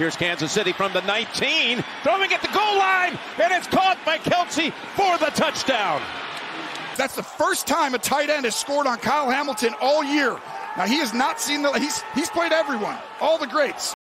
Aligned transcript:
Here's 0.00 0.16
Kansas 0.16 0.50
City 0.50 0.72
from 0.72 0.94
the 0.94 1.02
19, 1.02 1.84
throwing 2.02 2.32
at 2.32 2.40
the 2.40 2.48
goal 2.56 2.78
line, 2.80 3.20
and 3.36 3.52
it's 3.52 3.68
caught 3.68 4.00
by 4.00 4.16
Kelsey 4.16 4.72
for 4.96 5.20
the 5.20 5.28
touchdown. 5.36 6.00
That's 6.96 7.14
the 7.14 7.22
first 7.22 7.66
time 7.66 7.92
a 7.92 7.98
tight 7.98 8.30
end 8.30 8.46
has 8.48 8.56
scored 8.56 8.86
on 8.86 8.96
Kyle 8.96 9.28
Hamilton 9.28 9.74
all 9.78 10.02
year. 10.02 10.40
Now 10.78 10.86
he 10.86 10.96
has 11.04 11.12
not 11.12 11.38
seen 11.38 11.60
the 11.60 11.76
he's 11.76 12.00
he's 12.16 12.30
played 12.30 12.48
everyone, 12.48 12.96
all 13.20 13.36
the 13.36 13.46
greats. 13.46 13.92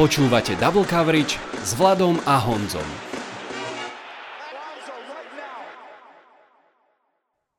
Počúvate 0.00 0.56
Double 0.56 0.88
Coverage 0.88 1.36
s 1.60 1.76
Vladom 1.76 2.16
a 2.24 2.40
Honzom. 2.40 2.88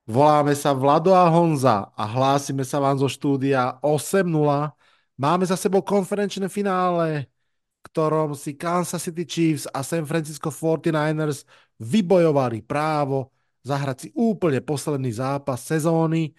Voláme 0.09 0.57
sa 0.57 0.73
Vlado 0.73 1.13
a 1.13 1.29
Honza 1.29 1.93
a 1.93 2.05
hlásime 2.09 2.65
sa 2.65 2.81
vám 2.81 2.97
zo 2.97 3.05
štúdia 3.05 3.77
8.0. 3.85 4.78
Máme 5.19 5.43
za 5.43 5.59
sebou 5.59 5.83
konferenčné 5.83 6.47
finále, 6.47 7.27
ktorom 7.83 8.31
si 8.39 8.55
Kansas 8.55 9.03
City 9.03 9.27
Chiefs 9.27 9.67
a 9.67 9.83
San 9.83 10.07
Francisco 10.07 10.47
49ers 10.47 11.43
vybojovali 11.75 12.63
právo 12.63 13.35
zahrať 13.59 13.97
si 13.99 14.07
úplne 14.15 14.63
posledný 14.63 15.11
zápas 15.11 15.59
sezóny 15.59 16.31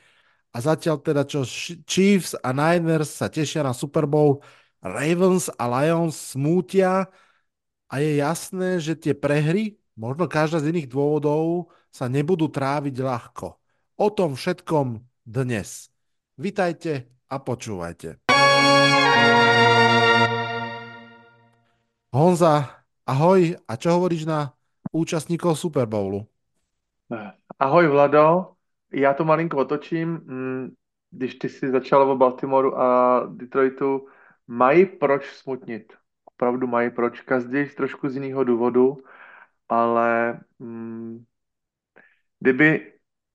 a 0.57 0.65
zatiaľ 0.65 0.97
teda, 1.05 1.29
čo 1.29 1.45
Chiefs 1.85 2.33
a 2.41 2.57
Niners 2.57 3.21
sa 3.21 3.29
tešia 3.29 3.61
na 3.61 3.77
Super 3.77 4.09
Bowl, 4.09 4.41
Ravens 4.81 5.53
a 5.61 5.69
Lions 5.69 6.17
smútia 6.33 7.05
a 7.85 7.95
je 8.01 8.17
jasné, 8.17 8.81
že 8.81 8.97
tie 8.97 9.13
prehry, 9.13 9.77
možno 9.93 10.25
každá 10.25 10.57
z 10.57 10.73
iných 10.73 10.89
dôvodov, 10.89 11.69
sa 11.93 12.09
nebudú 12.09 12.49
tráviť 12.49 12.97
ľahko. 12.97 13.61
O 14.01 14.09
tom 14.09 14.41
všetkom 14.41 15.05
dnes. 15.29 15.93
Vitajte 16.41 17.20
a 17.31 17.39
počúvajte. 17.39 18.19
Honza, 22.11 22.83
ahoj. 23.07 23.55
A 23.71 23.73
čo 23.79 23.95
hovoríš 23.95 24.27
na 24.27 24.51
účastníkov 24.91 25.55
Super 25.55 25.87
Bowlu? 25.87 26.27
Ahoj 27.59 27.87
Vlado, 27.89 28.55
já 28.93 29.15
to 29.15 29.25
malinko 29.25 29.57
otočím. 29.57 30.09
Mm, 30.09 30.75
když 31.11 31.35
ty 31.35 31.49
si 31.49 31.71
začal 31.71 32.11
o 32.11 32.17
Baltimoru 32.17 32.79
a 32.79 33.21
Detroitu, 33.27 34.07
mají 34.47 34.87
proč 34.87 35.27
smutnit. 35.27 35.93
Opravdu 36.25 36.67
mají 36.67 36.91
proč. 36.91 37.21
Každý 37.21 37.67
trošku 37.67 38.09
z 38.09 38.15
jiného 38.15 38.45
důvodu, 38.45 38.99
ale 39.69 40.41
mm, 40.59 41.25
kdyby 42.41 42.93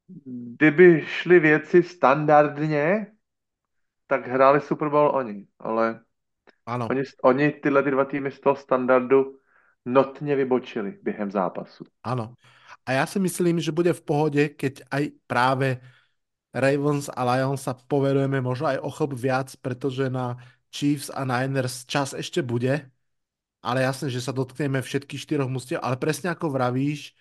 kdyby 0.07 1.01
šly 1.05 1.39
věci 1.39 1.83
standardně, 1.83 3.14
tak 4.07 4.27
hráli 4.27 4.61
Super 4.61 4.89
Bowl 4.89 5.11
oni, 5.13 5.47
ale 5.59 6.01
ano. 6.65 6.87
Oni, 6.89 7.03
oni 7.23 7.51
tyhle 7.51 7.83
ty 7.83 7.91
dva 7.91 8.05
týmy 8.05 8.31
z 8.31 8.39
toho 8.39 8.55
standardu 8.55 9.39
notně 9.85 10.35
vybočili 10.35 10.99
během 11.03 11.31
zápasu. 11.31 11.83
Ano. 12.03 12.33
A 12.85 12.91
já 12.91 13.05
si 13.05 13.19
myslím, 13.19 13.59
že 13.59 13.71
bude 13.71 13.93
v 13.93 14.01
pohodě, 14.01 14.49
keď 14.49 14.81
aj 14.91 15.09
právě 15.27 15.81
Ravens 16.55 17.09
a 17.11 17.21
Lions 17.27 17.67
sa 17.67 17.75
povedujeme 17.75 18.39
možno 18.39 18.71
aj 18.71 18.79
o 18.79 18.87
chlb 18.87 19.11
viac, 19.13 19.55
pretože 19.59 20.07
na 20.07 20.39
Chiefs 20.71 21.11
a 21.11 21.27
Niners 21.27 21.83
čas 21.83 22.15
ešte 22.15 22.39
bude, 22.39 22.87
ale 23.59 23.83
jasné, 23.83 24.07
že 24.07 24.23
sa 24.23 24.31
dotkneme 24.31 24.79
všetkých 24.79 25.19
štyroch 25.19 25.51
mústiev, 25.51 25.83
ale 25.83 25.99
presne 25.99 26.31
ako 26.31 26.47
vravíš, 26.47 27.11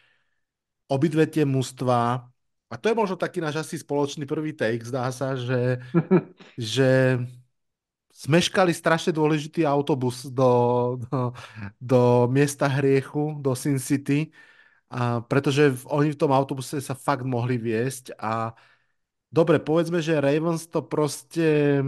obidve 0.87 1.27
tie 1.27 1.43
mústva 1.43 2.31
a 2.75 2.77
to 2.77 2.91
je 2.91 2.99
možno 2.99 3.15
taký 3.15 3.39
náš 3.39 3.63
asi 3.63 3.79
spoločný 3.79 4.27
prvý 4.27 4.51
take, 4.51 4.83
zdá 4.83 5.07
sa, 5.15 5.39
že, 5.39 5.79
že 6.59 7.23
smeškali 8.11 8.75
strašne 8.75 9.15
dôležitý 9.15 9.63
autobus 9.63 10.27
do, 10.27 10.51
do, 11.07 11.31
do 11.79 12.01
miesta 12.27 12.67
hriechu, 12.67 13.39
do 13.39 13.55
Sin 13.55 13.79
City, 13.79 14.35
a 14.91 15.23
pretože 15.23 15.71
oni 15.87 16.15
v 16.15 16.19
tom 16.19 16.35
autobuse 16.35 16.83
sa 16.83 16.99
fakt 16.99 17.23
mohli 17.23 17.59
viesť 17.63 18.19
a 18.19 18.55
dobre, 19.31 19.63
povedzme, 19.63 20.03
že 20.03 20.19
Ravens 20.19 20.67
to 20.67 20.83
proste 20.83 21.79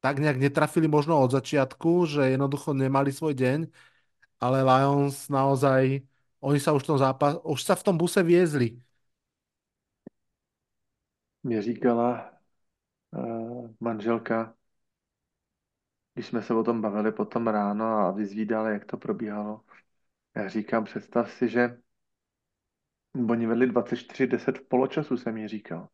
tak 0.00 0.16
nejak 0.16 0.40
netrafili 0.40 0.88
možno 0.88 1.20
od 1.20 1.32
začiatku, 1.32 2.08
že 2.08 2.32
jednoducho 2.32 2.72
nemali 2.72 3.12
svoj 3.12 3.36
deň, 3.36 3.58
ale 4.40 4.64
Lions 4.64 5.28
naozaj, 5.28 6.00
oni 6.40 6.58
sa 6.60 6.72
už 6.72 6.84
v 6.84 6.88
tom 6.96 7.00
zápas, 7.00 7.36
už 7.44 7.60
sa 7.60 7.76
v 7.76 7.84
tom 7.84 7.96
buse 8.00 8.20
viezli 8.24 8.80
mě 11.46 11.62
říkala 11.62 12.32
uh, 13.10 13.70
manželka, 13.80 14.54
když 16.14 16.26
jsme 16.26 16.42
se 16.42 16.54
o 16.54 16.64
tom 16.64 16.80
bavili 16.80 17.12
potom 17.12 17.46
ráno 17.46 17.84
a 17.84 18.10
vyzvídali, 18.10 18.72
jak 18.72 18.84
to 18.84 18.96
probíhalo. 18.96 19.60
Já 20.36 20.48
říkám, 20.48 20.84
představ 20.84 21.30
si, 21.30 21.48
že 21.48 21.78
oni 23.30 23.46
vedli 23.46 23.66
24-10 23.66 24.58
v 24.58 24.68
poločasu, 24.68 25.16
jsem 25.16 25.36
jí 25.36 25.48
říkal. 25.48 25.88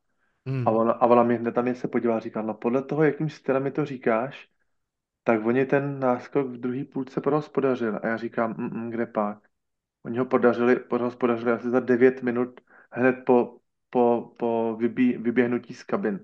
Hmm. 0.46 0.68
A, 0.68 0.70
ona, 0.70 0.92
a 0.92 1.06
ona 1.06 1.22
mě 1.22 1.36
hned 1.36 1.52
tam 1.52 1.74
se 1.74 1.88
podívala 1.88 2.16
a 2.16 2.20
říkala, 2.20 2.46
no 2.46 2.54
podle 2.54 2.82
toho, 2.82 3.04
jakým 3.04 3.30
stylem 3.30 3.62
mi 3.62 3.70
to 3.70 3.84
říkáš, 3.84 4.48
tak 5.24 5.46
oni 5.46 5.66
ten 5.66 6.00
náskok 6.00 6.46
v 6.46 6.56
druhé 6.56 6.84
půlce 6.84 7.20
prohospodařili. 7.20 7.98
A 7.98 8.06
já 8.06 8.16
říkám, 8.16 8.54
mm, 8.58 8.80
mm, 8.80 8.90
kde 8.90 9.06
pak? 9.06 9.48
Oni 10.04 10.18
ho 10.18 10.24
podařili, 10.24 10.76
prohospodařili 10.76 11.52
asi 11.52 11.70
za 11.70 11.80
9 11.80 12.22
minut 12.22 12.60
hned 12.92 13.16
po 13.26 13.61
po, 13.92 14.32
po 14.36 14.76
vybí, 14.80 15.16
vyběhnutí 15.20 15.74
z 15.74 15.82
kabin. 15.82 16.20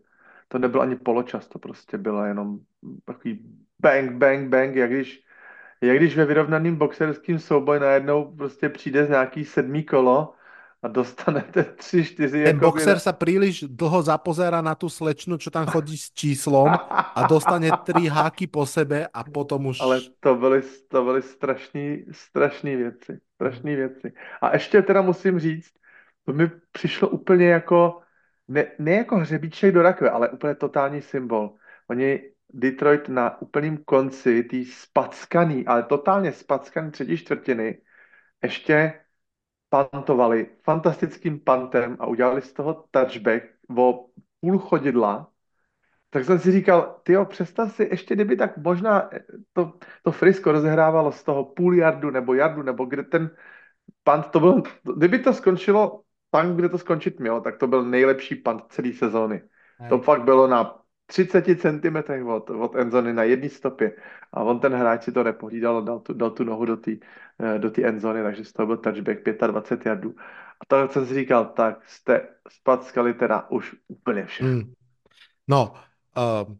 To 0.49 0.59
nebyl 0.59 0.83
ani 0.83 0.97
poločas, 0.97 1.49
to 1.49 1.59
prostě 1.59 1.99
bylo 1.99 2.25
jenom 2.25 2.59
takový 3.05 3.45
bang, 3.79 4.13
bang, 4.13 4.49
bang, 4.49 4.75
jak 4.75 4.91
když, 4.91 5.21
jak 5.81 5.97
když 5.97 6.17
ve 6.17 6.25
vyrovnaným 6.25 6.77
boxerským 6.77 7.39
souboji 7.39 7.81
najednou 7.81 8.33
prostě 8.37 8.69
přijde 8.69 9.07
z 9.07 9.09
nějaký 9.09 9.45
sedmý 9.45 9.85
kolo 9.85 10.35
a 10.83 10.89
dostanete 10.89 11.65
tři, 11.77 12.05
čtyři... 12.05 12.45
Ten 12.45 12.57
jako 12.57 12.67
boxer 12.67 12.97
by... 12.97 13.01
sa 13.01 13.13
príliš 13.13 13.69
dlho 13.69 14.01
zapozerá 14.03 14.65
na 14.65 14.73
tú 14.73 14.89
slečnu, 14.89 15.37
čo 15.37 15.51
tam 15.53 15.69
chodí 15.69 15.99
s 15.99 16.09
číslom 16.17 16.73
a 16.89 17.21
dostane 17.29 17.69
tři 17.85 18.09
háky 18.09 18.47
po 18.47 18.65
sebe 18.65 19.05
a 19.13 19.21
potom 19.25 19.67
už... 19.67 19.81
Ale 19.85 20.01
to 20.21 20.35
byly, 20.35 20.63
to 20.89 21.05
byly 21.05 21.23
strašný, 21.23 22.09
strašný 22.13 22.77
věci. 22.77 23.13
Strašný 23.35 23.77
věci. 23.77 24.13
A 24.41 24.55
ještě 24.57 24.83
teda 24.83 25.03
musím 25.03 25.39
říct, 25.39 25.71
to 26.29 26.35
mi 26.35 26.51
přišlo 26.73 27.09
úplně 27.09 27.49
jako, 27.49 28.01
ne, 28.49 28.67
ne 28.79 28.93
jako 28.93 29.17
hřebíček 29.17 29.75
do 29.75 29.83
rakve, 29.83 30.11
ale 30.11 30.29
úplně 30.29 30.55
totální 30.55 31.03
symbol. 31.03 31.55
Oni 31.91 32.33
Detroit 32.51 33.09
na 33.09 33.43
úplném 33.43 33.77
konci, 33.85 34.43
tý 34.43 34.65
spackaný, 34.65 35.67
ale 35.67 35.83
totálně 35.83 36.33
spackaný 36.33 36.91
třetí 36.91 37.17
čtvrtiny, 37.17 37.81
ještě 38.43 39.01
pantovali 39.69 40.47
fantastickým 40.65 41.41
pantem 41.41 41.97
a 42.01 42.07
udělali 42.07 42.43
z 42.43 42.53
toho 42.53 42.85
touchback 42.91 43.45
o 43.79 44.07
půl 44.41 44.59
chodidla, 44.59 45.31
tak 46.11 46.25
jsem 46.25 46.39
si 46.39 46.53
říkal, 46.53 47.01
ty 47.03 47.13
jo, 47.13 47.25
představ 47.25 47.73
si, 47.73 47.89
ještě 47.91 48.15
kdyby 48.15 48.37
tak 48.37 48.57
možná 48.57 49.11
to, 49.53 49.73
to 50.03 50.13
frisko 50.13 50.53
rozehrávalo 50.53 51.13
z 51.13 51.23
toho 51.23 51.45
půl 51.45 51.75
jardu 51.75 52.11
nebo 52.11 52.35
jardu, 52.35 52.63
nebo 52.63 52.85
kde 52.85 53.03
ten 53.03 53.31
pant, 54.05 54.31
to 54.31 54.41
bylo, 54.41 54.63
kdyby 54.97 55.19
to 55.19 55.33
skončilo 55.33 56.03
tam, 56.31 56.57
kde 56.57 56.69
to 56.69 56.79
skončit 56.79 57.21
mělo, 57.21 57.41
tak 57.41 57.57
to 57.57 57.67
byl 57.67 57.85
nejlepší 57.85 58.35
punt 58.35 58.63
celé 58.69 58.93
sezóny. 58.93 59.43
Hej. 59.79 59.89
To 59.89 59.99
fakt 59.99 60.23
bylo 60.23 60.47
na 60.47 60.79
30 61.07 61.45
cm 61.45 62.27
od, 62.29 62.51
od 62.51 62.77
endzony 62.77 63.13
na 63.13 63.23
jedné 63.23 63.49
stopě. 63.49 63.97
A 64.33 64.43
on 64.43 64.61
ten 64.61 64.75
hráč 64.75 65.05
si 65.05 65.13
to 65.13 65.25
nepohlídal 65.25 65.83
dal 65.83 65.99
tu, 66.01 66.13
dal 66.13 66.31
tu 66.31 66.45
nohu 66.45 66.65
do 66.65 66.77
té 66.77 66.93
eh, 67.41 67.59
do 67.59 67.73
endzony, 67.83 68.23
takže 68.23 68.45
z 68.45 68.53
toho 68.53 68.67
byl 68.67 68.77
touchback 68.77 69.25
25 69.25 69.87
jardů. 69.87 70.15
A 70.61 70.65
to 70.67 70.89
jsem 70.89 71.07
si 71.07 71.15
říkal, 71.15 71.45
tak 71.45 71.89
jste 71.89 72.29
spackali 72.49 73.15
teda 73.15 73.51
už 73.51 73.75
úplně 73.89 74.25
všechno. 74.25 74.53
Hmm. 74.53 74.73
No, 75.49 75.73
uh, 76.17 76.57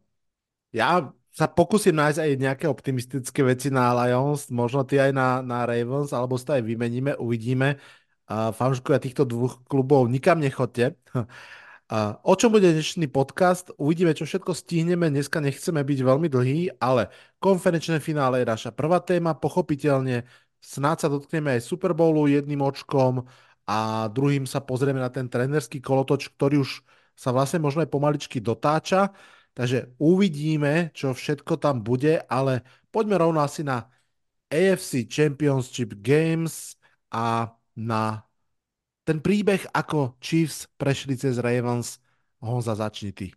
já 0.73 1.13
sa 1.39 1.47
pokúsim 1.47 1.95
nájsť 1.95 2.19
aj 2.19 2.33
nejaké 2.35 2.67
optimistické 2.67 3.47
veci 3.47 3.71
na 3.71 3.95
Lions, 3.95 4.51
možno 4.51 4.83
ty 4.83 4.99
aj 4.99 5.15
na, 5.15 5.39
na 5.39 5.63
Ravens, 5.63 6.11
alebo 6.11 6.35
si 6.35 6.43
to 6.43 6.59
aj 6.59 6.67
vymeníme, 6.67 7.15
uvidíme 7.15 7.79
a 8.29 8.53
fanúškovia 8.53 9.01
týchto 9.01 9.25
dvoch 9.25 9.65
klubov, 9.65 10.07
nikam 10.13 10.39
nechoďte. 10.39 10.95
A 11.89 12.21
o 12.21 12.37
čom 12.37 12.53
bude 12.53 12.69
dnešný 12.69 13.09
podcast? 13.09 13.73
Uvidíme, 13.81 14.13
čo 14.13 14.29
všetko 14.29 14.53
stihneme. 14.53 15.09
Dneska 15.09 15.41
nechceme 15.41 15.81
byť 15.81 15.99
veľmi 16.05 16.29
dlhý, 16.29 16.77
ale 16.77 17.09
konferenčné 17.41 17.97
finále 17.97 18.45
je 18.45 18.47
naša 18.53 18.77
prvá 18.77 19.01
téma. 19.01 19.33
Pochopiteľne 19.33 20.29
snáď 20.61 20.97
sa 21.01 21.09
dotkneme 21.09 21.57
aj 21.57 21.65
Super 21.65 21.97
Bowlu 21.97 22.29
jedným 22.29 22.61
očkom 22.61 23.25
a 23.65 24.05
druhým 24.13 24.45
sa 24.45 24.61
pozrieme 24.61 25.01
na 25.01 25.09
ten 25.09 25.33
trenerský 25.33 25.81
kolotoč, 25.81 26.29
ktorý 26.37 26.61
už 26.61 26.85
sa 27.17 27.33
vlastne 27.33 27.65
možno 27.65 27.81
aj 27.81 27.89
pomaličky 27.89 28.37
dotáča. 28.37 29.17
Takže 29.57 29.97
uvidíme, 29.97 30.93
čo 30.93 31.17
všetko 31.17 31.57
tam 31.57 31.81
bude, 31.81 32.21
ale 32.29 32.69
poďme 32.93 33.17
rovno 33.17 33.41
asi 33.41 33.65
na 33.65 33.89
AFC 34.53 35.09
Championship 35.09 35.97
Games 36.05 36.77
a 37.09 37.49
na 37.79 38.27
ten 39.07 39.23
príbeh, 39.23 39.63
ako 39.71 40.19
Chiefs 40.19 40.67
prešli 40.77 41.17
cez 41.17 41.39
Ravens. 41.39 42.03
Honza, 42.43 42.75
začni 42.75 43.13
ty. 43.13 43.31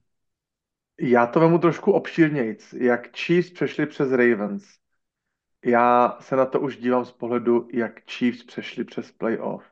Já 1.00 1.28
to 1.28 1.40
vemu 1.40 1.58
trošku 1.58 1.92
obšírnějc, 1.92 2.74
jak 2.74 3.18
Chiefs 3.18 3.52
přešli 3.52 3.86
přes 3.86 4.12
Ravens. 4.12 4.66
Já 5.66 6.18
se 6.20 6.36
na 6.36 6.46
to 6.46 6.60
už 6.60 6.78
dívám 6.78 7.06
z 7.06 7.12
pohledu, 7.12 7.68
jak 7.74 8.12
Chiefs 8.12 8.44
přešli 8.44 8.84
přes 8.84 9.12
playoff. 9.12 9.64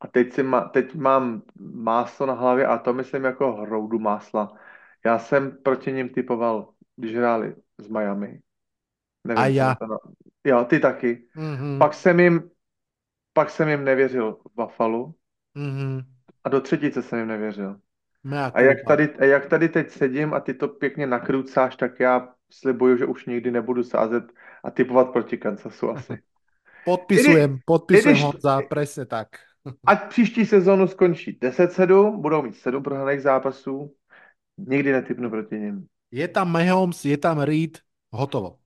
A 0.00 0.06
teď, 0.06 0.32
si 0.32 0.42
ma, 0.42 0.60
teď 0.60 0.94
mám 0.94 1.42
máslo 1.60 2.26
na 2.26 2.34
hlavě 2.34 2.66
a 2.66 2.78
to 2.78 2.92
myslím 2.92 3.24
jako 3.24 3.52
hroudu 3.52 3.98
másla. 3.98 4.52
Já 5.04 5.18
jsem 5.18 5.58
proti 5.62 5.92
ním 5.92 6.08
typoval, 6.08 6.72
když 6.96 7.14
hráli 7.14 7.54
z 7.78 7.88
Miami. 7.88 8.40
A 9.36 9.46
já. 9.46 9.74
To 9.74 9.86
na... 9.86 9.98
Jo, 10.44 10.64
ty 10.64 10.80
taky. 10.80 11.28
Mm-hmm. 11.36 11.78
Pak 11.78 11.94
jsem 11.94 12.20
jim 12.20 12.50
pak 13.38 13.50
jsem 13.50 13.68
jim 13.68 13.84
nevěřil 13.84 14.32
v 14.32 14.62
Buffalo 14.62 15.12
Mm-hmm. 15.56 16.04
a 16.44 16.48
do 16.48 16.60
třetice 16.60 17.02
jsem 17.02 17.18
jim 17.18 17.28
nevěřil. 17.28 17.76
Mea 18.24 18.50
A 18.54 18.60
jak 18.60 18.78
tady, 18.86 19.14
a 19.14 19.24
jak 19.24 19.46
tady 19.46 19.68
teď 19.68 19.90
sedím 19.90 20.34
a 20.34 20.40
ty 20.40 20.54
to 20.54 20.68
pěkně 20.68 21.06
nakrucáš, 21.06 21.76
tak 21.76 22.00
já 22.00 22.34
slibuju, 22.50 22.96
že 22.96 23.06
už 23.06 23.26
nikdy 23.26 23.50
nebudu 23.50 23.82
sázet 23.82 24.24
a 24.64 24.70
typovat 24.70 25.12
proti 25.12 25.38
Kansasu 25.38 25.90
asi. 25.90 26.18
Podpisujem, 26.84 27.58
podpisujem 27.64 28.14
když- 28.14 28.24
Honza, 28.24 28.60
presne 28.68 29.06
tak. 29.06 29.28
Ať 29.86 30.08
příští 30.08 30.46
sezónu 30.46 30.86
skončí 30.86 31.38
10-7, 31.42 32.20
budou 32.20 32.42
mít 32.42 32.56
7 32.56 32.82
prohraných 32.82 33.22
zápasů, 33.22 33.94
nikdy 34.58 34.92
netypnu 34.92 35.30
proti 35.30 35.58
nim. 35.58 35.86
Je 36.10 36.28
tam 36.28 36.52
Mahomes, 36.52 37.04
je 37.04 37.18
tam 37.18 37.38
Reed, 37.40 37.78
hotovo. 38.10 38.56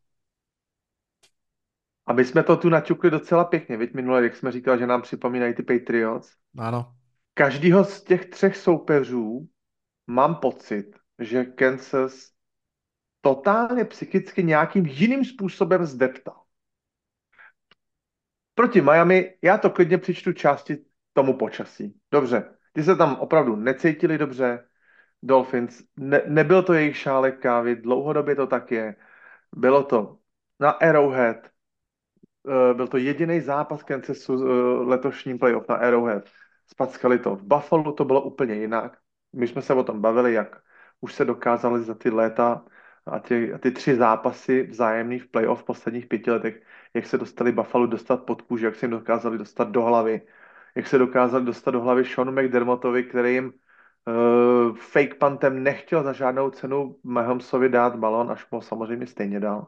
A 2.12 2.14
my 2.14 2.24
jsme 2.24 2.42
to 2.42 2.56
tu 2.56 2.68
naťukli 2.68 3.10
docela 3.10 3.44
pěkně, 3.44 3.76
viď 3.76 3.94
minule, 3.94 4.22
jak 4.22 4.36
jsme 4.36 4.52
říkali, 4.52 4.78
že 4.78 4.86
nám 4.86 5.02
připomínají 5.02 5.54
ty 5.54 5.62
Patriots. 5.62 6.36
Áno. 6.58 6.92
Každýho 7.34 7.84
z 7.84 8.04
těch 8.04 8.26
třech 8.26 8.56
soupeřů 8.56 9.48
mám 10.06 10.34
pocit, 10.34 10.92
že 11.18 11.44
Kansas 11.44 12.36
totálně 13.20 13.84
psychicky 13.84 14.44
nějakým 14.44 14.86
jiným 14.86 15.24
způsobem 15.24 15.86
zdeptal. 15.86 16.44
Proti 18.54 18.80
Miami, 18.80 19.38
já 19.42 19.58
to 19.58 19.70
klidně 19.70 19.98
přičtu 19.98 20.32
části 20.32 20.84
tomu 21.12 21.38
počasí. 21.38 21.96
Dobře, 22.10 22.44
ty 22.72 22.82
se 22.82 22.96
tam 22.96 23.16
opravdu 23.16 23.56
necítili 23.56 24.18
dobře, 24.18 24.68
Dolphins, 25.22 25.82
ne, 25.96 26.22
nebyl 26.26 26.62
to 26.62 26.72
jejich 26.72 26.96
šálek 26.96 27.40
kávy, 27.40 27.76
dlouhodobě 27.76 28.36
to 28.36 28.46
tak 28.46 28.70
je. 28.70 28.96
Bylo 29.56 29.84
to 29.84 30.18
na 30.60 30.70
Arrowhead, 30.70 31.51
byl 32.74 32.88
to 32.88 32.96
jediný 32.96 33.40
zápas 33.40 33.82
Kansasu 33.82 34.34
eh, 34.34 34.84
letošním 34.84 35.38
playoff 35.38 35.68
na 35.68 35.74
Arrowhead. 35.74 36.24
Spackali 36.66 37.18
to. 37.18 37.36
V 37.36 37.42
Buffalo 37.42 37.92
to 37.92 38.04
bylo 38.04 38.22
úplně 38.22 38.54
jinak. 38.54 38.98
My 39.32 39.48
jsme 39.48 39.62
se 39.62 39.74
o 39.74 39.84
tom 39.84 40.00
bavili, 40.00 40.32
jak 40.32 40.62
už 41.00 41.14
se 41.14 41.24
dokázali 41.24 41.82
za 41.82 41.94
ty 41.94 42.10
léta 42.10 42.64
a 43.06 43.18
ty, 43.18 43.52
a 43.52 43.58
ty 43.58 43.70
tři 43.70 43.96
zápasy 43.96 44.62
vzájemný 44.62 45.18
v 45.18 45.28
playoff 45.28 45.62
v 45.62 45.64
posledních 45.64 46.06
pěti 46.06 46.30
letech, 46.30 46.62
jak 46.94 47.06
se 47.06 47.18
dostali 47.18 47.52
Buffalo 47.52 47.86
dostat 47.86 48.16
pod 48.16 48.42
kůži, 48.42 48.64
jak 48.64 48.74
se 48.74 48.86
jim 48.86 48.90
dokázali 48.90 49.38
dostat 49.38 49.68
do 49.70 49.82
hlavy, 49.82 50.22
jak 50.74 50.86
se 50.86 50.98
dokázali 50.98 51.44
dostat 51.44 51.70
do 51.70 51.80
hlavy 51.80 52.04
Seanu 52.04 52.32
McDermottovi, 52.32 53.04
který 53.04 53.34
jim 53.34 53.52
uh, 54.06 54.76
fake 54.76 55.14
puntem 55.14 55.62
nechtěl 55.62 56.02
za 56.02 56.12
žádnou 56.12 56.50
cenu 56.50 56.96
Mahomesovi 57.04 57.68
dát 57.68 57.96
balon, 57.96 58.30
až 58.30 58.46
mu 58.50 58.60
samozřejmě 58.60 59.06
stejně 59.06 59.40
dal. 59.40 59.66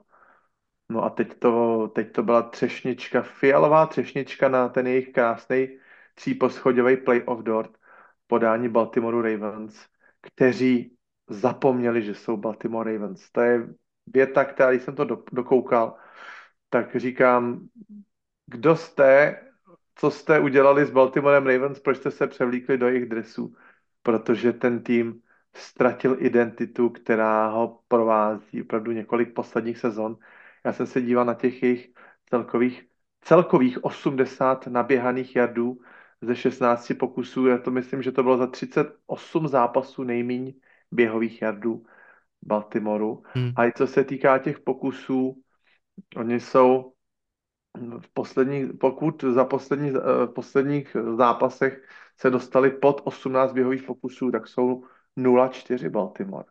No 0.88 1.04
a 1.04 1.10
teď 1.10 1.38
to, 1.38 1.88
teď 1.94 2.12
to 2.12 2.22
byla 2.22 2.42
třešnička, 2.42 3.22
fialová 3.22 3.86
třešnička 3.86 4.48
na 4.48 4.68
ten 4.68 4.86
jejich 4.86 5.12
krásný 5.12 5.78
tříposchodový 6.14 6.96
playoff 6.96 7.42
dort 7.42 7.70
podání 8.26 8.68
Baltimore 8.68 9.32
Ravens, 9.32 9.86
kteří 10.20 10.96
zapomněli, 11.28 12.02
že 12.02 12.14
jsou 12.14 12.36
Baltimore 12.36 12.92
Ravens. 12.92 13.30
To 13.30 13.40
je 13.40 13.68
věta, 14.06 14.44
která, 14.44 14.70
když 14.70 14.82
jsem 14.82 14.94
to 14.94 15.04
do, 15.04 15.22
dokoukal, 15.32 15.96
tak 16.70 16.96
říkám, 16.96 17.68
kdo 18.46 18.76
jste, 18.76 19.40
co 19.94 20.10
jste 20.10 20.40
udělali 20.40 20.86
s 20.86 20.90
Baltimorem 20.90 21.46
Ravens, 21.46 21.80
proč 21.80 21.96
jste 21.96 22.10
se 22.10 22.26
převlíkli 22.26 22.78
do 22.78 22.88
jejich 22.88 23.08
dresů? 23.08 23.54
Protože 24.02 24.52
ten 24.52 24.82
tým 24.82 25.20
ztratil 25.54 26.16
identitu, 26.18 26.90
která 26.90 27.48
ho 27.48 27.80
provází 27.88 28.62
opravdu 28.62 28.92
několik 28.92 29.34
posledních 29.34 29.78
sezon. 29.78 30.16
Já 30.64 30.72
jsem 30.72 30.86
se 30.86 31.02
díval 31.02 31.24
na 31.24 31.34
těch 31.34 31.62
jejich 31.62 31.90
celkových, 32.30 32.86
celkových 33.20 33.84
80 33.84 34.66
naběhaných 34.66 35.36
jardů 35.36 35.80
ze 36.20 36.36
16 36.36 36.92
pokusů. 36.98 37.46
Já 37.46 37.58
to 37.58 37.70
myslím, 37.70 38.02
že 38.02 38.12
to 38.12 38.22
bylo 38.22 38.38
za 38.38 38.46
38 38.46 39.48
zápasů 39.48 40.04
nejméně 40.04 40.52
běhových 40.92 41.42
jardů 41.42 41.86
Baltimoru. 42.42 43.22
Hmm. 43.26 43.52
A 43.56 43.66
i 43.66 43.72
co 43.76 43.86
se 43.86 44.04
týká 44.04 44.38
těch 44.38 44.60
pokusů, 44.60 45.42
oni 46.16 46.40
jsou 46.40 46.92
v 48.00 48.08
posledních, 48.12 48.72
pokud 48.80 49.24
za 49.24 49.44
poslední, 49.44 49.90
v 50.26 50.32
posledních 50.34 50.96
zápasech 51.16 51.88
se 52.20 52.30
dostali 52.30 52.70
pod 52.70 53.00
18 53.04 53.52
běhových 53.52 53.82
pokusů, 53.82 54.30
tak 54.30 54.48
jsou 54.48 54.84
0-4 55.18 55.90
Baltimore. 55.90 56.44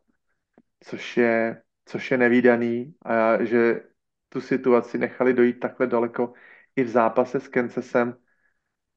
Což 0.83 1.17
je, 1.17 1.61
což 1.85 2.11
je 2.11 2.17
nevýdaný 2.17 2.95
a 3.01 3.13
já, 3.13 3.45
že 3.45 3.81
tu 4.33 4.41
situaci 4.41 4.97
nechali 4.97 5.33
dojít 5.33 5.59
takhle 5.59 5.87
daleko 5.87 6.33
i 6.75 6.83
v 6.83 6.89
zápase 6.89 7.39
s 7.39 7.47
Kansasem, 7.47 8.17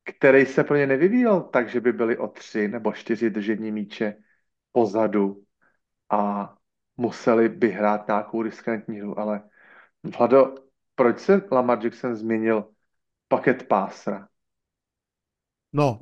který 0.04 0.46
se 0.46 0.64
pro 0.64 0.76
ně 0.76 0.86
nevyvíjel 0.86 1.40
tak, 1.40 1.68
že 1.68 1.80
by 1.80 1.92
byli 1.92 2.18
o 2.18 2.28
tři 2.28 2.68
nebo 2.68 2.92
čtyři 2.92 3.30
držení 3.30 3.72
míče 3.72 4.16
pozadu 4.72 5.44
a 6.10 6.54
museli 6.96 7.48
by 7.48 7.68
hrát 7.68 8.06
nějakou 8.08 8.42
riskantní 8.42 9.00
hru, 9.00 9.18
ale 9.18 9.42
Vlado, 10.18 10.54
proč 10.94 11.18
se 11.20 11.42
Lamar 11.52 11.84
Jackson 11.84 12.14
změnil 12.16 12.64
paket 13.28 13.68
pásra? 13.68 14.28
No, 15.72 16.00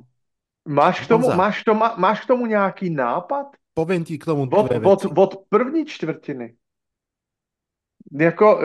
Máš 0.67 1.05
k 1.05 1.07
tomu, 1.07 1.23
Honza. 1.23 1.37
máš, 1.37 1.63
to, 1.63 1.73
má, 1.73 1.95
máš 1.97 2.21
k 2.21 2.27
tomu 2.27 2.45
nějaký 2.45 2.89
nápad? 2.89 3.47
poviem 3.73 4.03
ti 4.03 4.17
k 4.17 4.25
tomu 4.25 4.47
Od, 4.51 4.71
od, 4.83 5.05
od 5.17 5.45
první 5.49 5.85
čtvrtiny. 5.85 6.55
Jako, 8.11 8.57
uh, 8.57 8.63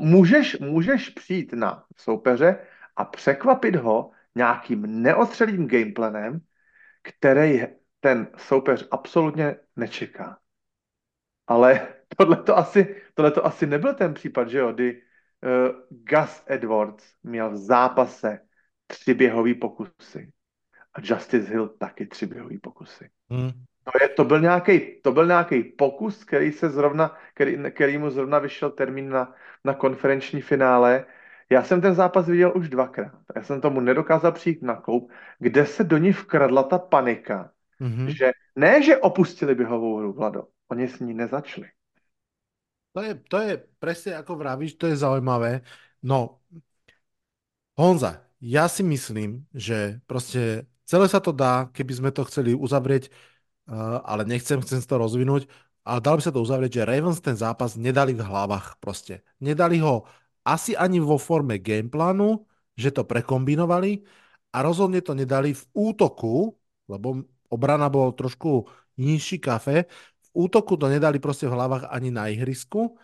můžeš, 0.00 0.58
můžeš 0.58 1.08
přijít 1.08 1.52
na 1.52 1.84
soupeře 1.96 2.58
a 2.96 3.04
překvapit 3.04 3.76
ho 3.76 4.10
nějakým 4.34 5.02
neotřelým 5.02 5.68
gameplanem, 5.68 6.40
který 7.02 7.62
ten 8.00 8.28
soupeř 8.36 8.88
absolutně 8.90 9.56
nečeká. 9.76 10.38
Ale 11.46 11.88
tohle 12.16 12.36
to 12.36 12.56
asi, 12.56 12.96
tohleto 13.14 13.46
asi 13.46 13.66
nebyl 13.66 13.94
ten 13.94 14.14
případ, 14.14 14.48
že 14.48 14.58
jo, 14.58 14.72
kdy 14.72 15.02
uh, 15.42 15.98
Gus 16.04 16.42
Edwards 16.46 17.14
měl 17.22 17.50
v 17.50 17.56
zápase 17.56 18.40
tři 18.86 19.14
běhové 19.14 19.54
pokusy 19.54 20.32
a 20.94 21.00
Justice 21.02 21.50
Hill 21.50 21.68
taky 21.68 22.06
tři 22.06 22.26
běhové 22.26 22.58
pokusy. 22.62 23.10
Hm. 23.32 23.64
To, 23.84 23.90
je, 24.02 24.08
to, 24.08 24.24
byl 24.24 24.40
nějaký, 24.40 25.00
to 25.02 25.12
byl 25.12 25.26
nějaký 25.26 25.62
pokus, 25.62 26.24
který 26.24 26.52
se 26.52 26.70
zrovna, 26.70 27.16
který, 27.34 27.58
který 27.70 27.98
mu 27.98 28.10
zrovna 28.10 28.38
vyšel 28.38 28.70
termín 28.70 29.08
na, 29.08 29.34
na 29.64 29.74
konferenční 29.74 30.40
finále. 30.40 31.04
Já 31.50 31.64
jsem 31.64 31.80
ten 31.80 31.94
zápas 31.94 32.26
viděl 32.26 32.52
už 32.56 32.68
dvakrát. 32.68 33.18
Já 33.36 33.42
jsem 33.42 33.60
tomu 33.60 33.80
nedokázal 33.80 34.32
přijít 34.32 34.62
na 34.62 34.76
koup, 34.76 35.12
kde 35.38 35.66
se 35.66 35.84
do 35.84 35.98
ní 35.98 36.12
vkradla 36.12 36.62
ta 36.62 36.78
panika, 36.78 37.50
Mhm. 37.80 38.10
že 38.10 38.30
ne, 38.56 38.82
že 38.82 38.96
opustili 38.96 39.54
běhovou 39.54 39.96
hru, 39.96 40.12
Vlado, 40.12 40.46
oni 40.68 40.88
s 40.88 41.00
ní 41.00 41.14
nezačali. 41.14 41.66
To 42.92 43.00
je, 43.02 43.14
to 43.14 43.38
je 43.38 43.52
presne 43.78 44.18
ako 44.18 44.36
vravíš, 44.36 44.74
to 44.74 44.90
je 44.90 44.98
zaujímavé. 44.98 45.62
No, 46.02 46.42
Honza, 47.78 48.26
ja 48.42 48.68
si 48.68 48.82
myslím, 48.82 49.46
že 49.54 50.02
proste 50.04 50.66
celé 50.84 51.06
sa 51.08 51.22
to 51.22 51.32
dá, 51.32 51.70
keby 51.72 51.92
sme 51.94 52.10
to 52.10 52.26
chceli 52.26 52.52
uzavrieť, 52.52 53.08
uh, 53.70 54.02
ale 54.02 54.26
nechcem, 54.26 54.58
chcem 54.58 54.82
to 54.82 54.98
rozvinúť, 54.98 55.46
ale 55.86 56.02
dalo 56.02 56.18
by 56.18 56.22
sa 56.26 56.34
to 56.34 56.44
uzavrieť, 56.44 56.82
že 56.82 56.88
Ravens 56.88 57.22
ten 57.22 57.38
zápas 57.38 57.78
nedali 57.78 58.12
v 58.12 58.26
hlavách 58.26 58.82
proste. 58.82 59.24
Nedali 59.40 59.80
ho 59.80 60.04
asi 60.44 60.74
ani 60.76 60.98
vo 61.00 61.16
forme 61.16 61.62
gameplánu, 61.62 62.44
že 62.76 62.90
to 62.90 63.06
prekombinovali 63.06 64.02
a 64.50 64.66
rozhodne 64.66 65.00
to 65.00 65.14
nedali 65.14 65.54
v 65.54 65.62
útoku, 65.72 66.52
lebo 66.90 67.22
obrana 67.48 67.86
bol 67.86 68.12
trošku 68.12 68.66
nižší 68.98 69.38
kafe, 69.40 69.86
v 70.20 70.28
útoku 70.34 70.76
to 70.76 70.86
nedali 70.86 71.18
proste 71.18 71.46
v 71.48 71.54
hlavách 71.54 71.90
ani 71.90 72.10
na 72.12 72.30
ihrisku 72.30 72.98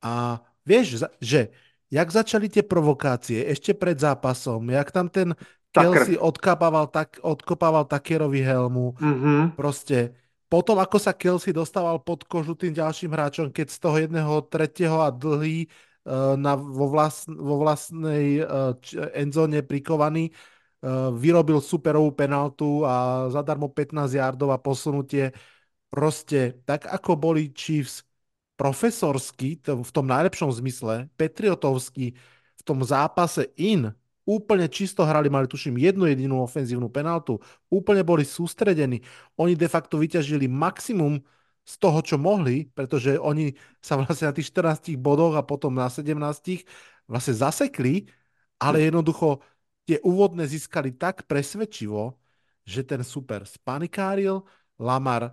a 0.00 0.40
vieš, 0.64 1.08
že 1.20 1.52
jak 1.90 2.08
začali 2.10 2.50
tie 2.50 2.66
provokácie 2.66 3.46
ešte 3.46 3.74
pred 3.74 3.98
zápasom, 3.98 4.66
jak 4.70 4.88
tam 4.90 5.06
ten 5.06 5.34
Kelsey 5.76 6.16
odkapával, 6.16 6.86
tak, 6.88 7.20
odkopával 7.20 7.84
Takerovi 7.84 8.40
helmu, 8.40 8.96
Mhm. 8.96 9.52
proste 9.56 10.16
potom, 10.46 10.78
ako 10.78 10.96
sa 11.02 11.10
Kelsey 11.10 11.50
dostával 11.50 11.98
pod 11.98 12.22
kožu 12.24 12.54
tým 12.54 12.70
ďalším 12.70 13.10
hráčom, 13.10 13.46
keď 13.50 13.66
z 13.66 13.78
toho 13.82 13.96
jedného 13.98 14.34
tretieho 14.46 15.02
a 15.02 15.10
dlhý 15.10 15.66
uh, 16.06 16.38
na, 16.38 16.54
vo, 16.54 16.86
vlast, 16.86 17.26
vo 17.26 17.58
vlastnej 17.58 18.46
uh, 18.46 18.72
endzone 19.10 19.66
prikovaný, 19.66 20.30
uh, 20.30 21.10
vyrobil 21.10 21.58
superovú 21.58 22.14
penaltu 22.14 22.86
a 22.86 23.26
zadarmo 23.34 23.66
15 23.68 24.14
yardov 24.14 24.54
a 24.54 24.58
posunutie. 24.62 25.34
proste, 25.90 26.62
tak 26.66 26.86
ako 26.86 27.16
boli 27.16 27.50
Chiefs 27.50 28.04
profesorský, 28.56 29.60
v 29.64 29.90
tom 29.92 30.06
najlepšom 30.08 30.48
zmysle, 30.52 31.08
patriotovský, 31.16 32.16
v 32.56 32.62
tom 32.64 32.80
zápase 32.84 33.52
in, 33.56 33.92
úplne 34.26 34.66
čisto 34.66 35.06
hrali, 35.06 35.30
mali 35.30 35.46
tuším 35.46 35.78
jednu 35.78 36.10
jedinú 36.10 36.42
ofenzívnu 36.42 36.90
penaltu, 36.90 37.38
úplne 37.70 38.02
boli 38.02 38.26
sústredení. 38.26 39.00
Oni 39.38 39.54
de 39.54 39.70
facto 39.70 39.96
vyťažili 40.02 40.50
maximum 40.50 41.22
z 41.66 41.74
toho, 41.78 41.98
čo 42.02 42.18
mohli, 42.18 42.66
pretože 42.74 43.18
oni 43.18 43.54
sa 43.78 43.94
vlastne 43.98 44.30
na 44.30 44.34
tých 44.34 44.50
14 44.50 44.98
bodoch 44.98 45.38
a 45.38 45.46
potom 45.46 45.74
na 45.74 45.86
17 45.86 46.66
vlastne 47.06 47.34
zasekli, 47.34 48.10
ale 48.58 48.90
jednoducho 48.90 49.42
tie 49.86 50.02
úvodné 50.02 50.46
získali 50.46 50.94
tak 50.98 51.30
presvedčivo, 51.30 52.18
že 52.66 52.82
ten 52.82 53.06
super 53.06 53.46
spanikáril, 53.46 54.42
Lamar, 54.82 55.32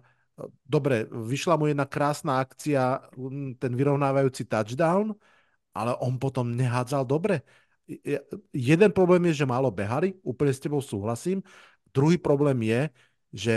dobre, 0.65 1.09
vyšla 1.09 1.57
mu 1.57 1.65
jedna 1.69 1.85
krásna 1.89 2.41
akcia, 2.41 3.09
ten 3.57 3.71
vyrovnávajúci 3.73 4.45
touchdown, 4.45 5.13
ale 5.73 5.97
on 6.01 6.21
potom 6.21 6.53
nehádzal 6.53 7.03
dobre. 7.05 7.41
Jeden 8.53 8.91
problém 8.95 9.27
je, 9.31 9.43
že 9.43 9.45
málo 9.49 9.67
behali, 9.71 10.15
úplne 10.23 10.53
s 10.55 10.63
tebou 10.63 10.79
súhlasím. 10.79 11.43
Druhý 11.91 12.15
problém 12.17 12.57
je, 12.63 12.81
že 13.33 13.55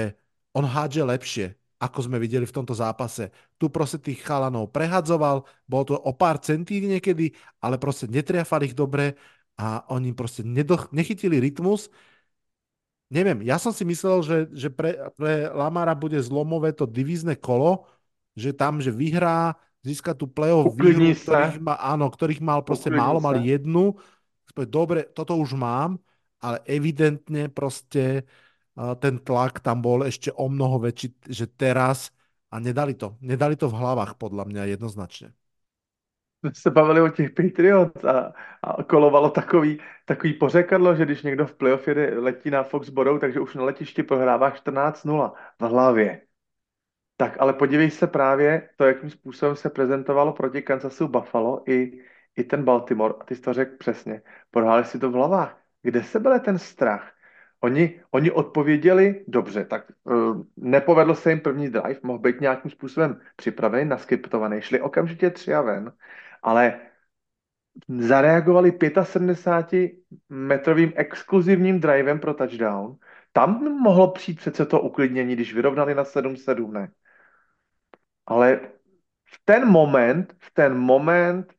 on 0.57 0.67
hádže 0.67 1.03
lepšie 1.05 1.47
ako 1.77 2.09
sme 2.09 2.17
videli 2.17 2.49
v 2.49 2.57
tomto 2.57 2.73
zápase. 2.73 3.29
Tu 3.61 3.69
proste 3.69 4.01
tých 4.01 4.25
chalanov 4.25 4.73
prehadzoval, 4.73 5.45
bolo 5.69 5.85
to 5.85 5.95
o 6.01 6.13
pár 6.17 6.41
centí 6.41 6.81
niekedy, 6.81 7.37
ale 7.61 7.77
proste 7.77 8.09
netriafali 8.09 8.73
ich 8.73 8.77
dobre 8.77 9.13
a 9.61 9.85
oni 9.93 10.17
proste 10.17 10.41
nedoch- 10.41 10.89
nechytili 10.93 11.37
rytmus. 11.37 11.93
Neviem, 13.13 13.45
ja 13.47 13.61
som 13.61 13.71
si 13.71 13.87
myslel, 13.87 14.17
že, 14.25 14.37
že 14.51 14.69
pre, 14.73 14.99
pre 15.15 15.47
Lamara 15.53 15.95
bude 15.95 16.19
zlomové 16.19 16.75
to 16.75 16.89
divízne 16.91 17.39
kolo, 17.39 17.87
že 18.35 18.51
tam, 18.51 18.83
že 18.83 18.91
vyhrá, 18.91 19.55
získa 19.87 20.11
tu 20.17 20.27
playoff 20.27 20.75
výhru, 20.75 21.15
ktorých, 21.15 21.63
má, 21.63 21.79
áno, 21.79 22.11
ktorých 22.11 22.43
mal 22.43 22.67
proste 22.67 22.91
Uklidni 22.91 23.07
málo, 23.07 23.23
mali 23.23 23.53
jednu. 23.55 23.95
Dobre, 24.65 25.05
toto 25.13 25.37
už 25.37 25.53
mám, 25.53 26.01
ale 26.41 26.65
evidentne 26.65 27.53
proste 27.53 28.25
ten 28.77 29.21
tlak 29.21 29.61
tam 29.61 29.85
bol 29.85 30.09
ešte 30.09 30.33
o 30.33 30.49
mnoho 30.49 30.81
väčší, 30.89 31.13
že 31.29 31.45
teraz 31.49 32.13
a 32.49 32.57
nedali 32.61 32.97
to. 32.97 33.17
Nedali 33.21 33.57
to 33.57 33.69
v 33.69 33.77
hlavách 33.77 34.17
podľa 34.17 34.45
mňa 34.49 34.63
jednoznačne. 34.73 35.37
se 36.53 36.71
bavili 36.71 37.01
o 37.01 37.09
těch 37.09 37.31
Patriots 37.31 38.05
a, 38.05 38.33
a 38.63 38.83
kolovalo 38.83 39.31
takový, 39.31 39.79
takový 40.05 40.33
pořekadlo, 40.35 40.95
že 40.95 41.05
když 41.05 41.23
někdo 41.23 41.47
v 41.47 41.55
playoff 41.55 41.87
letí 42.17 42.51
na 42.51 42.63
Foxborough, 42.63 43.21
takže 43.21 43.41
už 43.41 43.55
na 43.55 43.65
letišti 43.65 44.03
prohrává 44.03 44.51
14-0 44.51 45.33
v 45.59 45.63
hlavě. 45.63 46.21
Tak 47.17 47.37
ale 47.41 47.53
podívej 47.53 47.91
se 47.91 48.07
právě 48.07 48.69
to, 48.77 48.85
jakým 48.85 49.11
způsobem 49.11 49.57
se 49.57 49.71
prezentovalo 49.71 50.33
proti 50.33 50.63
Kansasu 50.63 51.09
Buffalo 51.09 51.63
i, 51.71 52.01
i 52.37 52.45
ten 52.45 52.65
Baltimore. 52.65 53.15
A 53.21 53.25
ty 53.25 53.37
jsi 53.37 53.43
to 53.43 53.53
řekl 53.53 53.77
přesně. 53.79 54.23
Prohráli 54.51 54.85
si 54.85 54.99
to 54.99 55.11
v 55.11 55.15
hlavách. 55.15 55.61
Kde 55.83 56.03
se 56.03 56.21
byl 56.21 56.41
ten 56.41 56.59
strach? 56.59 57.13
Oni, 57.61 58.01
oni 58.11 58.31
odpověděli, 58.31 59.25
dobře, 59.29 59.65
tak 59.65 59.93
uh, 60.05 60.43
nepovedl 60.57 61.15
se 61.15 61.31
jim 61.31 61.41
první 61.41 61.71
drive, 61.71 62.01
mohl 62.03 62.19
být 62.19 62.41
nějakým 62.41 62.71
způsobem 62.71 63.21
připravený, 63.37 63.89
naskriptovaný, 63.89 64.61
šli 64.61 64.81
okamžitě 64.81 65.31
tři 65.31 65.55
a 65.55 65.61
ven, 65.61 65.93
ale 66.43 66.81
zareagovali 67.89 68.71
75-metrovým 68.71 70.93
exkluzivním 70.97 71.81
drivem 71.81 72.21
pro 72.21 72.35
touchdown. 72.35 72.97
Tam 73.33 73.65
mohlo 73.83 74.11
přijít 74.11 74.39
přece 74.39 74.67
to 74.67 74.81
uklidnění, 74.81 75.35
když 75.35 75.55
vyrovnali 75.55 75.95
na 75.95 76.05
7-7, 76.05 76.73
ne? 76.73 76.91
Ale 78.27 78.61
v 79.25 79.41
ten 79.45 79.69
moment, 79.69 80.35
v 80.39 80.51
ten 80.55 80.79
moment 80.79 81.56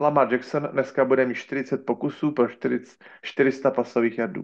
Lamar 0.00 0.32
Jackson 0.32 0.68
dneska 0.72 1.04
bude 1.04 1.26
mít 1.26 1.34
40 1.34 1.86
pokusů 1.86 2.32
pro 2.32 2.48
40, 2.48 3.04
400 3.22 3.70
pasových 3.70 4.18
jardů. 4.18 4.42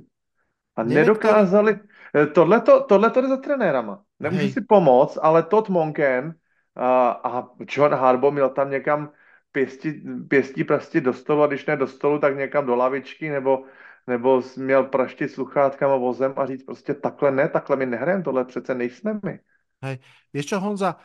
A 0.76 0.82
nedokázali... 0.82 1.78
Eh, 2.16 2.26
tohle 2.26 2.60
to 2.60 3.20
jde 3.20 3.28
za 3.28 3.36
trenérama. 3.36 4.02
Nemůžu 4.20 4.42
Hej. 4.42 4.52
si 4.52 4.60
pomoct, 4.60 5.18
ale 5.22 5.42
Todd 5.42 5.68
Monken 5.68 6.34
a, 6.76 7.10
a 7.10 7.48
John 7.68 7.94
Harbo 7.94 8.30
měl 8.30 8.48
tam 8.48 8.70
někam 8.70 9.12
pěstí, 9.52 10.02
pěstí 10.28 10.64
prasti 10.64 11.00
do 11.00 11.12
stolu 11.12 11.42
a 11.42 11.46
když 11.46 11.66
ne 11.66 11.76
do 11.76 11.86
stolu, 11.86 12.18
tak 12.18 12.36
někam 12.36 12.66
do 12.66 12.76
lavičky 12.76 13.30
nebo, 13.30 13.64
nebo 14.06 14.42
měl 14.56 14.84
praštit 14.84 15.28
sluchátkama 15.28 15.96
vozem 15.96 16.34
a 16.36 16.46
říct 16.46 16.64
prostě 16.64 16.94
takhle 16.94 17.30
ne, 17.30 17.48
takhle 17.48 17.76
my 17.76 17.86
nehrajeme, 17.86 18.22
tohle 18.22 18.44
přece 18.44 18.74
nejsme 18.74 19.20
my. 19.24 19.40
Hej, 19.82 19.98
čo, 20.42 20.60
Honza, 20.60 20.96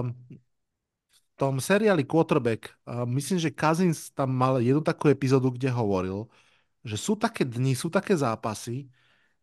um, 0.00 0.14
tom 1.38 1.62
seriáli 1.62 2.02
Quarterback, 2.02 2.74
uh, 2.84 3.06
myslím, 3.06 3.38
že 3.38 3.54
Cousins 3.54 4.10
tam 4.10 4.34
mal 4.34 4.58
jednu 4.58 4.82
takú 4.82 5.06
epizódu, 5.06 5.54
kde 5.54 5.70
hovoril, 5.70 6.26
že 6.82 6.98
sú 6.98 7.14
také 7.14 7.46
dni, 7.46 7.78
sú 7.78 7.86
také 7.88 8.18
zápasy, 8.18 8.90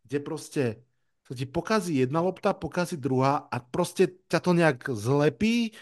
kde 0.04 0.18
proste 0.20 0.62
sa 1.26 1.34
ti 1.34 1.42
pokazí 1.48 1.98
jedna 1.98 2.22
lopta, 2.22 2.54
pokazí 2.54 2.94
druhá 2.94 3.50
a 3.50 3.56
proste 3.58 4.06
ťa 4.30 4.38
to 4.38 4.50
nejak 4.54 4.78
zlepí, 4.94 5.74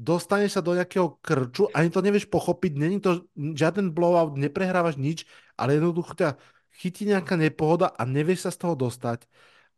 dostaneš 0.00 0.56
sa 0.56 0.62
do 0.64 0.72
nejakého 0.72 1.20
krču, 1.20 1.68
ani 1.76 1.88
to 1.92 2.00
nevieš 2.00 2.28
pochopiť, 2.28 2.72
není 2.76 2.96
to 3.00 3.28
žiaden 3.36 3.92
blowout, 3.92 4.36
neprehrávaš 4.40 4.96
nič, 4.96 5.28
ale 5.56 5.76
jednoducho 5.76 6.12
ťa 6.16 6.30
chytí 6.80 7.08
nejaká 7.08 7.36
nepohoda 7.36 7.92
a 7.92 8.04
nevieš 8.04 8.48
sa 8.48 8.50
z 8.52 8.58
toho 8.60 8.74
dostať. 8.76 9.24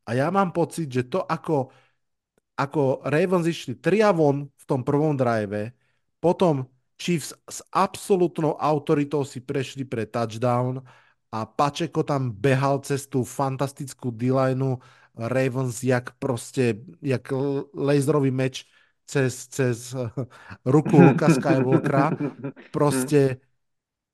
A 0.06 0.18
ja 0.18 0.30
mám 0.34 0.50
pocit, 0.54 0.90
že 0.90 1.06
to 1.06 1.22
ako, 1.22 1.70
ako 2.58 3.02
Ravens 3.06 3.46
išli 3.46 3.78
3 3.78 4.10
von 4.14 4.50
v 4.50 4.64
tom 4.66 4.82
prvom 4.82 5.14
drive, 5.14 5.74
potom 6.18 6.66
Chiefs 6.98 7.30
s 7.46 7.62
absolútnou 7.70 8.58
autoritou 8.58 9.22
si 9.22 9.38
prešli 9.38 9.86
pre 9.86 10.02
touchdown 10.02 10.82
a 11.30 11.46
Pačeko 11.46 12.02
tam 12.02 12.34
behal 12.34 12.82
cez 12.82 13.06
tú 13.06 13.22
fantastickú 13.22 14.10
d 14.10 14.34
Ravens 15.18 15.82
jak 15.82 16.14
proste, 16.22 16.78
jak 17.02 17.26
laserový 17.74 18.30
meč 18.30 18.70
cez, 19.02 19.50
cez 19.50 19.90
ruku 20.62 20.94
Luka 20.94 21.26
Skywalkera. 21.26 22.14
Proste 22.70 23.42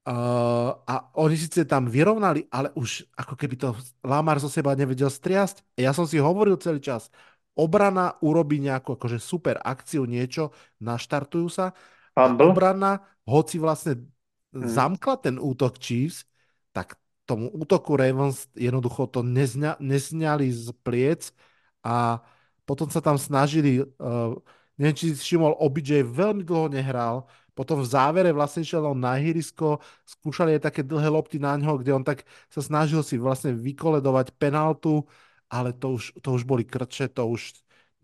uh, 0.08 0.72
a 0.80 0.94
oni 1.20 1.36
síce 1.36 1.68
tam 1.68 1.92
vyrovnali, 1.92 2.48
ale 2.48 2.72
už 2.72 3.04
ako 3.20 3.36
keby 3.36 3.54
to 3.60 3.76
Lamar 4.00 4.40
zo 4.40 4.48
seba 4.48 4.72
nevedel 4.72 5.12
striasť. 5.12 5.76
Ja 5.76 5.92
som 5.92 6.08
si 6.08 6.16
hovoril 6.16 6.56
celý 6.56 6.80
čas, 6.80 7.12
obrana 7.52 8.16
urobí 8.24 8.60
nejakú 8.64 8.96
akože 8.96 9.20
super 9.20 9.60
akciu, 9.60 10.08
niečo, 10.08 10.56
naštartujú 10.80 11.52
sa 11.52 11.76
Fumble. 12.14 12.54
Obrana, 12.54 13.02
hoci 13.26 13.58
vlastne 13.58 14.06
hmm. 14.54 14.70
zamkla 14.70 15.18
ten 15.18 15.36
útok 15.36 15.76
Chiefs, 15.82 16.22
tak 16.70 16.96
tomu 17.26 17.50
útoku 17.50 17.98
Ravens 17.98 18.46
jednoducho 18.54 19.10
to 19.10 19.26
nezňa, 19.26 19.80
nezňali 19.80 20.46
z 20.52 20.70
pliec 20.84 21.34
a 21.82 22.22
potom 22.64 22.88
sa 22.88 23.00
tam 23.00 23.20
snažili, 23.20 23.80
uh, 23.80 24.32
neviem, 24.80 24.96
či 24.96 25.12
si 25.12 25.20
všimol, 25.20 25.56
OBJ 25.60 26.04
veľmi 26.04 26.44
dlho 26.44 26.72
nehral, 26.72 27.28
potom 27.54 27.80
v 27.80 27.88
závere 27.88 28.34
vlastne 28.34 28.66
išiel 28.66 28.92
na 28.98 29.16
ihrisko, 29.20 29.78
skúšali 30.04 30.58
aj 30.58 30.70
také 30.70 30.80
dlhé 30.82 31.08
lopty 31.12 31.38
na 31.38 31.54
ňo, 31.54 31.80
kde 31.80 31.92
on 31.94 32.04
tak 32.04 32.26
sa 32.50 32.60
snažil 32.60 33.00
si 33.06 33.14
vlastne 33.16 33.54
vykoledovať 33.54 34.34
penaltu, 34.36 35.06
ale 35.48 35.70
to 35.70 35.96
už, 35.96 36.18
to 36.18 36.34
už 36.34 36.42
boli 36.44 36.66
krče, 36.66 37.08
to 37.14 37.24
už 37.24 37.54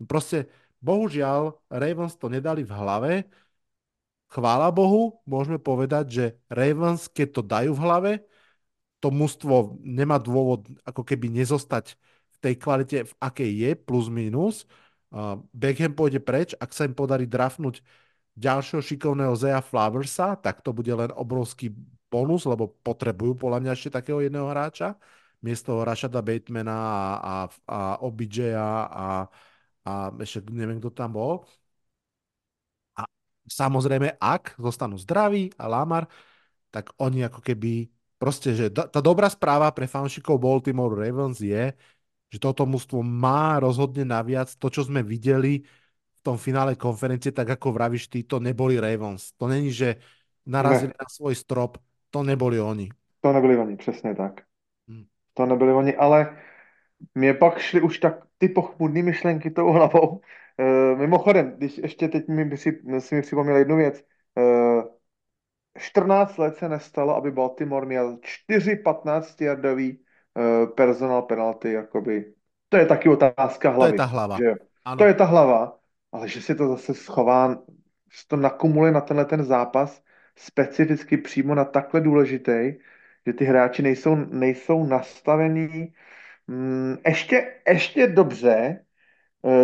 proste, 0.07 0.47
bohužiaľ, 0.81 1.61
Ravens 1.69 2.15
to 2.17 2.31
nedali 2.31 2.63
v 2.65 2.71
hlave, 2.73 3.11
chvála 4.31 4.71
Bohu, 4.71 5.19
môžeme 5.27 5.59
povedať, 5.59 6.05
že 6.07 6.25
Ravens, 6.47 7.11
keď 7.11 7.27
to 7.35 7.41
dajú 7.43 7.71
v 7.75 7.83
hlave, 7.83 8.11
to 9.03 9.11
mužstvo 9.11 9.81
nemá 9.83 10.15
dôvod 10.21 10.69
ako 10.87 11.03
keby 11.03 11.27
nezostať 11.27 11.99
v 12.31 12.37
tej 12.39 12.53
kvalite, 12.55 12.97
v 13.09 13.13
akej 13.19 13.51
je, 13.51 13.71
plus 13.75 14.07
minus. 14.07 14.63
Beckham 15.51 15.91
pôjde 15.91 16.23
preč, 16.23 16.55
ak 16.55 16.71
sa 16.71 16.87
im 16.87 16.95
podarí 16.95 17.27
drafnúť 17.27 17.83
ďalšieho 18.39 18.79
šikovného 18.79 19.35
Zea 19.35 19.59
Flowersa, 19.59 20.39
tak 20.39 20.63
to 20.63 20.71
bude 20.71 20.87
len 20.87 21.11
obrovský 21.11 21.75
bonus, 22.07 22.47
lebo 22.47 22.71
potrebujú 22.85 23.35
podľa 23.35 23.59
mňa 23.59 23.71
ešte 23.75 23.99
takého 23.99 24.23
jedného 24.23 24.47
hráča, 24.47 24.95
miesto 25.43 25.83
Rashada 25.83 26.23
Batemana 26.23 26.71
a, 26.71 27.03
a, 27.19 27.33
a 27.67 27.79
OBJ 28.05 28.55
a, 28.55 28.71
a, 28.87 29.05
a 29.83 29.91
ešte 30.23 30.47
neviem, 30.53 30.79
kto 30.79 30.93
tam 30.95 31.11
bol. 31.17 31.43
Samozrejme, 33.47 34.17
ak 34.21 34.59
zostanú 34.61 34.97
zdraví 35.01 35.51
a 35.57 35.65
Lamar, 35.65 36.07
tak 36.71 36.93
oni 37.01 37.25
ako 37.27 37.41
keby 37.41 37.89
proste, 38.21 38.53
že 38.53 38.69
tá 38.69 39.01
dobrá 39.01 39.27
správa 39.27 39.67
pre 39.73 39.89
fanšikov 39.89 40.37
Baltimore 40.37 40.93
Ravens 40.93 41.41
je, 41.41 41.73
že 42.31 42.37
toto 42.39 42.63
mužstvo 42.63 43.03
má 43.03 43.59
rozhodne 43.59 44.07
naviac 44.07 44.47
to, 44.55 44.69
čo 44.71 44.87
sme 44.87 45.03
videli 45.03 45.65
v 45.65 46.19
tom 46.23 46.37
finále 46.37 46.77
konferencie, 46.77 47.33
tak 47.33 47.49
ako 47.49 47.73
vravíš 47.73 48.07
ty, 48.07 48.23
to 48.23 48.37
neboli 48.37 48.77
Ravens. 48.77 49.33
To 49.35 49.49
není, 49.49 49.73
že 49.73 49.97
narazili 50.45 50.93
ne. 50.93 51.01
na 51.01 51.07
svoj 51.09 51.35
strop, 51.35 51.81
to 52.13 52.23
neboli 52.23 52.61
oni. 52.61 52.87
To 53.21 53.33
nebyli 53.33 53.57
oni, 53.57 53.77
přesně 53.77 54.15
tak. 54.15 54.41
Hmm. 54.87 55.05
To 55.33 55.45
nebyli 55.45 55.73
oni, 55.73 55.95
ale 55.95 56.37
mě 57.15 57.33
pak 57.33 57.59
šly 57.59 57.81
už 57.81 57.99
tak 57.99 58.15
ty 58.37 58.49
pochmurné 58.49 59.03
myšlenky 59.03 59.51
tou 59.51 59.71
hlavou. 59.71 60.21
E, 60.61 60.95
mimochodem, 60.95 61.53
když 61.57 61.77
ještě 61.77 62.07
teď 62.07 62.27
mi, 62.27 62.57
si, 62.57 62.81
si 62.99 63.15
mi 63.15 63.21
připomněl 63.21 63.55
jednu 63.55 63.77
věc. 63.77 64.03
E, 64.37 64.41
14 65.79 66.37
let 66.37 66.57
se 66.57 66.69
nestalo, 66.69 67.15
aby 67.15 67.31
Baltimore 67.31 67.85
měl 67.85 68.17
4 68.21 68.75
15-jardový 68.75 69.97
e, 69.97 70.67
personal 70.67 71.21
penalty, 71.21 71.71
jakoby. 71.71 72.33
To 72.69 72.77
je 72.77 72.85
taky 72.85 73.09
otázka 73.09 73.69
hlavy. 73.69 73.91
To 73.91 73.93
je 73.93 73.97
ta 73.97 74.05
hlava. 74.05 74.37
Že? 74.37 74.53
To 74.97 75.05
je 75.05 75.13
ta 75.13 75.25
hlava, 75.25 75.79
ale 76.11 76.27
že 76.27 76.41
si 76.41 76.55
to 76.55 76.67
zase 76.67 76.93
schová, 76.93 77.63
že 78.11 78.27
to 78.27 78.35
nakumuluje 78.35 78.91
na 78.91 79.01
tenhle 79.01 79.25
ten 79.25 79.43
zápas, 79.43 80.01
specificky 80.35 81.17
přímo 81.17 81.55
na 81.55 81.65
takhle 81.65 82.01
důležitý, 82.01 82.73
že 83.27 83.33
ty 83.33 83.45
hráči 83.45 83.81
nejsou, 83.81 84.15
nejsou 84.15 84.85
nastavení 84.85 85.93
mm, 86.47 86.97
ještě, 87.07 87.53
ještě 87.67 88.07
dobře, 88.07 88.51
eh, 88.53 88.85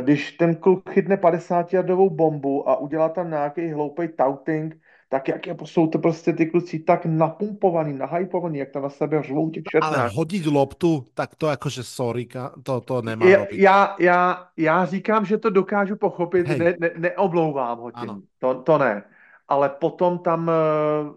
když 0.02 0.32
ten 0.32 0.56
kluk 0.56 0.90
chytne 0.90 1.16
50-jardovou 1.16 2.10
bombu 2.10 2.70
a 2.70 2.78
udělá 2.78 3.10
tam 3.10 3.30
nějaký 3.30 3.72
hloupý 3.72 4.08
touting, 4.08 4.76
tak 5.10 5.28
jak 5.28 5.48
je, 5.48 5.56
jsou 5.66 5.88
to 5.88 6.00
prostě 6.00 6.34
ty 6.34 6.46
kluci 6.46 6.80
tak 6.80 7.06
napumpovaní, 7.06 7.94
nahypovaní, 7.94 8.58
jak 8.58 8.72
to 8.72 8.80
na 8.82 8.90
sebe 8.90 9.24
řvou 9.24 9.50
těch 9.50 9.64
šetnář. 9.72 10.00
Ale 10.00 10.10
hodit 10.14 10.46
loptu, 10.46 11.08
tak 11.14 11.36
to 11.36 11.48
jakože 11.48 11.84
sorry, 11.84 12.28
to, 12.64 12.82
to 12.82 13.02
nemá 13.02 13.26
je, 13.26 13.48
Já, 13.52 13.96
já, 14.00 14.48
já 14.58 14.86
říkám, 14.86 15.26
že 15.26 15.38
to 15.38 15.50
dokážu 15.50 15.96
pochopit, 15.96 16.48
ne, 16.48 16.76
ne, 16.80 16.92
neoblouvám 16.98 17.78
ho 17.78 17.92
tím, 17.92 18.24
to, 18.40 18.54
to 18.54 18.78
ne. 18.78 19.04
Ale 19.48 19.70
potom 19.70 20.20
tam 20.20 20.52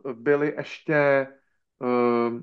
uh, 0.04 0.12
byly 0.12 0.54
ještě 0.56 1.26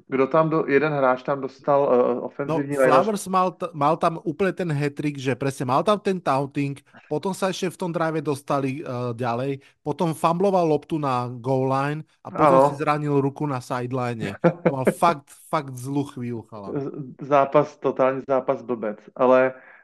kdo 0.07 0.25
tam, 0.27 0.49
do, 0.49 0.65
jeden 0.65 0.89
hráč 0.89 1.21
tam 1.21 1.41
dostal 1.41 1.85
uh, 1.85 2.25
ofenzívní 2.25 2.73
No, 2.73 2.89
Flowers 2.89 3.27
mal, 3.29 3.53
mal 3.69 3.93
tam 3.93 4.17
úplne 4.25 4.49
ten 4.49 4.69
hetrik, 4.73 5.21
že 5.21 5.37
presne 5.37 5.69
mal 5.69 5.85
tam 5.85 6.01
ten 6.01 6.17
touting, 6.17 6.81
potom 7.05 7.37
sa 7.37 7.53
ešte 7.53 7.69
v 7.69 7.77
tom 7.77 7.91
drive 7.93 8.17
dostali 8.25 8.81
uh, 8.81 9.13
ďalej, 9.13 9.61
potom 9.85 10.17
fumbloval 10.17 10.65
loptu 10.65 10.97
na 10.97 11.29
goal 11.29 11.69
line 11.69 12.01
a 12.25 12.33
potom 12.33 12.49
ano. 12.49 12.69
si 12.73 12.81
zranil 12.81 13.21
ruku 13.21 13.45
na 13.45 13.61
sideline. 13.61 14.33
To 14.41 14.73
mal 14.73 14.89
fakt, 14.89 15.29
fakt 15.53 15.77
zlú 15.77 16.09
chvíľu, 16.09 16.41
chala. 16.49 16.73
Zápas, 17.21 17.77
totální 17.77 18.25
zápas 18.25 18.65
blbec, 18.65 18.97
ale 19.13 19.53
Eh, 19.53 19.76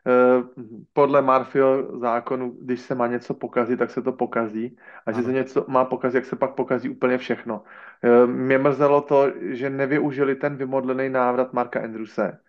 podle 0.93 1.21
Marfio 1.21 1.99
zákonu, 1.99 2.57
když 2.61 2.81
se 2.81 2.95
má 2.95 3.07
něco 3.07 3.33
pokazit, 3.33 3.79
tak 3.79 3.91
se 3.91 4.01
to 4.01 4.11
pokazí. 4.11 4.77
A 5.05 5.11
že 5.11 5.23
se 5.23 5.31
něco 5.31 5.65
má 5.67 5.85
pokazit, 5.85 6.15
jak 6.15 6.25
se 6.25 6.35
pak 6.35 6.55
pokazí 6.55 6.89
úplně 6.89 7.17
všechno. 7.17 7.63
Eh, 8.03 8.27
mě 8.27 8.57
mrzelo 8.57 9.01
to, 9.01 9.31
že 9.41 9.69
nevyužili 9.69 10.35
ten 10.35 10.55
vymodlený 10.55 11.09
návrat 11.09 11.53
Marka 11.53 11.83
Andrewse. 11.83 12.39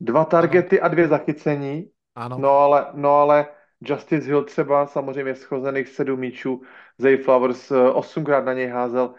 Dva 0.00 0.24
targety 0.24 0.80
a 0.80 0.88
dvě 0.88 1.08
zachycení. 1.08 1.90
Ano. 2.14 2.38
No 2.38 2.50
ale, 2.50 2.86
no 2.94 3.10
ale 3.10 3.46
Justice 3.80 4.26
Hill 4.26 4.44
třeba 4.44 4.86
samozřejmě 4.86 5.34
schozených 5.34 5.88
sedm 5.88 6.20
míčů, 6.20 6.62
Zay 6.98 7.16
Flowers 7.16 7.70
eh, 7.70 7.90
osmkrát 7.90 8.44
na 8.44 8.52
něj 8.52 8.66
házel. 8.66 9.14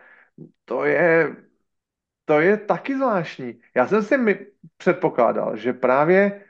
To 0.66 0.86
je, 0.86 1.36
to 2.26 2.40
je 2.40 2.58
taky 2.58 2.96
zvláštní. 2.96 3.62
Já 3.76 3.88
jsem 3.88 4.04
si 4.04 4.18
mi 4.18 4.46
předpokládal, 4.78 5.58
že 5.58 5.74
právě 5.74 6.45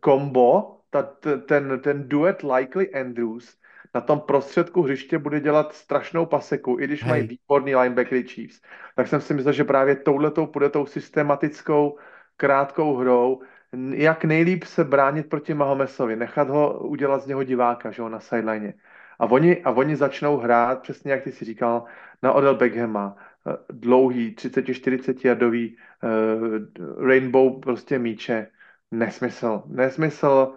kombo, 0.00 0.80
ta, 0.90 1.02
ten, 1.46 1.80
ten 1.80 2.08
duet 2.08 2.42
Likely 2.42 2.94
Andrews 2.94 3.58
na 3.94 4.00
tom 4.00 4.20
prostředku 4.20 4.82
hřiště 4.82 5.18
bude 5.18 5.40
dělat 5.40 5.74
strašnou 5.74 6.26
paseku, 6.26 6.76
i 6.80 6.84
když 6.84 7.02
Hej. 7.02 7.10
mají 7.10 7.22
výborný 7.28 7.76
linebackery 7.76 8.22
Chiefs. 8.22 8.60
Tak 8.96 9.08
jsem 9.08 9.20
si 9.20 9.34
myslel, 9.34 9.52
že 9.52 9.64
právě 9.64 9.96
touhletou 9.96 10.46
půjde 10.46 10.68
tou 10.68 10.86
systematickou 10.86 11.98
krátkou 12.36 12.96
hrou, 12.96 13.42
jak 13.90 14.24
nejlíp 14.24 14.64
se 14.64 14.84
bránit 14.84 15.28
proti 15.28 15.54
Mahomesovi, 15.54 16.16
nechat 16.16 16.48
ho 16.48 16.78
udělat 16.78 17.22
z 17.22 17.26
něho 17.26 17.42
diváka, 17.42 17.90
že 17.90 18.02
ho 18.02 18.08
na 18.08 18.20
sideline. 18.20 18.74
A 19.18 19.26
oni, 19.26 19.62
a 19.62 19.70
oni 19.70 19.96
začnou 19.96 20.36
hrát, 20.36 20.82
přesně 20.82 21.12
jak 21.12 21.22
ty 21.22 21.32
si 21.32 21.44
říkal, 21.44 21.84
na 22.22 22.32
Odell 22.32 22.54
Beckhama, 22.54 23.16
eh, 23.46 23.56
dlouhý, 23.72 24.34
30-40 24.34 25.24
jardový 25.24 25.76
uh, 26.02 27.06
rainbow 27.06 27.60
prostě 27.60 27.98
míče 27.98 28.46
Nesmysl, 28.94 29.62
nesmysl. 29.66 30.54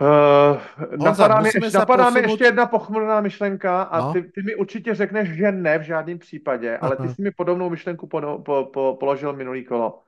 Uh, 0.00 0.58
napadá 1.04 1.40
mi, 1.40 1.48
ještě, 1.54 1.78
napadá 1.78 2.10
mi 2.10 2.20
ještě 2.20 2.44
jedna 2.44 2.66
pochmurná 2.66 3.20
myšlenka 3.20 3.82
a 3.82 4.00
no. 4.00 4.12
ty, 4.12 4.22
ty 4.22 4.42
mi 4.42 4.54
určitě 4.54 4.94
řekneš, 4.94 5.28
že 5.28 5.52
ne 5.52 5.78
v 5.78 5.82
žádném 5.82 6.18
případě, 6.18 6.78
ale 6.78 6.96
ty 6.96 7.08
jsi 7.08 7.22
mi 7.22 7.30
podobnou 7.30 7.70
myšlenku 7.70 8.06
po, 8.06 8.42
po, 8.44 8.70
po, 8.72 8.96
položil 9.00 9.32
minulý 9.32 9.64
kolo. 9.64 10.02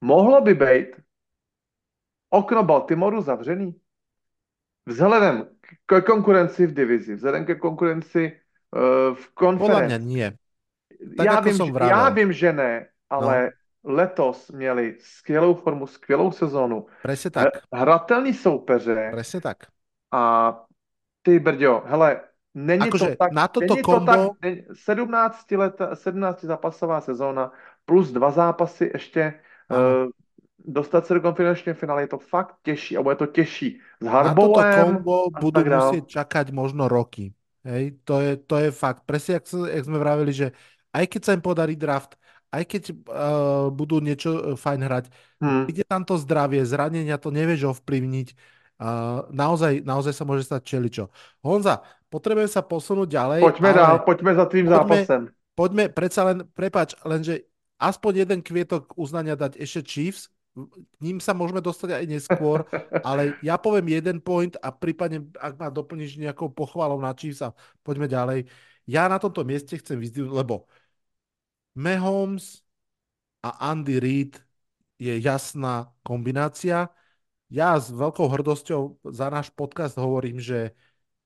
Mohlo 0.00 0.40
by 0.40 0.54
být 0.54 0.88
okno 2.30 2.62
Baltimoru 2.62 3.20
zavřený? 3.20 3.74
Vzhledem 4.86 5.48
k 5.86 6.00
konkurenci 6.00 6.66
v 6.66 6.74
divizi, 6.74 7.14
vzhledem 7.14 7.44
ke 7.44 7.54
konkurenci 7.54 8.40
uh, 8.76 9.16
v 9.16 9.34
konferenci. 9.34 9.82
Podle 9.82 9.98
mě 9.98 10.14
nie. 10.14 10.32
Tak 11.16 11.26
já, 11.26 11.40
vím, 11.40 11.76
já 11.76 12.08
vím, 12.08 12.32
že 12.32 12.52
ne, 12.52 12.86
ale 13.10 13.44
no 13.44 13.50
letos 13.88 14.50
měli 14.50 14.96
skvělou 15.00 15.54
formu, 15.54 15.86
skvělou 15.86 16.32
sezónu. 16.32 16.86
Presne 17.02 17.30
tak. 17.30 17.48
Hratelný 17.72 18.34
soupeře. 18.34 19.08
Presne 19.10 19.40
tak. 19.40 19.72
A 20.12 20.52
ty, 21.22 21.38
Brďo, 21.38 21.82
hele, 21.86 22.20
není 22.54 22.88
akože 22.88 23.06
to 23.06 23.16
tak, 23.16 23.32
na 23.32 23.48
toto 23.48 23.74
není 23.74 23.82
kombo... 23.82 24.12
to 24.12 24.34
tak, 24.40 24.52
17, 24.72 25.50
let, 25.50 25.76
17 25.94 26.44
zápasová 26.44 27.00
sezóna 27.00 27.52
plus 27.84 28.12
dva 28.12 28.30
zápasy 28.30 28.90
ještě 28.94 29.34
uh, 29.70 30.10
dostat 30.58 31.06
se 31.06 31.14
do 31.14 31.20
konferenčního 31.20 31.74
finále, 31.74 32.02
je 32.02 32.06
to 32.06 32.18
fakt 32.18 32.54
těžší, 32.62 32.96
a 32.96 33.02
bude 33.02 33.16
to 33.16 33.26
těžší 33.26 33.80
s 34.00 34.06
Harbolem. 34.06 34.66
Na 34.66 34.76
toto 34.76 34.84
kombo 34.84 35.16
budú 35.40 35.60
musieť 35.64 36.04
čakať 36.06 36.46
možno 36.52 36.88
roky. 36.88 37.32
Hej, 37.64 38.00
to 38.04 38.20
je, 38.20 38.32
to 38.36 38.56
je 38.58 38.70
fakt. 38.70 39.04
Presne, 39.04 39.40
jak, 39.40 39.44
jak 39.48 39.84
sme 39.84 39.98
vravili, 39.98 40.32
že 40.32 40.46
aj 40.92 41.04
keď 41.08 41.20
sa 41.24 41.34
im 41.36 41.42
podarí 41.42 41.74
draft, 41.76 42.16
aj 42.48 42.64
keď 42.64 42.82
uh, 42.92 43.68
budú 43.68 44.00
niečo 44.00 44.30
eh, 44.32 44.42
fajn 44.56 44.80
hrať, 44.84 45.04
hmm. 45.40 45.64
ide 45.68 45.84
tam 45.84 46.02
to 46.04 46.16
zdravie, 46.16 46.64
zranenia 46.64 47.20
to 47.20 47.28
nevieš 47.28 47.76
ovplyvniť. 47.76 48.28
Uh, 48.78 49.26
naozaj, 49.34 49.82
naozaj 49.82 50.14
sa 50.14 50.22
môže 50.22 50.46
stať 50.46 50.62
čeličo. 50.62 51.10
Honza, 51.42 51.82
potrebujeme 52.06 52.46
sa 52.46 52.62
posunúť 52.62 53.08
ďalej. 53.10 53.40
Poďme 53.42 53.70
dál, 53.74 53.96
poďme 54.06 54.32
za 54.38 54.46
tým 54.46 54.64
poďme, 54.70 54.74
zápasem. 54.78 55.22
Poďme, 55.58 55.84
predsa 55.90 56.22
len, 56.30 56.38
prepač, 56.54 56.94
lenže 57.02 57.42
aspoň 57.82 58.12
jeden 58.22 58.40
kvietok 58.40 58.94
uznania 58.94 59.34
dať 59.34 59.58
ešte 59.58 59.82
Chiefs, 59.82 60.30
k 60.58 60.98
ním 61.02 61.22
sa 61.22 61.34
môžeme 61.34 61.62
dostať 61.62 62.02
aj 62.02 62.04
neskôr, 62.06 62.66
ale 63.08 63.38
ja 63.42 63.58
poviem 63.58 63.94
jeden 63.94 64.18
point 64.22 64.54
a 64.58 64.70
prípadne, 64.70 65.26
ak 65.38 65.58
ma 65.58 65.68
doplníš 65.70 66.18
nejakou 66.18 66.50
pochválou 66.50 66.98
na 66.98 67.14
Chiefs 67.14 67.42
a 67.42 67.54
poďme 67.82 68.06
ďalej. 68.06 68.46
Ja 68.88 69.10
na 69.10 69.20
tomto 69.20 69.44
mieste 69.44 69.76
chcem 69.76 70.00
vyzdvihnúť, 70.00 70.32
lebo 70.32 70.70
Mahomes 71.78 72.66
a 73.46 73.70
Andy 73.70 74.02
Reid 74.02 74.42
je 74.98 75.14
jasná 75.22 75.94
kombinácia. 76.02 76.90
Ja 77.46 77.78
s 77.78 77.94
veľkou 77.94 78.26
hrdosťou 78.26 79.06
za 79.14 79.30
náš 79.30 79.54
podcast 79.54 79.94
hovorím, 79.94 80.42
že 80.42 80.74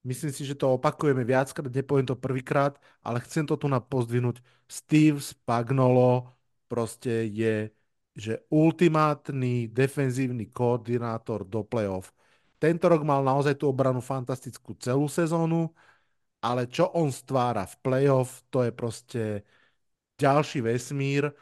myslím 0.05 0.33
si, 0.37 0.45
že 0.45 0.55
to 0.55 0.77
opakujeme 0.77 1.25
viackrát, 1.25 1.73
nepoviem 1.73 2.05
to 2.05 2.17
prvýkrát, 2.21 2.77
ale 3.01 3.25
chcem 3.25 3.49
to 3.49 3.57
tu 3.57 3.67
na 3.67 3.81
pozdvihnúť. 3.81 4.45
Steve 4.69 5.25
Spagnolo 5.25 6.29
proste 6.69 7.27
je 7.33 7.73
že 8.13 8.45
ultimátny 8.53 9.73
defenzívny 9.73 10.53
koordinátor 10.53 11.49
do 11.49 11.65
playoff. 11.65 12.13
Tento 12.61 12.85
rok 12.93 13.03
mal 13.09 13.25
naozaj 13.25 13.57
tú 13.57 13.73
obranu 13.73 14.05
fantastickú 14.05 14.77
celú 14.77 15.09
sezónu, 15.09 15.73
ale 16.45 16.69
čo 16.69 16.93
on 16.93 17.09
stvára 17.09 17.65
v 17.65 17.75
playoff, 17.81 18.45
to 18.53 18.69
je 18.69 18.73
proste 18.75 19.23
ďalší 20.23 20.59
vesmír. 20.63 21.35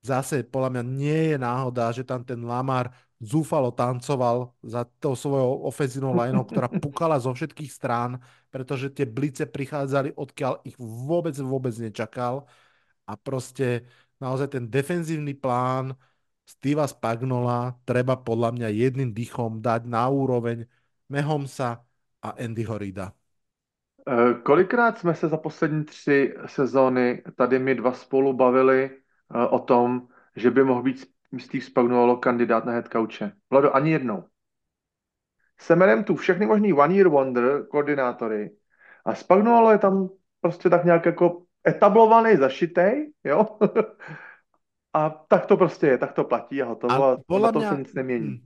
Zase 0.00 0.46
podľa 0.46 0.70
mňa 0.78 0.82
nie 0.86 1.20
je 1.34 1.36
náhoda, 1.36 1.92
že 1.92 2.06
tam 2.06 2.24
ten 2.24 2.40
Lamar 2.40 2.88
zúfalo 3.20 3.68
tancoval 3.68 4.56
za 4.64 4.88
tou 4.96 5.12
svojou 5.12 5.68
ofenzívnou 5.68 6.16
lineou, 6.16 6.48
ktorá 6.48 6.72
pukala 6.84 7.20
zo 7.20 7.36
všetkých 7.36 7.68
strán, 7.68 8.16
pretože 8.48 8.88
tie 8.88 9.04
blice 9.04 9.44
prichádzali, 9.44 10.16
odkiaľ 10.16 10.64
ich 10.64 10.76
vôbec, 10.80 11.36
vôbec 11.36 11.76
nečakal. 11.76 12.48
A 13.04 13.12
proste 13.20 13.84
naozaj 14.22 14.56
ten 14.56 14.64
defenzívny 14.70 15.36
plán 15.36 15.92
Steva 16.48 16.88
Spagnola 16.88 17.78
treba 17.86 18.16
podľa 18.18 18.50
mňa 18.56 18.68
jedným 18.72 19.10
dýchom 19.14 19.60
dať 19.62 19.86
na 19.86 20.08
úroveň 20.10 20.66
Mehomsa 21.12 21.84
a 22.24 22.28
Andy 22.40 22.64
Horida. 22.66 23.19
Eh, 24.08 24.34
kolikrát 24.42 24.98
jsme 24.98 25.14
se 25.14 25.28
za 25.28 25.36
poslední 25.36 25.84
tři 25.84 26.34
sezóny 26.46 27.22
tady 27.36 27.58
my 27.58 27.74
dva 27.74 27.92
spolu 27.92 28.32
bavili 28.32 28.90
eh, 28.90 29.46
o 29.46 29.58
tom, 29.58 30.08
že 30.36 30.50
by 30.50 30.64
mohl 30.64 30.82
být 30.82 31.06
Steve 31.38 31.64
Spagnuolo 31.64 32.16
kandidát 32.16 32.64
na 32.64 32.72
head 32.72 32.88
coache? 32.92 33.32
Vlado, 33.50 33.76
ani 33.76 33.90
jednou. 33.90 34.24
Semerem 35.60 36.04
tu 36.04 36.16
všechny 36.16 36.46
možný 36.46 36.72
one 36.72 36.94
year 36.94 37.08
wonder 37.08 37.66
koordinátory 37.66 38.50
a 39.04 39.14
Spagnuolo 39.14 39.72
je 39.72 39.78
tam 39.78 40.08
prostě 40.40 40.70
tak 40.70 40.84
nějak 40.84 41.06
jako 41.06 41.42
etablovaný, 41.68 42.36
zašitej, 42.36 43.12
jo? 43.24 43.46
a 44.92 45.10
tak 45.10 45.46
to 45.46 45.56
prostě 45.56 45.86
je, 45.86 45.98
tak 45.98 46.12
to 46.12 46.24
platí 46.24 46.62
a 46.62 46.66
hotovo 46.66 47.04
a, 47.04 47.12
a 47.48 47.52
to 47.52 47.60
se 47.60 47.74
nic 47.78 47.94
nemění. 47.94 48.42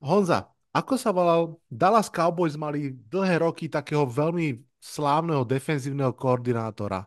Honza, 0.00 0.52
ako 0.76 1.00
sa 1.00 1.08
volal? 1.08 1.56
Dallas 1.72 2.12
Cowboys 2.12 2.52
mali 2.60 2.92
dlhé 2.92 3.40
roky 3.40 3.64
takého 3.64 4.04
veľmi 4.04 4.60
slávneho 4.80 5.44
defenzívneho 5.44 6.12
koordinátora. 6.12 7.06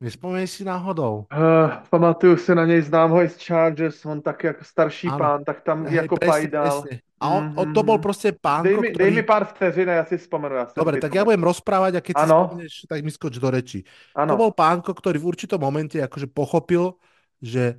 Nespomíš 0.00 0.50
si 0.50 0.64
náhodou? 0.64 1.28
Uh, 1.30 1.70
pamatuju 1.90 2.36
si 2.36 2.54
na 2.54 2.66
něj, 2.66 2.82
znám 2.82 3.10
ho 3.10 3.22
i 3.22 3.28
z 3.28 3.36
Chargers, 3.46 4.04
on 4.06 4.20
tak 4.22 4.44
jako 4.44 4.64
starší 4.64 5.08
Áno. 5.08 5.18
pán, 5.18 5.44
tak 5.44 5.60
tam 5.62 5.86
Hej, 5.86 5.94
jako 5.96 6.16
presne, 6.16 6.32
pajdal. 6.32 6.82
presne. 6.82 7.00
A 7.20 7.28
on, 7.28 7.52
on 7.54 7.68
to 7.76 7.82
bol 7.84 7.98
proste 8.00 8.32
pánko, 8.32 8.64
Dej 8.64 8.76
mi, 8.80 8.88
ktorý... 8.90 9.04
dej 9.04 9.10
mi 9.12 9.22
pár 9.22 9.44
vteřin 9.44 9.90
a 9.90 9.92
já 9.92 10.04
si 10.04 10.16
vzpomenu. 10.18 10.54
Já 10.56 10.66
si 10.66 10.72
Dobre, 10.74 10.96
tak 10.98 11.12
ja 11.14 11.20
vypomenu. 11.20 11.26
budem 11.28 11.44
rozprávať 11.44 11.92
a 11.94 12.00
keď 12.00 12.14
si 12.16 12.24
Áno. 12.26 12.40
spomneš, 12.48 12.72
tak 12.88 12.98
mi 13.04 13.10
skoč 13.12 13.34
do 13.38 13.48
reči. 13.52 13.84
To 13.84 14.20
Ano, 14.22 14.36
bol 14.40 14.50
pánko, 14.56 14.90
ktorý 14.96 15.20
v 15.20 15.28
určitom 15.28 15.60
momente 15.60 16.00
akože 16.00 16.26
pochopil, 16.32 16.96
že 17.44 17.76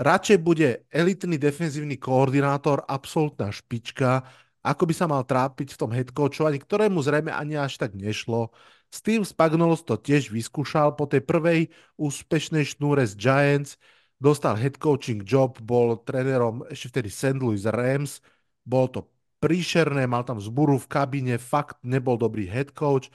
radšej 0.00 0.38
bude 0.40 0.88
elitný 0.88 1.36
defenzívny 1.36 2.00
koordinátor, 2.00 2.80
absolútna 2.88 3.52
špička, 3.52 4.24
ako 4.68 4.84
by 4.84 4.94
sa 4.94 5.06
mal 5.08 5.24
trápiť 5.24 5.74
v 5.74 5.80
tom 5.80 5.90
headcoachovaní, 5.90 6.60
ktorému 6.60 7.00
zrejme 7.00 7.32
ani 7.32 7.56
až 7.56 7.80
tak 7.80 7.96
nešlo. 7.96 8.52
Steve 8.92 9.24
Spagnuolo 9.24 9.76
to 9.80 9.96
tiež 9.96 10.32
vyskúšal 10.32 10.96
po 10.96 11.04
tej 11.08 11.24
prvej 11.24 11.60
úspešnej 11.96 12.64
šnúre 12.64 13.04
z 13.04 13.16
Giants, 13.16 13.80
dostal 14.20 14.56
head 14.56 14.76
coaching 14.80 15.24
job, 15.24 15.56
bol 15.60 16.00
trénerom 16.04 16.64
ešte 16.72 16.88
vtedy 16.92 17.08
St. 17.12 17.38
Louis 17.40 17.64
Rams, 17.68 18.20
bolo 18.64 18.86
to 18.88 19.00
príšerné, 19.38 20.04
mal 20.10 20.26
tam 20.26 20.42
zburu 20.42 20.76
v 20.82 20.90
kabíne, 20.90 21.34
fakt 21.38 21.78
nebol 21.86 22.18
dobrý 22.18 22.44
head 22.50 22.74
coach. 22.74 23.08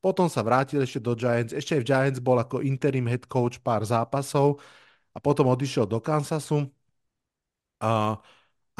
Potom 0.00 0.28
sa 0.32 0.40
vrátil 0.40 0.80
ešte 0.80 1.00
do 1.00 1.12
Giants, 1.16 1.52
ešte 1.52 1.76
aj 1.76 1.80
v 1.84 1.88
Giants 1.88 2.20
bol 2.24 2.36
ako 2.40 2.64
interim 2.64 3.04
head 3.08 3.24
coach 3.28 3.60
pár 3.60 3.84
zápasov 3.84 4.60
a 5.12 5.18
potom 5.20 5.48
odišiel 5.52 5.84
do 5.88 6.00
Kansasu. 6.00 6.68
A, 7.80 8.20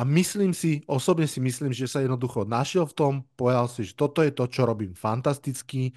a 0.00 0.04
myslím 0.08 0.56
si, 0.56 0.80
osobne 0.88 1.28
si 1.28 1.44
myslím, 1.44 1.76
že 1.76 1.84
sa 1.84 2.00
jednoducho 2.00 2.48
našiel 2.48 2.88
v 2.88 2.96
tom, 2.96 3.12
povedal 3.36 3.68
si, 3.68 3.84
že 3.84 3.92
toto 3.92 4.24
je 4.24 4.32
to, 4.32 4.48
čo 4.48 4.64
robím 4.64 4.96
fantasticky, 4.96 5.92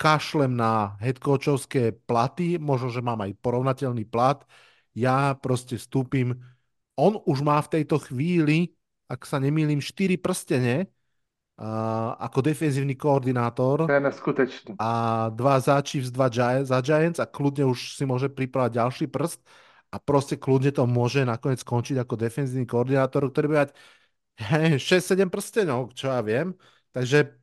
kašlem 0.00 0.56
na 0.56 0.96
headcoachovské 0.96 1.92
platy, 2.08 2.56
možno, 2.56 2.88
že 2.88 3.04
mám 3.04 3.20
aj 3.20 3.36
porovnateľný 3.44 4.08
plat, 4.08 4.40
ja 4.96 5.36
proste 5.36 5.76
vstúpim, 5.76 6.32
on 6.96 7.20
už 7.28 7.44
má 7.44 7.60
v 7.60 7.68
tejto 7.76 8.00
chvíli, 8.00 8.72
ak 9.12 9.28
sa 9.28 9.36
nemýlim, 9.36 9.84
4 9.84 10.16
prstene 10.16 10.88
a, 11.60 12.16
ako 12.24 12.40
defenzívny 12.48 12.96
koordinátor 12.96 13.84
to 13.84 13.92
je 13.92 14.00
neskutečný. 14.00 14.72
a 14.80 14.90
dva 15.36 15.60
za 15.60 15.76
Chiefs, 15.84 16.08
dva 16.08 16.32
Giants, 16.32 16.72
za 16.72 16.80
Giants 16.80 17.20
a 17.20 17.28
kľudne 17.28 17.68
už 17.68 18.00
si 18.00 18.08
môže 18.08 18.32
pripravať 18.32 18.72
ďalší 18.72 19.06
prst 19.12 19.44
a 19.94 19.96
proste 20.02 20.34
kľudne 20.34 20.74
to 20.74 20.82
môže 20.90 21.22
nakoniec 21.22 21.62
skončiť 21.62 22.02
ako 22.02 22.14
defenzívny 22.18 22.66
koordinátor, 22.66 23.30
ktorý 23.30 23.46
bude 23.46 23.60
mať 23.70 23.72
6-7 24.82 25.30
prstenov, 25.30 25.94
čo 25.94 26.10
ja 26.10 26.18
viem. 26.26 26.50
Takže, 26.90 27.38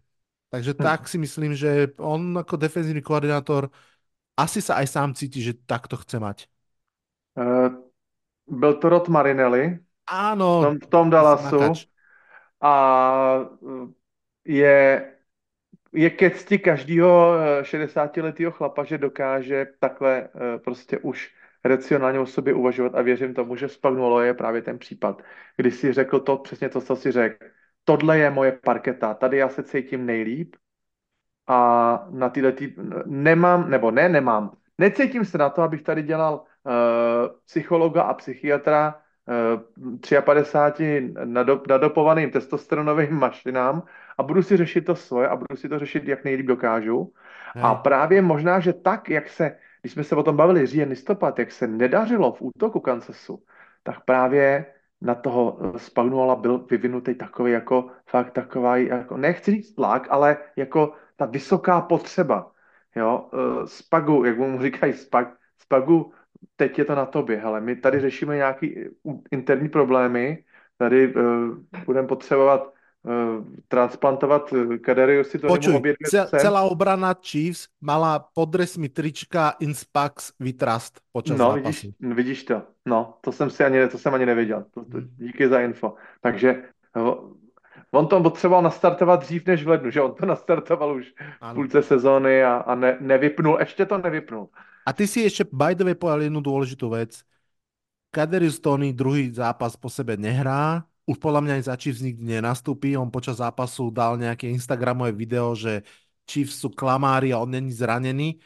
takže 0.52 0.74
Hm. 0.80 0.84
tak 0.84 1.08
si 1.08 1.16
myslím, 1.16 1.56
že 1.56 1.96
on 2.00 2.36
ako 2.36 2.60
defenzívny 2.60 3.00
koordinátor 3.00 3.72
asi 4.36 4.60
sa 4.60 4.80
aj 4.84 4.88
sám 4.92 5.10
cíti, 5.16 5.40
že 5.44 5.54
takto 5.68 5.96
chce 6.00 6.18
mať. 6.20 6.38
Uh, 7.36 7.70
byl 8.48 8.74
to 8.74 8.90
Rod 8.90 9.08
Marinelli 9.10 9.80
v 9.80 9.82
Áno, 10.08 10.52
tom, 10.60 10.80
v 10.80 10.88
tom 10.88 11.10
Dallasu 11.10 11.88
a 12.62 12.74
uh, 13.62 13.90
je, 14.46 15.08
je 15.94 16.10
ke 16.10 16.32
cti 16.32 16.60
každého 16.60 17.14
60-letého 17.64 18.52
chlapa, 18.52 18.84
že 18.84 18.98
dokáže 18.98 19.68
takhle 19.80 20.30
prostě 20.64 20.98
už 21.00 21.32
racionálně 21.66 22.20
o 22.20 22.26
sobě 22.26 22.54
uvažovat 22.54 22.96
a 22.96 23.02
věřím 23.02 23.34
tomu, 23.34 23.56
že 23.56 23.68
Spagnuolo 23.68 24.22
je 24.22 24.34
právě 24.34 24.62
ten 24.62 24.80
případ, 24.80 25.22
kdy 25.58 25.72
si 25.72 25.94
řekl 25.94 26.20
to 26.20 26.38
přesně 26.38 26.70
to, 26.70 26.82
co 26.82 26.96
si 26.96 27.12
řekl. 27.12 27.46
Tohle 27.84 28.18
je 28.18 28.30
moje 28.30 28.52
parketa, 28.52 29.14
tady 29.14 29.38
já 29.38 29.50
se 29.50 29.64
cítím 29.64 30.06
nejlíp 30.06 30.56
a 31.48 32.08
na 32.10 32.30
tyhle 32.30 32.52
tý, 32.52 32.74
nemám, 33.06 33.70
nebo 33.70 33.92
ne, 33.92 34.10
nemám, 34.10 34.58
necítím 34.78 35.26
se 35.26 35.38
na 35.38 35.50
to, 35.50 35.62
abych 35.62 35.84
tady 35.84 36.04
dělal 36.04 36.34
uh, 36.34 36.72
psychologa 37.46 38.02
a 38.02 38.14
psychiatra 38.14 39.02
uh, 40.16 40.22
53 40.22 41.14
nadop, 41.26 41.68
nadopovaným 41.68 42.32
testosteronovým 42.32 43.14
mašinám 43.14 43.84
a 44.18 44.24
budu 44.24 44.44
si 44.44 44.58
řešit 44.58 44.82
to 44.82 44.96
svoje 44.96 45.28
a 45.28 45.36
budu 45.36 45.56
si 45.56 45.70
to 45.70 45.80
řešit, 45.80 46.08
jak 46.08 46.24
nejlíp 46.24 46.46
dokážu. 46.46 47.14
A 47.56 47.68
Hej. 47.68 47.78
právě 47.84 48.22
možná, 48.22 48.60
že 48.60 48.74
tak, 48.74 49.10
jak 49.10 49.30
se, 49.30 49.58
když 49.82 49.94
jsme 49.94 50.04
se 50.04 50.16
o 50.16 50.24
tom 50.24 50.36
bavili 50.38 50.66
říjen 50.66 50.90
listopad, 50.90 51.40
jak 51.40 51.52
se 51.52 51.68
nedařilo 51.68 52.32
v 52.34 52.42
útoku 52.42 52.80
Kansasu, 52.80 53.44
tak 53.84 54.06
právě 54.06 54.66
na 55.02 55.16
toho 55.16 55.60
eh, 55.62 55.80
Spagnuola 55.80 56.36
byl 56.36 56.58
vyvinutý 56.70 57.16
takový 57.16 57.52
jako 57.52 57.90
fakt 58.06 58.32
takový, 58.32 58.86
jako, 58.86 59.18
nechci 59.18 59.52
říct 59.52 59.76
tlak, 59.76 60.08
ale 60.10 60.38
jako 60.56 60.94
ta 61.16 61.26
vysoká 61.26 61.82
potřeba. 61.82 62.52
Jo, 62.96 63.30
eh, 63.34 63.68
Spagu, 63.68 64.26
jak 64.26 64.38
mu 64.38 64.62
říkají 64.62 64.94
Spag, 64.94 65.28
Spagu, 65.58 66.14
teď 66.56 66.80
je 66.80 66.86
to 66.86 66.96
na 66.96 67.06
tobě, 67.06 67.38
hele, 67.38 67.62
my 67.62 67.76
tady 67.76 68.00
řešíme 68.00 68.36
nějaký 68.36 68.80
eh, 68.80 68.90
interní 69.32 69.70
problémy, 69.70 70.44
tady 70.78 71.16
uh, 71.16 71.24
budeme 71.86 72.08
potřebovat 72.08 72.74
transplantovat 73.68 74.52
uh, 74.54 74.78
Kaderiusi 74.78 75.40
to 75.40 75.48
Počuj, 75.48 75.76
obě 75.76 75.94
dvě 76.00 76.10
ce- 76.10 76.28
sem. 76.30 76.40
celá 76.40 76.62
obrana 76.62 77.14
Chiefs 77.14 77.68
mala 77.82 78.20
pod 78.34 78.50
dresmi 78.50 78.90
trička 78.90 79.50
Inspax 79.60 80.32
Vitrast 80.40 81.02
počas 81.12 81.38
No, 81.38 81.46
zápasu. 81.46 81.64
vidíš, 81.66 82.16
vidíš 82.16 82.44
to. 82.44 82.62
No, 82.86 83.18
to 83.22 83.32
jsem 83.32 83.50
si 83.50 83.64
ani, 83.64 83.88
to 83.88 83.98
jsem 83.98 84.14
ani 84.14 84.26
nevěděl. 84.26 84.66
To, 84.74 84.86
to, 84.86 85.02
díky 85.18 85.48
za 85.50 85.60
info. 85.62 85.94
Takže 86.22 86.64
o, 86.96 87.30
on 87.92 88.08
to 88.08 88.22
potřeboval 88.24 88.64
nastartovat 88.64 89.20
dřív 89.20 89.46
než 89.46 89.64
v 89.64 89.68
lednu, 89.68 89.90
že 89.92 90.02
on 90.02 90.14
to 90.14 90.26
nastartoval 90.26 90.96
už 90.96 91.06
v 91.12 91.42
Áno. 91.42 91.54
půlce 91.56 91.84
sezóny 91.84 92.44
a, 92.44 92.56
a 92.58 92.76
ne, 92.76 92.98
nevypnul, 93.02 93.58
ještě 93.60 93.86
to 93.86 93.98
nevypnul. 93.98 94.50
A 94.86 94.94
ty 94.94 95.06
si 95.08 95.22
ešte 95.26 95.46
by 95.54 95.76
the 95.78 95.84
way 95.86 95.94
povedal 95.94 96.26
jednu 96.26 96.42
dôležitú 96.42 96.90
vec. 96.90 97.22
Kaderius 98.12 98.58
Tony 98.60 98.94
druhý 98.94 99.30
zápas 99.30 99.78
po 99.78 99.90
sebe 99.94 100.18
nehrá, 100.18 100.84
už 101.10 101.18
podľa 101.18 101.42
mňa 101.44 101.54
aj 101.60 101.64
za 101.70 101.76
Chiefs 101.78 102.02
nikdy 102.06 102.24
nenastúpi, 102.38 102.94
on 102.96 103.10
počas 103.10 103.42
zápasu 103.42 103.90
dal 103.90 104.16
nejaké 104.22 104.48
Instagramové 104.50 105.12
video, 105.16 105.54
že 105.58 105.82
Chiefs 106.30 106.62
sú 106.62 106.70
klamári 106.72 107.34
a 107.34 107.42
on 107.42 107.50
není 107.52 107.74
zranený. 107.74 108.38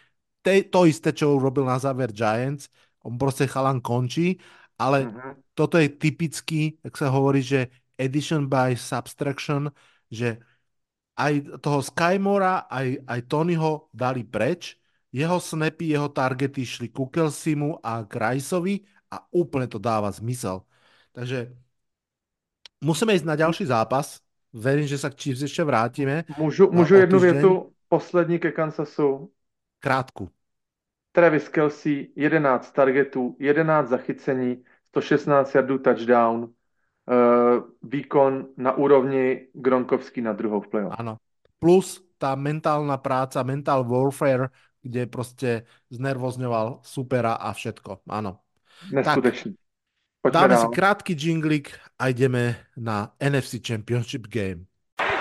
Te, 0.41 0.62
to 0.65 0.86
isté, 0.86 1.12
čo 1.12 1.36
urobil 1.36 1.65
na 1.68 1.78
záver 1.82 2.13
Giants, 2.13 2.70
on 3.04 3.18
proste 3.18 3.46
chalan 3.50 3.82
končí, 3.82 4.38
ale 4.78 5.10
Mhm. 5.10 5.41
toto 5.58 5.78
je 5.82 5.89
typický, 5.89 6.78
jak 6.86 6.96
sa 6.98 7.10
hovorí, 7.12 7.41
že 7.41 7.70
edition 7.98 8.46
by 8.50 8.76
subtraction, 8.78 9.72
že 10.12 10.38
aj 11.15 11.62
toho 11.63 11.80
Skymora, 11.80 12.68
aj, 12.68 12.88
aj 13.08 13.20
Tonyho 13.32 13.88
dali 13.96 14.24
preč, 14.28 14.76
jeho 15.15 15.39
snapy, 15.39 15.96
jeho 15.96 16.12
targety 16.12 16.68
šli 16.68 16.91
ku 16.91 17.08
Kelsimu 17.08 17.80
a 17.80 18.04
k 18.04 18.13
Riceovi 18.20 18.84
a 19.15 19.24
úplne 19.32 19.68
to 19.72 19.80
dáva 19.80 20.12
zmysel. 20.12 20.68
Takže 21.15 21.56
musíme 22.86 23.17
ísť 23.17 23.26
na 23.26 23.34
ďalší 23.34 23.65
zápas. 23.65 24.21
Verím, 24.54 24.88
že 24.88 25.02
sa 25.02 25.10
k 25.10 25.19
Chiefs 25.19 25.43
ešte 25.43 25.65
vrátime. 25.65 26.24
Můžu, 26.38 26.71
můžu 26.71 26.95
jednu 26.95 27.19
týždeň. 27.19 27.34
větu, 27.34 27.52
poslední 27.89 28.39
ke 28.39 28.52
Kansasu. 28.52 29.32
Krátku. 29.80 30.30
Travis 31.12 31.50
Kelsey, 31.50 32.08
11 32.15 32.71
targetů, 32.71 33.36
11 33.39 33.89
zachycení, 33.89 34.63
116 34.88 35.56
yardů 35.56 35.78
touchdown, 35.78 36.43
uh, 36.43 36.50
výkon 37.84 38.48
na 38.58 38.71
úrovni 38.71 39.48
Gronkovský 39.54 40.21
na 40.21 40.34
druhou 40.34 40.62
v 40.62 40.67
playoff. 40.67 40.95
Áno. 41.00 41.17
Plus 41.60 42.04
tá 42.19 42.36
mentálna 42.36 43.00
práca, 43.00 43.43
mental 43.43 43.84
warfare, 43.84 44.52
kde 44.84 45.08
proste 45.08 45.50
znervozňoval 45.89 46.84
supera 46.84 47.36
a 47.36 47.52
všetko. 47.52 48.08
Áno. 48.08 48.43
Neskutečný. 48.91 49.56
Pojďme 50.26 50.42
Dáme 50.42 50.58
si 50.58 50.62
dál. 50.66 50.72
krátky 50.74 51.14
jinglik 51.14 51.78
a 52.02 52.08
ideme 52.10 52.56
na 52.78 53.14
NFC 53.22 53.62
Championship 53.62 54.26
Game. 54.28 54.66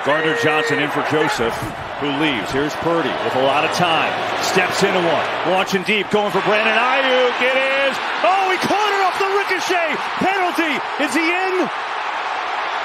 Gardner 0.04 0.36
Johnson 0.40 0.80
in 0.80 0.88
for 0.90 1.04
Joseph, 1.12 1.52
who 2.00 2.08
leaves. 2.24 2.48
Here's 2.52 2.72
Purdy 2.80 3.12
with 3.24 3.36
a 3.36 3.42
lot 3.44 3.64
of 3.68 3.72
time. 3.76 4.12
Steps 4.42 4.80
into 4.82 5.00
one. 5.04 5.26
Launching 5.52 5.84
deep, 5.84 6.08
going 6.10 6.32
for 6.32 6.40
Brandon 6.48 6.72
Ayuk. 6.72 7.36
It 7.36 7.56
is. 7.84 7.94
Oh, 8.24 8.48
he 8.48 8.56
caught 8.64 8.92
it 8.96 9.02
off 9.04 9.16
the 9.20 9.28
ricochet. 9.40 9.90
Penalty. 10.24 10.72
Is 11.04 11.12
he 11.12 11.24
in? 11.44 11.54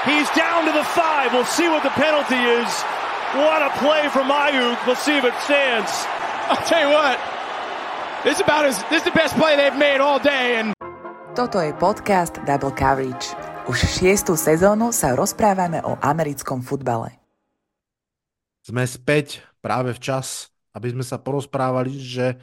He's 0.04 0.28
down 0.36 0.68
to 0.68 0.72
the 0.76 0.84
five. 0.84 1.32
We'll 1.32 1.48
see 1.48 1.68
what 1.72 1.82
the 1.82 1.94
penalty 1.96 2.36
is. 2.60 2.70
What 3.32 3.64
a 3.64 3.70
play 3.80 4.08
from 4.12 4.28
Ayuk. 4.28 4.76
We'll 4.86 4.96
see 4.96 5.16
if 5.16 5.24
it 5.24 5.34
stands. 5.48 5.90
I'll 6.52 6.64
tell 6.68 6.84
you 6.84 6.92
what. 6.92 7.16
This 8.24 8.34
is 8.36 8.40
about 8.44 8.66
as 8.66 8.76
this 8.92 9.00
is 9.00 9.04
the 9.08 9.16
best 9.16 9.36
play 9.36 9.56
they've 9.56 9.76
made 9.76 10.00
all 10.00 10.18
day, 10.18 10.56
and 10.60 10.74
Toto 11.30 11.62
je 11.62 11.70
podcast 11.78 12.42
Double 12.42 12.74
Coverage. 12.74 13.38
Už 13.70 13.78
šiestu 13.78 14.34
sezónu 14.34 14.90
sa 14.90 15.14
rozprávame 15.14 15.78
o 15.86 15.94
americkom 16.02 16.58
futbale. 16.58 17.22
Sme 18.66 18.82
späť 18.82 19.38
práve 19.62 19.94
včas, 19.94 20.50
aby 20.74 20.90
sme 20.90 21.06
sa 21.06 21.22
porozprávali, 21.22 21.94
že 22.02 22.34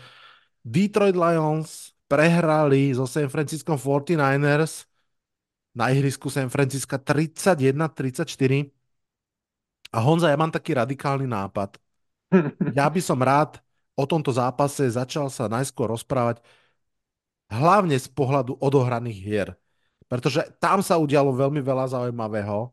Detroit 0.63 1.19
Lions 1.19 1.91
prehrali 2.07 2.95
so 2.95 3.03
San 3.03 3.27
Francisco 3.27 3.75
49ers 3.75 4.87
na 5.75 5.91
ihrisku 5.91 6.31
San 6.31 6.47
Francisca 6.47 6.95
31-34. 6.95 8.71
A 9.91 9.99
Honza, 9.99 10.31
ja 10.31 10.39
mám 10.39 10.55
taký 10.55 10.79
radikálny 10.79 11.27
nápad. 11.27 11.75
Ja 12.71 12.87
by 12.87 13.03
som 13.03 13.19
rád 13.19 13.59
o 13.99 14.07
tomto 14.07 14.31
zápase 14.31 14.87
začal 14.87 15.27
sa 15.27 15.51
najskôr 15.51 15.91
rozprávať 15.91 16.39
hlavne 17.51 17.95
z 17.95 18.07
pohľadu 18.11 18.59
odohraných 18.59 19.19
hier. 19.19 19.49
Pretože 20.07 20.47
tam 20.63 20.79
sa 20.79 20.95
udialo 20.95 21.35
veľmi 21.35 21.59
veľa 21.59 21.91
zaujímavého 21.91 22.71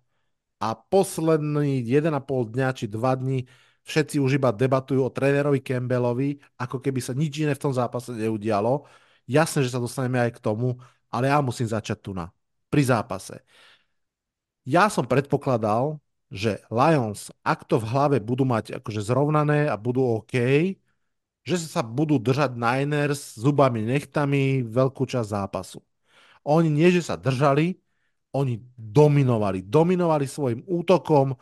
a 0.62 0.68
posledný 0.74 1.82
1,5 1.82 2.54
dňa 2.54 2.68
či 2.78 2.86
2 2.86 3.20
dní 3.20 3.38
všetci 3.84 4.16
už 4.18 4.40
iba 4.40 4.50
debatujú 4.50 5.04
o 5.04 5.12
trénerovi 5.12 5.60
Campbellovi, 5.60 6.40
ako 6.56 6.80
keby 6.80 7.00
sa 7.04 7.12
nič 7.12 7.44
iné 7.44 7.52
v 7.52 7.62
tom 7.68 7.72
zápase 7.76 8.16
neudialo. 8.16 8.88
Jasné, 9.28 9.64
že 9.64 9.72
sa 9.72 9.80
dostaneme 9.80 10.20
aj 10.24 10.40
k 10.40 10.42
tomu, 10.42 10.80
ale 11.12 11.28
ja 11.28 11.38
musím 11.44 11.68
začať 11.68 11.98
tu 12.00 12.10
na, 12.16 12.32
pri 12.72 12.82
zápase. 12.88 13.44
Ja 14.64 14.88
som 14.88 15.04
predpokladal, 15.04 16.00
že 16.32 16.64
Lions, 16.72 17.28
ak 17.44 17.68
to 17.68 17.76
v 17.76 17.88
hlave 17.92 18.16
budú 18.18 18.48
mať 18.48 18.80
akože 18.80 19.04
zrovnané 19.04 19.68
a 19.68 19.76
budú 19.76 20.24
OK, 20.24 20.34
že 21.44 21.60
sa 21.60 21.84
budú 21.84 22.16
držať 22.16 22.56
Niners 22.56 23.36
zubami, 23.36 23.84
nechtami 23.84 24.64
veľkú 24.64 25.04
časť 25.04 25.28
zápasu. 25.28 25.84
Oni 26.44 26.72
nie, 26.72 26.88
že 26.88 27.04
sa 27.04 27.20
držali, 27.20 27.76
oni 28.32 28.60
dominovali. 28.76 29.62
Dominovali 29.62 30.24
svojim 30.24 30.64
útokom 30.64 31.36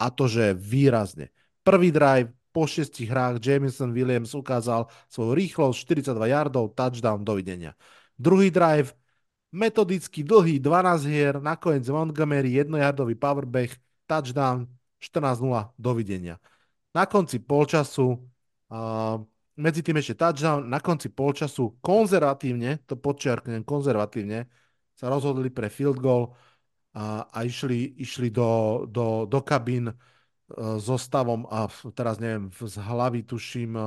a 0.00 0.06
to, 0.08 0.30
že 0.30 0.54
výrazne. 0.56 1.34
Prvý 1.66 1.92
drive 1.92 2.32
po 2.50 2.66
šiestich 2.66 3.10
hrách 3.10 3.38
Jameson 3.38 3.94
Williams 3.94 4.34
ukázal 4.34 4.90
svoju 5.06 5.34
rýchlosť 5.34 5.76
42 5.86 6.34
yardov, 6.34 6.74
touchdown, 6.74 7.22
dovidenia. 7.22 7.74
Druhý 8.18 8.50
drive, 8.50 8.94
metodicky 9.54 10.22
dlhý 10.22 10.58
12 10.58 11.06
hier, 11.06 11.34
nakoniec 11.38 11.86
Montgomery 11.86 12.58
jednojardový 12.58 13.14
powerback, 13.14 13.78
touchdown, 14.06 14.66
14-0, 14.98 15.74
dovidenia. 15.78 16.42
Na 16.90 17.06
konci 17.06 17.38
polčasu, 17.38 18.18
uh, 18.18 19.22
medzi 19.56 19.80
tým 19.82 19.98
ešte 19.98 20.14
touchdown, 20.18 20.68
na 20.68 20.78
konci 20.78 21.10
polčasu 21.10 21.80
konzervatívne, 21.82 22.84
to 22.86 22.94
podčiarknem, 22.94 23.66
konzervatívne, 23.66 24.46
sa 24.94 25.08
rozhodli 25.08 25.48
pre 25.48 25.72
field 25.72 25.96
goal 25.96 26.36
a, 26.92 27.24
a 27.30 27.38
išli, 27.46 27.96
išli 27.98 28.28
do, 28.28 28.84
do, 28.84 29.24
do 29.24 29.40
kabín 29.40 29.88
uh, 29.88 29.96
so 30.76 31.00
stavom 31.00 31.48
a 31.48 31.70
teraz 31.96 32.20
neviem, 32.20 32.52
z 32.52 32.76
hlavy 32.76 33.24
tuším, 33.24 33.72
uh, 33.74 33.84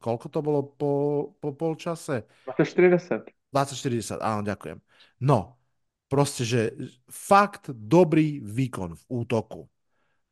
koľko 0.00 0.26
to 0.32 0.40
bolo 0.40 0.60
po, 0.64 0.92
po 1.36 1.52
polčase? 1.52 2.24
24-10. 2.48 3.28
24-10, 3.52 4.24
áno, 4.24 4.40
ďakujem. 4.44 4.78
No, 5.22 5.60
proste, 6.08 6.42
že 6.44 6.60
fakt 7.08 7.68
dobrý 7.72 8.40
výkon 8.40 8.96
v 8.96 9.02
útoku. 9.12 9.68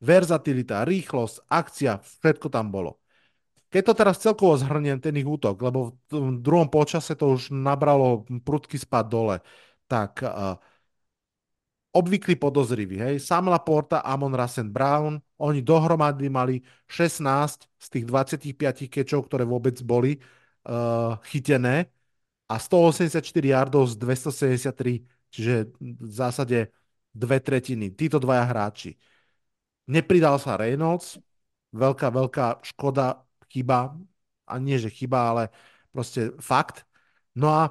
Verzatilita, 0.04 0.84
rýchlosť, 0.84 1.48
akcia, 1.48 2.00
všetko 2.00 2.52
tam 2.52 2.68
bolo. 2.68 3.04
Keď 3.74 3.82
to 3.82 3.94
teraz 3.98 4.22
celkovo 4.22 4.54
zhrniem, 4.54 5.02
ten 5.02 5.18
ich 5.18 5.26
útok, 5.26 5.58
lebo 5.58 5.98
v 6.06 6.38
druhom 6.38 6.70
počase 6.70 7.18
to 7.18 7.34
už 7.34 7.50
nabralo 7.50 8.22
prudký 8.46 8.78
spad 8.78 9.10
dole, 9.10 9.42
tak 9.90 10.22
uh, 10.22 10.54
obvyklí 11.90 12.38
podozriví, 12.38 13.02
hej, 13.02 13.18
Sam 13.18 13.50
Laporta, 13.50 13.98
Amon 14.06 14.30
Rasen 14.30 14.70
Brown, 14.70 15.18
oni 15.42 15.58
dohromady 15.58 16.30
mali 16.30 16.62
16 16.87 17.66
z 17.66 17.87
tých 17.90 18.04
25 18.06 18.87
kečov, 18.87 19.26
ktoré 19.26 19.42
vôbec 19.42 19.74
boli 19.82 20.22
uh, 20.22 21.18
chytené 21.26 21.90
a 22.46 22.62
184 22.62 23.26
yardov 23.42 23.90
z 23.90 23.94
273, 23.98 25.02
čiže 25.34 25.74
v 25.82 26.12
zásade 26.14 26.70
dve 27.10 27.42
tretiny, 27.42 27.90
títo 27.90 28.22
dvaja 28.22 28.46
hráči. 28.46 28.94
Nepridal 29.90 30.38
sa 30.38 30.54
Reynolds, 30.54 31.18
veľká, 31.74 32.14
veľká 32.14 32.46
škoda, 32.62 33.23
chyba, 33.55 33.95
a 34.51 34.55
nie 34.59 34.77
že 34.83 34.90
chyba, 34.90 35.31
ale 35.31 35.43
proste 35.95 36.35
fakt. 36.43 36.83
No 37.38 37.55
a 37.55 37.71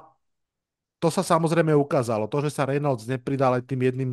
to 0.98 1.12
sa 1.12 1.20
samozrejme 1.20 1.76
ukázalo. 1.76 2.24
To, 2.32 2.40
že 2.40 2.48
sa 2.48 2.64
Reynolds 2.64 3.04
nepridal 3.04 3.60
aj 3.60 3.68
tým 3.68 3.80
jedným 3.84 4.10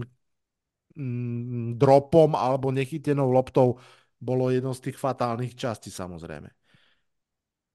mm, 1.00 1.80
dropom 1.80 2.36
alebo 2.36 2.76
nechytenou 2.76 3.32
loptou, 3.32 3.80
bolo 4.20 4.52
jedno 4.52 4.76
z 4.76 4.92
tých 4.92 4.98
fatálnych 5.00 5.56
častí 5.56 5.90
samozrejme. 5.90 6.52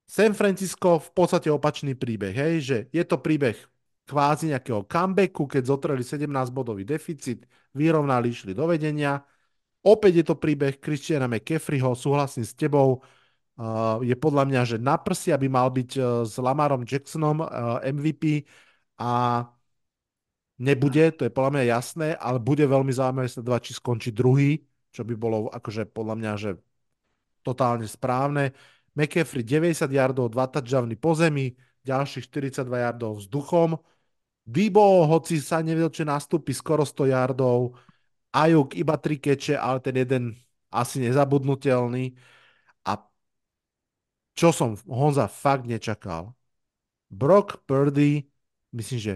San 0.07 0.31
Francisco 0.31 1.03
v 1.03 1.09
podstate 1.11 1.51
opačný 1.51 1.91
príbeh, 1.91 2.31
hej, 2.31 2.55
že 2.63 2.77
je 2.95 3.03
to 3.03 3.19
príbeh 3.19 3.59
kvázi 4.07 4.55
nejakého 4.55 4.87
comebacku, 4.87 5.43
keď 5.51 5.63
zotreli 5.67 5.99
17-bodový 5.99 6.87
deficit, 6.87 7.43
vyrovnali, 7.75 8.31
išli 8.31 8.55
do 8.55 8.63
vedenia. 8.71 9.19
Opäť 9.83 10.23
je 10.23 10.25
to 10.31 10.39
príbeh 10.39 10.79
Christiana 10.79 11.27
McCaffreyho, 11.27 11.91
súhlasím 11.91 12.47
s 12.47 12.55
tebou, 12.55 13.03
je 14.05 14.13
podľa 14.13 14.43
mňa, 14.45 14.61
že 14.69 14.77
na 14.77 15.01
prsi, 15.01 15.33
aby 15.33 15.49
mal 15.49 15.73
byť 15.73 15.91
uh, 15.97 16.05
s 16.21 16.37
Lamarom 16.37 16.85
Jacksonom 16.85 17.41
uh, 17.41 17.81
MVP, 17.81 18.45
a 18.97 19.45
nebude, 20.57 21.13
to 21.13 21.29
je 21.29 21.31
podľa 21.31 21.51
mňa 21.53 21.63
jasné, 21.69 22.07
ale 22.17 22.41
bude 22.41 22.65
veľmi 22.65 22.89
zaujímavé 22.89 23.29
sledovať, 23.29 23.61
či 23.69 23.73
skončí 23.77 24.09
druhý, 24.09 24.65
čo 24.89 25.05
by 25.05 25.13
bolo 25.13 25.53
akože 25.53 25.85
podľa 25.93 26.15
mňa, 26.17 26.31
že 26.37 26.49
totálne 27.45 27.85
správne. 27.85 28.57
McCaffrey 28.97 29.45
90 29.45 29.85
yardov, 29.93 30.33
2 30.33 30.53
touchdowny 30.57 30.97
po 30.97 31.13
zemi, 31.13 31.53
ďalších 31.85 32.25
42 32.33 32.65
yardov 32.65 33.21
vzduchom. 33.21 33.77
Debo, 34.41 35.05
hoci 35.05 35.37
sa 35.37 35.61
nevedel, 35.61 35.93
nastúpi 36.09 36.57
skoro 36.57 36.81
100 36.81 37.13
yardov. 37.13 37.77
Ajuk 38.33 38.73
iba 38.73 38.97
3 38.97 39.21
keče, 39.21 39.53
ale 39.53 39.77
ten 39.85 39.93
jeden 39.93 40.23
asi 40.73 40.97
nezabudnutelný. 41.05 42.17
Čo 44.37 44.53
som 44.53 44.77
Honza 44.85 45.25
fakt 45.25 45.65
nečakal. 45.65 46.37
Brock 47.09 47.65
Purdy 47.65 48.29
myslím, 48.69 48.99
že 49.01 49.13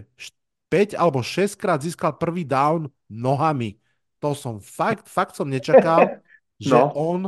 5 0.71 0.97
alebo 0.97 1.21
6 1.21 1.59
krát 1.59 1.83
získal 1.83 2.17
prvý 2.17 2.41
down 2.47 2.89
nohami. 3.05 3.77
To 4.23 4.33
som 4.33 4.57
fakt, 4.57 5.05
fakt 5.05 5.37
som 5.37 5.45
nečakal, 5.45 6.17
že 6.57 6.73
no. 6.73 6.89
on 6.97 7.19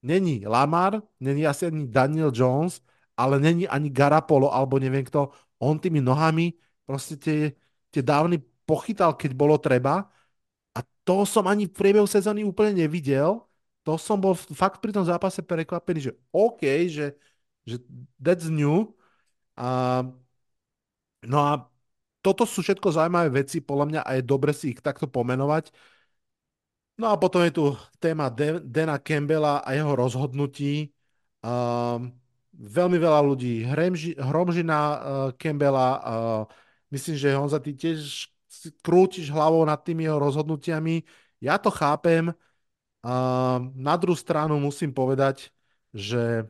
není 0.00 0.46
Lamar, 0.46 1.02
není 1.20 1.44
asi 1.44 1.66
ani 1.66 1.90
Daniel 1.90 2.30
Jones, 2.32 2.80
ale 3.18 3.40
není 3.42 3.68
ani 3.68 3.90
Garapolo, 3.90 4.54
alebo 4.54 4.78
neviem 4.78 5.02
kto. 5.02 5.34
On 5.58 5.74
tými 5.74 5.98
nohami 5.98 6.54
proste 6.86 7.18
tie, 7.18 7.52
tie 7.90 8.00
dávny 8.00 8.38
pochytal, 8.62 9.18
keď 9.18 9.34
bolo 9.34 9.58
treba. 9.58 10.06
A 10.76 10.80
to 11.02 11.26
som 11.26 11.50
ani 11.50 11.66
v 11.66 11.74
priebehu 11.74 12.06
sezóny 12.06 12.46
úplne 12.46 12.78
nevidel. 12.86 13.42
To 13.88 13.96
som 13.96 14.20
bol 14.20 14.36
fakt 14.36 14.84
pri 14.84 14.92
tom 14.92 15.08
zápase 15.08 15.40
prekvapený, 15.40 16.12
že 16.12 16.12
OK, 16.28 16.60
že, 16.92 17.16
že 17.64 17.80
that's 18.20 18.52
new. 18.52 18.92
A 19.56 20.04
No 21.26 21.38
a 21.42 21.52
toto 22.22 22.46
sú 22.46 22.62
všetko 22.62 22.94
zaujímavé 22.94 23.42
veci, 23.42 23.58
podľa 23.62 23.86
mňa 23.90 24.00
a 24.06 24.10
je 24.18 24.22
dobre 24.22 24.52
si 24.54 24.74
ich 24.74 24.80
takto 24.82 25.06
pomenovať. 25.10 25.70
No 26.98 27.14
a 27.14 27.14
potom 27.14 27.46
je 27.46 27.54
tu 27.54 27.64
téma 28.02 28.26
Dana 28.62 28.98
Campbella 28.98 29.62
a 29.62 29.70
jeho 29.70 29.94
rozhodnutí. 29.94 30.90
Um, 31.46 32.10
veľmi 32.58 32.98
veľa 32.98 33.20
ľudí 33.22 33.62
hromží, 33.70 34.18
hromží 34.18 34.66
na 34.66 34.80
uh, 34.82 34.98
Campbella. 35.38 35.88
Uh, 36.02 36.42
myslím, 36.90 37.14
že 37.14 37.38
Honza, 37.38 37.62
ty 37.62 37.70
tiež 37.78 38.26
krútiš 38.82 39.30
hlavou 39.30 39.62
nad 39.62 39.78
tými 39.78 40.10
jeho 40.10 40.18
rozhodnutiami. 40.18 41.06
Ja 41.38 41.54
to 41.62 41.70
chápem. 41.70 42.34
Uh, 43.08 43.72
na 43.72 43.96
druhú 43.96 44.12
stranu 44.12 44.60
musím 44.60 44.92
povedať, 44.92 45.48
že 45.96 46.44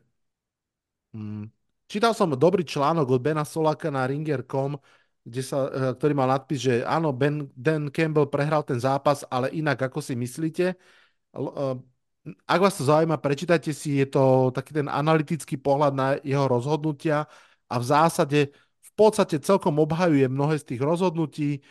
um, 1.15 1.47
Čítal 1.89 2.13
som 2.13 2.29
dobrý 2.37 2.69
článok 2.69 3.17
od 3.17 3.21
Bena 3.25 3.49
Solaka 3.49 3.89
na 3.89 4.05
Ringer.com, 4.05 4.77
kde 5.25 5.41
sa, 5.41 5.59
eh, 5.73 5.93
ktorý 5.97 6.13
mal 6.13 6.29
nadpis, 6.29 6.61
že 6.61 6.75
áno, 6.85 7.17
Ben, 7.17 7.49
Dan 7.57 7.89
Campbell 7.89 8.29
prehral 8.29 8.61
ten 8.61 8.77
zápas, 8.77 9.25
ale 9.33 9.49
inak, 9.57 9.81
ako 9.89 10.05
si 10.05 10.13
myslíte. 10.13 10.77
Eh, 10.77 11.75
ak 12.45 12.61
vás 12.61 12.77
to 12.77 12.85
zaujíma, 12.85 13.17
prečítajte 13.17 13.73
si, 13.73 14.05
je 14.05 14.07
to 14.13 14.53
taký 14.53 14.77
ten 14.77 14.89
analytický 14.93 15.57
pohľad 15.57 15.93
na 15.97 16.07
jeho 16.21 16.45
rozhodnutia 16.45 17.25
a 17.73 17.75
v 17.81 17.85
zásade 17.89 18.53
v 18.85 18.91
podstate 18.93 19.41
celkom 19.41 19.81
obhajuje 19.81 20.29
mnohé 20.29 20.61
z 20.61 20.75
tých 20.75 20.83
rozhodnutí. 20.85 21.65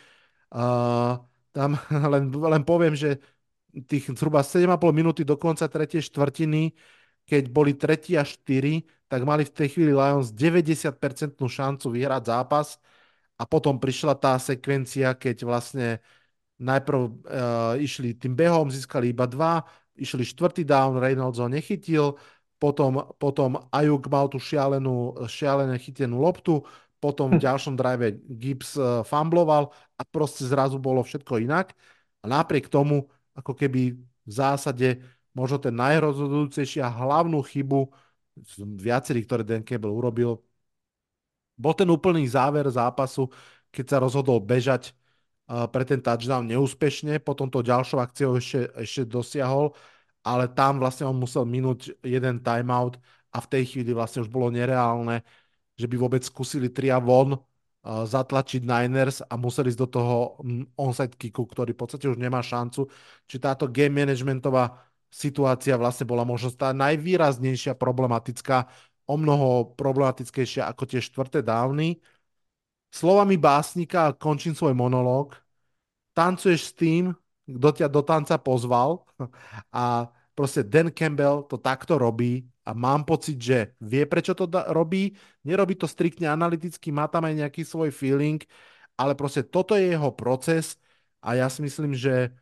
Uh, 0.48 1.20
tam 1.52 1.76
len, 2.12 2.32
len 2.32 2.62
poviem, 2.64 2.96
že 2.96 3.20
tých 3.84 4.10
zhruba 4.14 4.40
7,5 4.40 4.94
minúty 4.94 5.22
do 5.22 5.36
konca 5.36 5.66
tretej 5.68 6.06
štvrtiny 6.08 6.72
keď 7.28 7.44
boli 7.52 7.76
3 7.76 8.16
a 8.16 8.24
4, 8.24 8.80
tak 9.04 9.20
mali 9.28 9.44
v 9.44 9.52
tej 9.52 9.68
chvíli 9.76 9.92
Lions 9.92 10.32
90% 10.32 11.36
šancu 11.36 11.86
vyhrať 11.92 12.22
zápas 12.24 12.80
a 13.36 13.44
potom 13.44 13.76
prišla 13.76 14.16
tá 14.16 14.40
sekvencia, 14.40 15.12
keď 15.12 15.44
vlastne 15.44 16.00
najprv 16.56 17.00
uh, 17.04 17.12
išli 17.78 18.16
tým 18.16 18.32
behom, 18.32 18.72
získali 18.72 19.12
iba 19.12 19.28
dva, 19.28 19.62
išli 19.94 20.24
štvrtý 20.24 20.64
down, 20.64 20.96
Reynolds 20.98 21.38
ho 21.38 21.46
nechytil, 21.46 22.16
potom, 22.58 23.14
potom 23.20 23.60
Ajuk 23.70 24.08
mal 24.10 24.26
tú 24.26 24.40
šialenú, 24.42 25.14
šialené 25.28 25.78
chytenú 25.78 26.18
loptu, 26.18 26.64
potom 26.98 27.38
v 27.38 27.44
ďalšom 27.44 27.78
drive 27.78 28.18
Gibbs 28.26 28.74
uh, 28.74 29.06
fumbloval 29.06 29.70
a 29.94 30.02
proste 30.02 30.48
zrazu 30.48 30.82
bolo 30.82 31.04
všetko 31.04 31.38
inak. 31.38 31.76
A 32.18 32.26
napriek 32.26 32.66
tomu, 32.66 33.06
ako 33.38 33.54
keby 33.54 33.94
v 33.94 34.30
zásade 34.30 34.98
možno 35.30 35.62
ten 35.62 35.74
najrozhodujúcejší 35.78 36.82
a 36.82 36.90
hlavnú 36.90 37.38
chybu 37.46 37.86
z 38.42 38.66
viacerých, 38.66 39.26
ktoré 39.30 39.42
Dan 39.46 39.62
Campbell 39.62 39.94
urobil, 39.94 40.42
bol 41.58 41.74
ten 41.74 41.86
úplný 41.90 42.26
záver 42.26 42.66
zápasu, 42.70 43.30
keď 43.70 43.84
sa 43.86 43.96
rozhodol 44.02 44.42
bežať 44.42 44.94
pre 45.48 45.82
ten 45.82 45.98
touchdown 45.98 46.44
neúspešne, 46.44 47.18
potom 47.24 47.48
to 47.48 47.64
ďalšou 47.64 47.98
akciou 48.04 48.36
ešte, 48.36 48.68
ešte 48.78 49.02
dosiahol, 49.08 49.72
ale 50.20 50.44
tam 50.52 50.76
vlastne 50.76 51.08
on 51.08 51.16
musel 51.16 51.48
minúť 51.48 51.96
jeden 52.04 52.44
timeout 52.44 53.00
a 53.32 53.40
v 53.40 53.50
tej 53.50 53.62
chvíli 53.74 53.96
vlastne 53.96 54.22
už 54.22 54.30
bolo 54.30 54.52
nereálne, 54.52 55.24
že 55.78 55.88
by 55.88 55.96
vôbec 55.96 56.20
skúsili 56.20 56.68
tria 56.68 57.00
von 57.00 57.40
zatlačiť 57.88 58.68
Niners 58.68 59.24
a 59.24 59.40
museli 59.40 59.72
ísť 59.72 59.80
do 59.80 59.88
toho 59.88 60.16
mm, 60.44 60.76
onside 60.76 61.16
kicku, 61.16 61.48
ktorý 61.48 61.72
v 61.72 61.80
podstate 61.80 62.04
už 62.04 62.20
nemá 62.20 62.44
šancu. 62.44 62.84
Či 63.24 63.36
táto 63.40 63.64
game 63.72 64.04
managementová 64.04 64.76
situácia 65.08 65.72
vlastne 65.80 66.04
bola 66.04 66.20
možno 66.28 66.52
tá 66.52 66.76
najvýraznejšia 66.76 67.72
problematická, 67.80 68.68
o 69.08 69.16
mnoho 69.16 69.72
problematickejšia 69.72 70.68
ako 70.68 70.84
tie 70.84 71.00
štvrté 71.00 71.40
dávny. 71.40 71.96
Slovami 72.92 73.40
básnika 73.40 74.12
končím 74.12 74.52
svoj 74.52 74.76
monológ. 74.76 75.32
Tancuješ 76.12 76.60
s 76.68 76.72
tým, 76.76 77.16
kto 77.48 77.68
ťa 77.72 77.86
do 77.88 78.04
tanca 78.04 78.36
pozval 78.36 79.08
a 79.72 80.12
proste 80.36 80.60
Dan 80.60 80.92
Campbell 80.92 81.48
to 81.48 81.56
takto 81.56 81.96
robí 81.96 82.44
a 82.68 82.76
mám 82.76 83.08
pocit, 83.08 83.40
že 83.40 83.72
vie, 83.80 84.04
prečo 84.04 84.36
to 84.36 84.44
robí. 84.68 85.16
Nerobí 85.48 85.72
to 85.80 85.88
striktne 85.88 86.28
analyticky, 86.28 86.92
má 86.92 87.08
tam 87.08 87.24
aj 87.24 87.48
nejaký 87.48 87.64
svoj 87.64 87.88
feeling, 87.88 88.44
ale 89.00 89.16
proste 89.16 89.40
toto 89.40 89.72
je 89.72 89.96
jeho 89.96 90.12
proces 90.12 90.76
a 91.24 91.32
ja 91.32 91.48
si 91.48 91.64
myslím, 91.64 91.96
že 91.96 92.36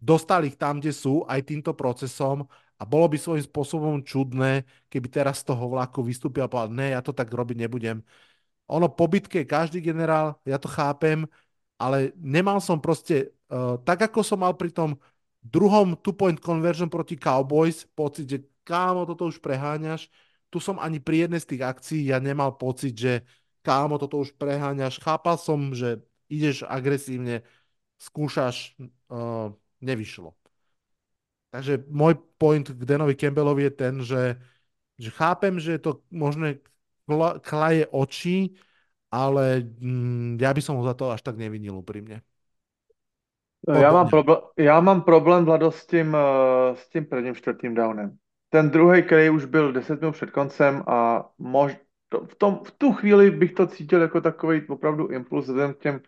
dostal 0.00 0.48
ich 0.48 0.56
tam, 0.56 0.80
kde 0.80 0.96
sú, 0.96 1.28
aj 1.28 1.52
týmto 1.52 1.76
procesom 1.76 2.48
a 2.80 2.82
bolo 2.88 3.12
by 3.12 3.20
svojím 3.20 3.44
spôsobom 3.44 4.00
čudné, 4.00 4.64
keby 4.88 5.12
teraz 5.12 5.44
z 5.44 5.52
toho 5.52 5.68
vlaku 5.68 6.00
vystúpil 6.00 6.46
a 6.46 6.48
povedal, 6.48 6.72
ne, 6.72 6.96
ja 6.96 7.04
to 7.04 7.12
tak 7.12 7.28
robiť 7.28 7.68
nebudem. 7.68 8.00
Ono 8.72 8.88
po 8.88 9.04
každý 9.44 9.84
generál, 9.84 10.40
ja 10.48 10.56
to 10.56 10.68
chápem, 10.70 11.28
ale 11.76 12.16
nemal 12.16 12.62
som 12.64 12.80
proste, 12.80 13.36
uh, 13.52 13.76
tak 13.84 14.08
ako 14.08 14.24
som 14.24 14.40
mal 14.40 14.56
pri 14.56 14.72
tom 14.72 14.96
druhom 15.44 15.96
two-point 15.98 16.38
conversion 16.40 16.88
proti 16.88 17.16
Cowboys, 17.16 17.84
pocit, 17.96 18.26
že 18.28 18.38
kámo, 18.68 19.08
toto 19.08 19.32
už 19.32 19.40
preháňaš, 19.40 20.12
tu 20.52 20.60
som 20.60 20.76
ani 20.76 21.00
pri 21.00 21.24
jednej 21.24 21.40
z 21.40 21.56
tých 21.56 21.62
akcií 21.64 22.00
ja 22.12 22.20
nemal 22.20 22.60
pocit, 22.60 22.92
že 22.92 23.24
kámo, 23.64 23.96
toto 23.96 24.20
už 24.20 24.36
preháňaš. 24.36 25.00
Chápal 25.00 25.40
som, 25.40 25.72
že 25.72 26.04
ideš 26.28 26.64
agresívne, 26.68 27.44
skúšaš, 27.96 28.76
uh, 29.08 29.52
nevyšlo. 29.80 30.36
Takže 31.48 31.88
môj 31.88 32.20
point 32.36 32.64
k 32.64 32.80
Danovi 32.84 33.16
Campbellovi 33.16 33.68
je 33.68 33.72
ten, 33.72 33.94
že, 34.04 34.36
že 35.00 35.10
chápem, 35.12 35.56
že 35.56 35.76
je 35.76 35.80
to 35.80 36.04
možné 36.12 36.60
klaje 37.40 37.88
oči, 37.88 38.52
ale 39.08 39.64
mm, 39.64 40.36
ja 40.36 40.52
by 40.52 40.60
som 40.60 40.76
ho 40.76 40.84
za 40.84 40.92
to 40.92 41.08
až 41.08 41.24
tak 41.24 41.40
nevinil 41.40 41.80
úprimne. 41.80 42.20
No, 43.68 43.74
já 43.74 43.92
mám, 43.92 44.08
problém, 44.08 44.38
já 44.58 44.80
mám 44.80 45.02
problém, 45.02 45.44
Vlado, 45.44 45.72
s 45.72 45.86
tím, 45.86 46.14
uh, 46.14 46.76
s 46.76 46.88
tím 46.88 47.04
prvním 47.04 47.34
čtvrtým 47.34 47.74
downem. 47.74 48.16
Ten 48.50 48.70
druhý, 48.70 49.02
který 49.02 49.30
už 49.30 49.44
byl 49.44 49.72
10 49.72 50.00
minut 50.00 50.12
před 50.12 50.30
koncem 50.30 50.82
a 50.86 51.28
mož, 51.38 51.76
to, 52.08 52.26
v, 52.26 52.34
tom, 52.34 52.60
v 52.64 52.70
tu 52.70 52.92
chvíli 52.92 53.30
bych 53.30 53.52
to 53.52 53.66
cítil 53.66 54.02
jako 54.02 54.20
takový 54.20 54.66
opravdu 54.68 55.08
impuls 55.08 55.44
vzhledem 55.46 55.74
k 55.74 55.78
těm 55.78 56.00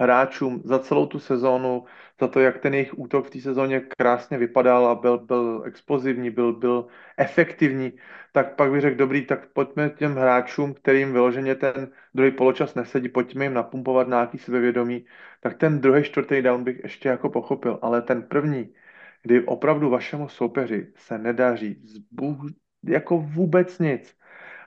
hráčům 0.00 0.62
za 0.64 0.78
celou 0.78 1.06
tu 1.06 1.18
sezónu, 1.18 1.84
za 2.20 2.28
to, 2.28 2.40
jak 2.40 2.58
ten 2.58 2.74
jejich 2.74 2.98
útok 2.98 3.26
v 3.26 3.30
té 3.30 3.40
sezóně 3.40 3.80
krásně 3.80 4.38
vypadal 4.38 4.86
a 4.86 4.94
byl, 4.94 5.18
byl 5.18 5.62
explozivní, 5.66 6.30
byl, 6.30 6.52
byl 6.52 6.86
efektivní, 7.16 7.92
tak 8.32 8.56
pak 8.56 8.70
bych 8.70 8.80
řekl, 8.80 8.96
dobrý, 8.96 9.26
tak 9.26 9.52
pojďme 9.52 9.90
těm 9.90 10.14
hráčům, 10.14 10.74
kterým 10.74 11.12
vyloženě 11.12 11.54
ten 11.54 11.92
druhý 12.14 12.30
poločas 12.30 12.74
nesedí, 12.74 13.08
pojďme 13.08 13.44
jim 13.44 13.54
napumpovat 13.54 14.08
nějaký 14.08 14.38
sebevědomí, 14.38 15.06
tak 15.40 15.56
ten 15.58 15.80
druhý, 15.80 16.02
čtvrtý 16.02 16.42
down 16.42 16.64
bych 16.64 16.80
ještě 16.82 17.08
jako 17.08 17.30
pochopil, 17.30 17.78
ale 17.82 18.02
ten 18.02 18.22
první, 18.22 18.74
kdy 19.22 19.44
opravdu 19.46 19.90
vašemu 19.90 20.28
soupeři 20.28 20.92
se 20.96 21.18
nedaří 21.18 21.82
zbůh, 21.84 22.38
jako 22.84 23.18
vůbec 23.18 23.78
nic 23.78 24.14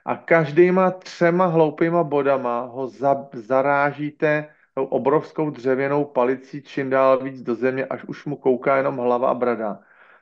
a 0.04 0.16
každýma 0.16 0.90
třema 0.90 1.46
hloupýma 1.46 2.04
bodama 2.04 2.60
ho 2.60 2.88
za, 2.88 3.28
zarážíte 3.32 4.48
tou 4.74 4.84
obrovskou 4.84 5.50
dřevěnou 5.50 6.04
palicí 6.04 6.62
čím 6.62 6.90
dál 6.90 7.22
víc 7.22 7.42
do 7.42 7.54
země, 7.54 7.84
až 7.84 8.04
už 8.04 8.24
mu 8.24 8.36
kouká 8.36 8.76
jenom 8.76 8.96
hlava 8.96 9.30
a 9.30 9.34
brada, 9.34 9.80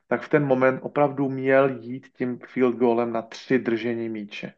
tak 0.09 0.23
v 0.23 0.29
ten 0.29 0.45
moment 0.45 0.81
opravdu 0.83 1.29
měl 1.29 1.69
jít 1.81 2.07
tím 2.19 2.38
field 2.47 2.77
goalem 2.77 3.12
na 3.12 3.23
tři 3.23 3.59
držení 3.59 4.09
míče. 4.09 4.53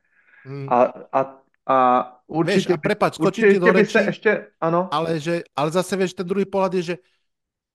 Hmm. 0.45 0.67
A, 0.71 0.93
a, 1.13 1.39
a 1.67 1.79
určitě, 2.27 2.55
vieš, 2.55 2.71
a 2.71 2.77
prepač, 2.77 3.19
určitě 3.19 3.61
do 3.61 3.73
reči, 3.73 3.99
ještě, 3.99 4.47
ano. 4.61 4.89
Ale, 4.91 5.21
že, 5.21 5.43
ale 5.57 5.71
zase 5.71 5.97
vieš, 5.97 6.15
ten 6.15 6.27
druhý 6.27 6.45
pohľad 6.45 6.75
je, 6.75 6.83
že 6.83 6.95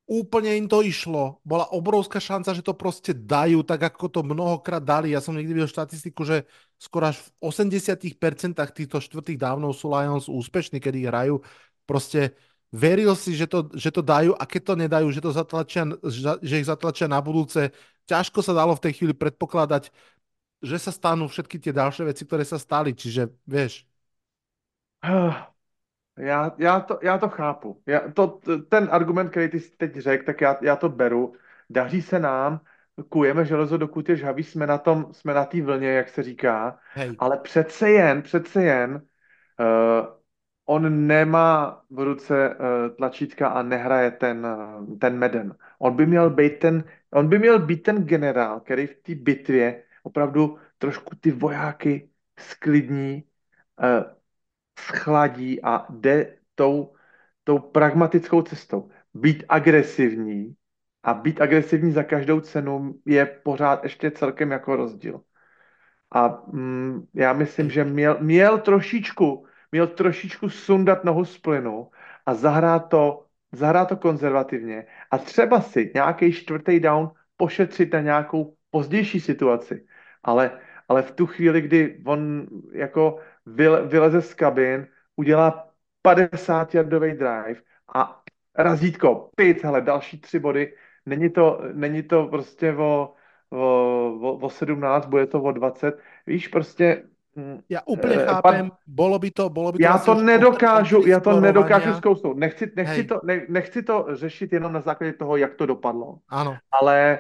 úplne 0.08 0.56
im 0.56 0.72
to 0.72 0.80
išlo. 0.82 1.44
Bola 1.44 1.68
obrovská 1.76 2.18
šanca, 2.24 2.56
že 2.56 2.64
to 2.64 2.72
proste 2.74 3.12
dajú, 3.14 3.62
tak 3.68 3.92
ako 3.92 4.08
to 4.08 4.20
mnohokrát 4.24 4.80
dali. 4.80 5.12
Ja 5.12 5.20
som 5.20 5.36
niekdy 5.36 5.52
videl 5.52 5.70
štatistiku, 5.70 6.24
že 6.24 6.48
skoro 6.80 7.12
až 7.12 7.20
v 7.20 7.52
80% 7.52 8.56
týchto 8.72 9.04
štvrtých 9.04 9.38
dávnov 9.38 9.76
sú 9.76 9.92
Lions 9.92 10.32
úspešní, 10.32 10.80
kedy 10.80 11.12
hrajú 11.12 11.44
Proste 11.88 12.36
veril 12.70 13.16
si, 13.16 13.32
že 13.34 13.48
to, 13.48 13.72
že 13.72 13.90
to 13.96 14.04
dajú 14.04 14.36
a 14.36 14.44
keď 14.44 14.62
to 14.68 14.74
nedajú, 14.76 15.08
že, 15.16 15.24
to 15.24 15.32
zatlačia, 15.32 15.88
že 16.44 16.60
ich 16.60 16.68
zatlačia 16.68 17.08
na 17.08 17.24
budúce, 17.24 17.72
ťažko 18.12 18.44
sa 18.44 18.52
dalo 18.52 18.76
v 18.76 18.84
tej 18.84 18.94
chvíli 19.00 19.14
predpokladať, 19.16 19.88
že 20.60 20.78
sa 20.78 20.92
stanú 20.92 21.32
všetky 21.32 21.64
tie 21.64 21.72
ďalšie 21.72 22.04
veci, 22.12 22.28
ktoré 22.28 22.44
sa 22.44 22.60
stali. 22.60 22.92
Čiže, 22.92 23.32
vieš. 23.48 23.88
Já, 26.18 26.52
já, 26.58 26.80
to, 26.80 27.00
já 27.02 27.18
to 27.18 27.30
chápu. 27.30 27.82
Já, 27.86 28.00
to, 28.14 28.40
ten 28.70 28.88
argument, 28.92 29.30
který 29.30 29.50
ty 29.50 29.60
teď 29.60 29.96
řekl, 29.96 30.26
tak 30.26 30.42
já, 30.42 30.58
já 30.62 30.76
to 30.76 30.90
beru. 30.90 31.34
Daří 31.70 32.02
se 32.02 32.20
nám, 32.20 32.60
kujeme 33.10 33.46
železo, 33.46 33.78
dokud 33.78 34.10
je 34.10 34.16
žhavý, 34.16 34.44
jsme 34.44 34.68
na 34.68 34.78
tom, 34.78 35.08
jsme 35.12 35.34
na 35.34 35.46
té 35.46 35.62
vlně, 35.62 35.90
jak 35.90 36.10
se 36.10 36.24
říká, 36.24 36.80
Hej. 36.94 37.16
ale 37.20 37.38
přece 37.38 37.90
jen, 37.90 38.22
přece 38.22 38.64
jen 38.64 39.02
uh, 39.60 40.08
on 40.66 41.08
nemá 41.08 41.82
v 41.90 42.00
ruce 42.00 42.50
uh, 42.50 42.96
tlačítka 42.96 43.48
a 43.48 43.62
nehraje 43.62 44.12
ten, 44.12 44.46
uh, 44.46 44.98
ten 44.98 45.18
meden. 45.18 45.56
On 45.80 45.96
by 45.96 46.06
měl 46.06 46.30
být 46.30 46.60
ten, 46.60 46.84
on 47.12 47.28
by 47.28 47.40
měl 47.40 47.60
být 47.60 47.84
ten 47.84 48.04
generál, 48.04 48.60
který 48.60 48.88
v 48.88 48.96
té 48.96 49.16
bitvě 49.16 49.84
opravdu 50.04 50.58
trošku 50.78 51.16
ty 51.16 51.32
vojáky 51.32 52.10
sklidní, 52.40 53.24
uh, 53.80 54.17
schladí 54.80 55.64
a 55.64 55.86
jde 55.90 56.38
tou, 56.56 56.94
tou 57.44 57.60
pragmatickou 57.60 58.42
cestou. 58.42 58.90
Být 59.14 59.44
agresivní 59.50 60.56
a 61.04 61.14
být 61.14 61.42
agresivní 61.42 61.92
za 61.92 62.04
každou 62.04 62.40
cenu 62.40 62.96
je 63.06 63.26
pořád 63.26 63.84
ještě 63.84 64.12
celkem 64.12 64.52
jako 64.52 64.76
rozdíl. 64.76 65.22
A 66.12 66.44
mm, 66.48 67.06
já 67.14 67.34
myslím, 67.34 67.70
že 67.70 67.84
měl, 67.84 68.18
měl 68.22 68.58
trošičku 68.58 69.48
měl 69.72 69.88
trošičku 69.88 70.50
sundat 70.50 71.04
nohu 71.04 71.26
z 71.26 71.38
plynu 71.38 71.90
a 72.26 72.34
zahrát 72.34 72.90
to, 72.90 73.26
zahrát 73.52 73.90
to 73.90 73.98
konzervativně 73.98 74.86
a 75.12 75.18
třeba 75.18 75.62
si 75.62 75.92
nějaký 75.94 76.32
čtvrtý 76.34 76.80
down 76.80 77.12
pošetřit 77.38 77.94
na 77.94 78.02
nějakou 78.02 78.56
pozdější 78.72 79.20
situaci. 79.20 79.86
Ale, 80.24 80.60
ale 80.88 81.02
v 81.02 81.12
tu 81.12 81.26
chvíli, 81.26 81.62
kdy 81.62 82.02
on 82.06 82.48
jako 82.74 83.20
vyleze 83.86 84.22
z 84.22 84.34
kabin, 84.34 84.88
udělá 85.16 85.70
50 86.02 86.76
yardový 86.76 87.14
drive 87.14 87.62
a 87.96 88.22
razítko, 88.56 89.30
pět, 89.36 89.64
hele, 89.64 89.82
další 89.82 90.22
tři 90.22 90.40
body, 90.40 90.74
není 91.06 91.30
to, 91.30 91.62
není 91.74 92.04
to 92.04 92.28
prostě 92.28 92.74
o, 92.76 93.14
o, 93.50 93.60
o, 94.22 94.38
o 94.38 94.50
17, 94.50 95.06
bude 95.06 95.26
to 95.26 95.42
o 95.42 95.52
20. 95.52 96.00
Víš, 96.28 96.48
prostě 96.48 97.04
Mm, 97.38 97.60
já 97.70 97.82
úplně 97.86 98.16
eh, 98.16 98.26
chápem, 98.26 98.70
pan, 98.70 98.78
bolo 98.88 99.20
by 99.20 99.32
to, 99.32 99.50
bolo 99.50 99.72
by 99.72 99.78
to 99.78 99.84
Já 99.84 99.98
to 99.98 100.16
nedokážu, 100.16 101.08
já 101.08 101.20
to 101.20 101.40
nedokážu 101.40 101.94
zkousnout. 101.94 102.38
Nechci, 102.38 102.72
nechci, 102.76 103.04
to, 103.04 103.20
ne, 103.24 103.46
nechci 103.50 103.84
to 103.84 104.06
řešit 104.12 104.54
jenom 104.54 104.74
na 104.74 104.82
základě 104.82 105.14
toho, 105.14 105.38
jak 105.38 105.56
to 105.56 105.66
dopadlo. 105.66 106.18
Ano. 106.30 106.58
Ale 106.72 107.20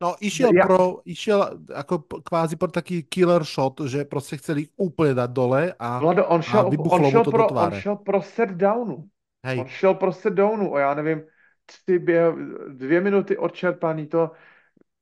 No, 0.00 0.14
išiel, 0.20 0.50
ja... 0.52 0.66
pro, 0.66 1.00
išiel 1.04 1.64
ako 1.72 2.20
kvázi 2.20 2.56
pro 2.56 2.68
taký 2.68 3.02
killer 3.02 3.44
shot, 3.44 3.80
že 3.86 4.04
prostě 4.04 4.36
chceli 4.36 4.68
úplně 4.76 5.14
dát 5.14 5.30
dole 5.30 5.74
a, 5.78 5.98
Vlado, 5.98 6.26
on 6.26 6.42
šel, 6.42 6.60
a 6.60 6.64
on 6.66 7.10
šel 7.10 7.24
to 7.24 7.30
pro, 7.30 7.42
do 7.42 7.48
tváře. 7.48 7.76
On 7.76 7.80
šel 7.80 7.96
pro 7.96 8.22
set 8.22 8.50
downu. 8.50 9.04
Hej. 9.46 9.60
On 9.60 9.66
šel 9.66 9.94
pro 9.94 10.12
set 10.12 10.32
downu 10.32 10.74
a 10.74 10.80
já 10.80 10.94
nevím, 10.94 11.22
tři 11.66 11.98
bě, 11.98 12.32
dvě 12.68 13.00
minuty 13.00 13.36
odčerpaný 13.36 14.06
to, 14.06 14.30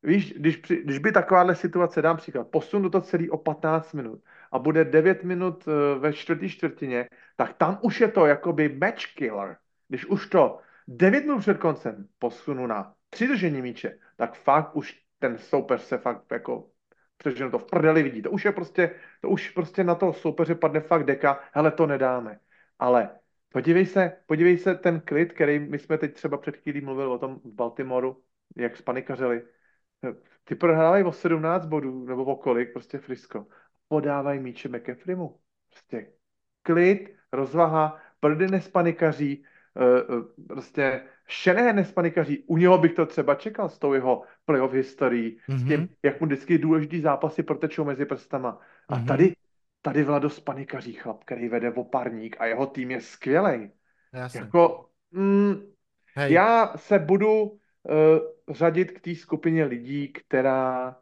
Víš, 0.05 0.35
když, 0.37 0.57
při, 0.57 0.83
když 0.85 0.99
by 0.99 1.13
takováhle 1.13 1.55
situace, 1.55 2.03
dám 2.03 2.17
příklad, 2.17 2.49
posunu 2.49 2.91
to 2.91 3.01
celý 3.01 3.31
o 3.31 3.37
15 3.37 3.93
minut 3.93 4.21
a 4.53 4.59
bude 4.59 4.85
9 4.85 5.25
minut 5.25 5.65
eh, 5.69 5.99
ve 5.99 6.13
čtvrtý 6.13 6.49
čtvrtině, 6.49 7.09
tak 7.37 7.55
tam 7.55 7.79
už 7.83 8.01
je 8.01 8.09
to 8.09 8.27
jakoby 8.27 8.69
match 8.69 9.15
killer. 9.17 9.57
Když 9.89 10.07
už 10.07 10.27
to 10.27 10.59
9 10.89 11.25
minut 11.25 11.41
před 11.41 11.59
koncem 11.59 12.07
posunu 12.19 12.67
na 12.67 12.94
tři 13.15 13.29
držení 13.29 13.63
míče, 13.63 13.99
tak 14.17 14.35
fakt 14.35 14.77
už 14.77 15.03
ten 15.19 15.39
soupeř 15.39 15.83
se 15.83 15.99
fakt 15.99 16.33
jako 16.33 16.71
přeženo 17.17 17.51
to 17.51 17.59
v 17.59 17.65
prdeli 17.71 18.03
vidí. 18.03 18.23
To 18.23 18.31
už 18.31 18.45
je 18.45 18.53
prostě, 18.53 18.95
to 19.21 19.29
už 19.29 19.51
prostě 19.51 19.85
na 19.85 19.95
toho 19.95 20.13
soupeře 20.13 20.55
padne 20.55 20.81
fakt 20.81 21.05
deka, 21.05 21.41
hele, 21.53 21.71
to 21.71 21.87
nedáme. 21.87 22.41
Ale 22.79 23.11
podívej 23.49 23.87
se, 23.87 24.17
podívej 24.27 24.59
se 24.59 24.75
ten 24.75 25.01
klid, 25.01 25.33
který 25.33 25.59
my 25.59 25.79
jsme 25.79 25.99
teď 25.99 26.15
třeba 26.15 26.39
před 26.39 26.57
chvílí 26.57 26.81
mluvili 26.81 27.09
o 27.09 27.19
tom 27.19 27.35
v 27.45 27.55
Baltimoru, 27.55 28.23
jak 28.57 28.77
spanikařili. 28.77 29.43
Ty 30.45 30.55
prohrávají 30.55 31.05
o 31.05 31.13
17 31.13 31.67
bodů, 31.67 32.05
nebo 32.05 32.25
o 32.25 32.37
kolik, 32.37 32.73
prostě 32.73 32.99
Frisko. 32.99 33.47
Podávají 33.89 34.41
míče 34.41 34.69
McAfrimu. 34.69 35.41
Prostě 35.71 36.13
klid, 36.63 37.17
rozvaha, 37.33 38.01
prdy 38.21 38.47
nespanikaří, 38.47 39.45
Eh, 39.77 40.01
eh, 40.01 40.45
prostě 40.49 41.03
šené 41.27 41.73
nespanikaří. 41.73 42.45
U 42.47 42.57
něho 42.57 42.79
bych 42.79 42.93
to 42.93 43.07
třeba 43.07 43.35
čekal 43.35 43.69
s 43.69 43.79
tou 43.79 43.93
jeho 43.93 44.23
playoff 44.45 44.73
historií, 44.73 45.39
mm-hmm. 45.49 45.59
s 45.59 45.69
tím, 45.69 45.81
mhm. 45.81 45.89
jak 46.03 46.21
mu 46.21 46.27
vždycky 46.27 46.59
důležitý 46.59 47.01
zápasy 47.01 47.43
protečou 47.43 47.85
mezi 47.85 48.05
prstama. 48.05 48.61
A 48.89 48.99
mm-hmm. 48.99 49.07
tady, 49.07 49.37
tady 49.83 50.03
Vlado 50.03 50.31
spanikaří 50.31 50.93
chlap, 50.93 51.25
který 51.25 51.49
vede 51.49 51.73
opárník 51.73 52.37
a 52.39 52.47
jeho 52.47 52.67
tým 52.67 52.91
je 52.91 53.01
skvělý. 53.01 53.71
Jako, 54.35 54.89
mm, 55.11 55.55
já 56.17 56.73
se 56.77 56.99
budu 56.99 57.43
uh, 57.43 57.59
řadit 58.51 58.91
k 58.91 59.01
té 59.01 59.15
skupině 59.15 59.65
lidí, 59.65 60.13
která 60.13 60.97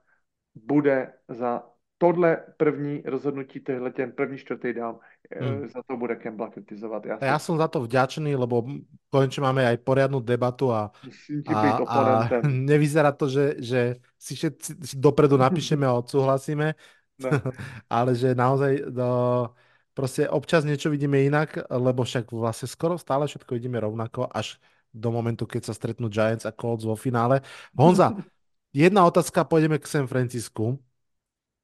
bude 0.55 1.13
za 1.29 1.72
tohle 2.03 2.37
první 2.57 3.03
rozhodnutí, 3.07 3.61
tohle 3.61 3.91
ten 3.91 4.13
první 4.13 4.39
čtvrtý 4.39 4.73
dám, 4.75 4.99
hmm. 5.41 5.69
za 5.69 5.83
to 5.87 5.97
bude 5.97 6.17
Kembla 6.17 6.51
kritizovat. 6.51 7.07
Já, 7.07 7.19
ja 7.23 7.39
som 7.39 7.55
za 7.55 7.71
to 7.71 7.87
vďačný, 7.87 8.35
lebo 8.35 8.67
konečne 9.07 9.47
máme 9.47 9.63
aj 9.63 9.79
poriadnu 9.87 10.19
debatu 10.19 10.75
a, 10.75 10.91
a, 11.47 11.59
a 11.79 11.99
nevyzerá 12.51 13.15
to, 13.15 13.31
že, 13.31 13.55
že 13.63 13.81
si 14.19 14.35
všetci 14.35 14.99
dopredu 14.99 15.39
napíšeme 15.39 15.87
a 15.87 15.95
odsúhlasíme, 15.95 16.75
ale 17.87 18.11
že 18.19 18.35
naozaj 18.35 18.83
no, 18.91 19.55
proste 19.95 20.27
občas 20.27 20.67
niečo 20.67 20.91
vidíme 20.91 21.23
inak, 21.23 21.71
lebo 21.71 22.03
však 22.03 22.35
vlastne 22.35 22.67
skoro 22.67 22.99
stále 22.99 23.31
všetko 23.31 23.55
vidíme 23.55 23.79
rovnako, 23.79 24.27
až 24.27 24.59
do 24.91 25.15
momentu, 25.15 25.47
keď 25.47 25.71
sa 25.71 25.75
stretnú 25.79 26.11
Giants 26.11 26.51
a 26.51 26.53
Colts 26.53 26.83
vo 26.83 26.99
finále. 26.99 27.47
Honza, 27.79 28.11
jedna 28.75 29.07
otázka, 29.07 29.47
pôjdeme 29.47 29.79
k 29.79 29.87
San 29.87 30.11
Francisku. 30.11 30.83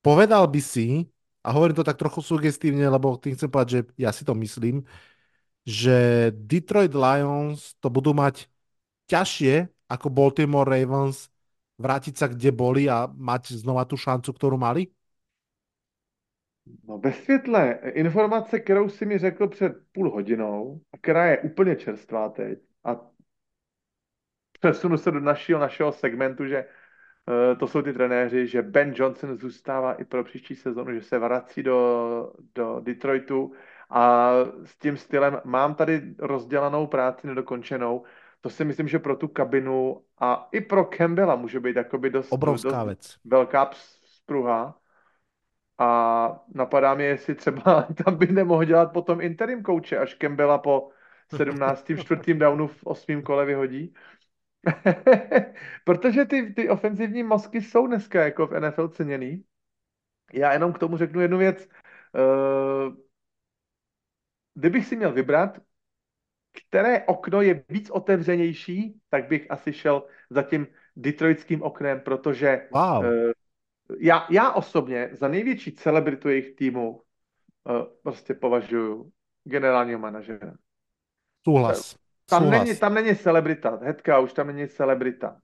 Povedal 0.03 0.47
by 0.49 0.61
si, 0.63 1.07
a 1.45 1.51
hovorím 1.53 1.75
to 1.77 1.85
tak 1.85 1.99
trochu 1.99 2.23
sugestívne, 2.23 2.89
lebo 2.89 3.17
tým 3.17 3.35
chcem 3.35 3.51
povedať, 3.51 3.71
že 3.71 3.81
ja 3.99 4.11
si 4.13 4.23
to 4.25 4.35
myslím, 4.35 4.85
že 5.67 6.31
Detroit 6.33 6.95
Lions 6.95 7.77
to 7.83 7.91
budú 7.91 8.15
mať 8.17 8.49
ťažšie 9.11 9.69
ako 9.89 10.07
Baltimore 10.13 10.69
Ravens 10.69 11.29
vrátiť 11.81 12.15
sa 12.17 12.27
kde 12.29 12.51
boli 12.53 12.91
a 12.91 13.09
mať 13.09 13.57
znova 13.57 13.85
tu 13.85 13.97
šancu, 13.97 14.33
kterou 14.33 14.57
mali? 14.59 14.91
No 16.85 16.99
ve 16.99 17.13
světle 17.13 17.81
informace, 17.95 18.61
kterou 18.61 18.89
si 18.89 19.07
mi 19.07 19.19
řekl 19.19 19.49
před 19.49 19.73
půl 19.93 20.11
hodinou, 20.11 20.81
a 20.93 20.99
která 20.99 21.27
je 21.27 21.39
úplně 21.39 21.77
čerstvá 21.77 22.29
teď, 22.29 22.59
a 22.85 22.97
přesunu 24.61 24.99
se 24.99 25.11
do 25.11 25.21
našeho, 25.21 25.61
našeho 25.61 25.93
segmentu, 25.93 26.47
že 26.47 26.65
to 27.59 27.67
jsou 27.67 27.83
ty 27.83 27.93
trenéři, 27.93 28.47
že 28.47 28.63
Ben 28.63 28.93
Johnson 28.97 29.37
zůstává 29.37 29.93
i 29.95 30.05
pro 30.05 30.25
příští 30.25 30.57
sezonu, 30.57 30.95
že 30.95 31.03
se 31.03 31.19
vrací 31.19 31.63
do, 31.63 32.33
do 32.55 32.81
Detroitu 32.81 33.53
a 33.91 34.31
s 34.65 34.79
tím 34.79 34.97
stylem 34.97 35.41
mám 35.45 35.75
tady 35.75 36.15
rozdělanou 36.19 36.87
práci 36.87 37.27
nedokončenou. 37.27 38.05
To 38.41 38.51
si 38.51 38.65
myslím, 38.65 38.89
že 38.89 38.99
pro 38.99 39.17
tu 39.17 39.29
kabinu 39.29 40.03
a 40.19 40.49
i 40.53 40.61
pro 40.61 40.85
Campbella 40.85 41.37
může 41.37 41.61
být 41.61 41.77
jakoby 41.77 42.11
dost, 42.11 42.33
Obrovská 42.33 42.69
dost 42.71 42.87
věc. 42.87 43.17
velká 43.25 43.71
spruha. 44.05 44.79
A 45.79 46.41
napadá 46.55 46.95
mě, 46.95 47.05
jestli 47.05 47.35
třeba 47.35 47.83
tam 48.05 48.17
by 48.17 48.27
nemohl 48.27 48.65
dělat 48.65 48.93
potom 48.93 49.21
interim 49.21 49.63
kouče, 49.63 49.99
až 49.99 50.15
Campbella 50.15 50.59
po 50.59 50.91
17. 51.37 51.87
čtvrtým 51.99 52.39
downu 52.39 52.67
v 52.69 52.85
osmém 52.87 53.23
kole 53.23 53.47
vyhodí. 53.47 53.95
Protože 55.85 56.25
ty, 56.25 56.53
ty 56.55 56.69
ofenzivní 56.69 57.23
mozky 57.23 57.63
jsou 57.63 57.87
dneska 57.87 58.25
jako 58.25 58.47
v 58.47 58.61
NFL 58.61 58.89
ceněný. 58.89 59.45
Já 60.33 60.53
jenom 60.53 60.73
k 60.73 60.79
tomu 60.79 60.97
řeknu 60.97 61.21
jednu 61.21 61.39
věc. 61.39 61.69
Uh, 62.15 62.95
kdybych 64.55 64.87
si 64.87 64.97
měl 64.97 65.13
vybrat, 65.13 65.59
které 66.69 67.05
okno 67.05 67.43
je 67.43 67.65
víc 67.69 67.91
otevřenější, 67.91 69.01
tak 69.11 69.29
bych 69.29 69.51
asi 69.51 69.73
šel 69.73 70.07
za 70.31 70.43
tím 70.43 70.67
detroitským 70.97 71.63
oknem, 71.63 72.01
protože 72.01 72.69
wow. 72.73 73.05
uh, 73.05 73.33
já, 73.99 74.27
já 74.31 74.53
osobně 74.53 75.11
za 75.13 75.29
největší 75.29 75.73
celebritu 75.73 76.29
jejich 76.29 76.55
týmu 76.55 76.91
uh, 76.91 77.03
prostě 78.03 78.35
považuji 78.35 79.13
generálního 79.45 79.99
manažera. 79.99 80.55
Souhlas. 81.45 82.08
Tam 82.29 82.51
není, 82.51 82.77
tam 82.77 82.95
není 82.95 83.17
celebrita, 83.17 83.79
Hedka 83.83 84.19
už 84.19 84.33
tam 84.33 84.47
není 84.47 84.69
celebrita. 84.69 85.41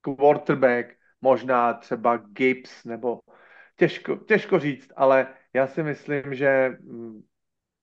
Quarterback, 0.00 0.86
možná 1.20 1.74
třeba 1.74 2.16
Gibbs, 2.16 2.84
nebo 2.84 3.20
těžko, 3.76 4.16
těžko 4.16 4.58
říct, 4.58 4.92
ale 4.96 5.26
já 5.54 5.66
si 5.66 5.82
myslím, 5.82 6.34
že 6.34 6.76
mm, 6.80 7.22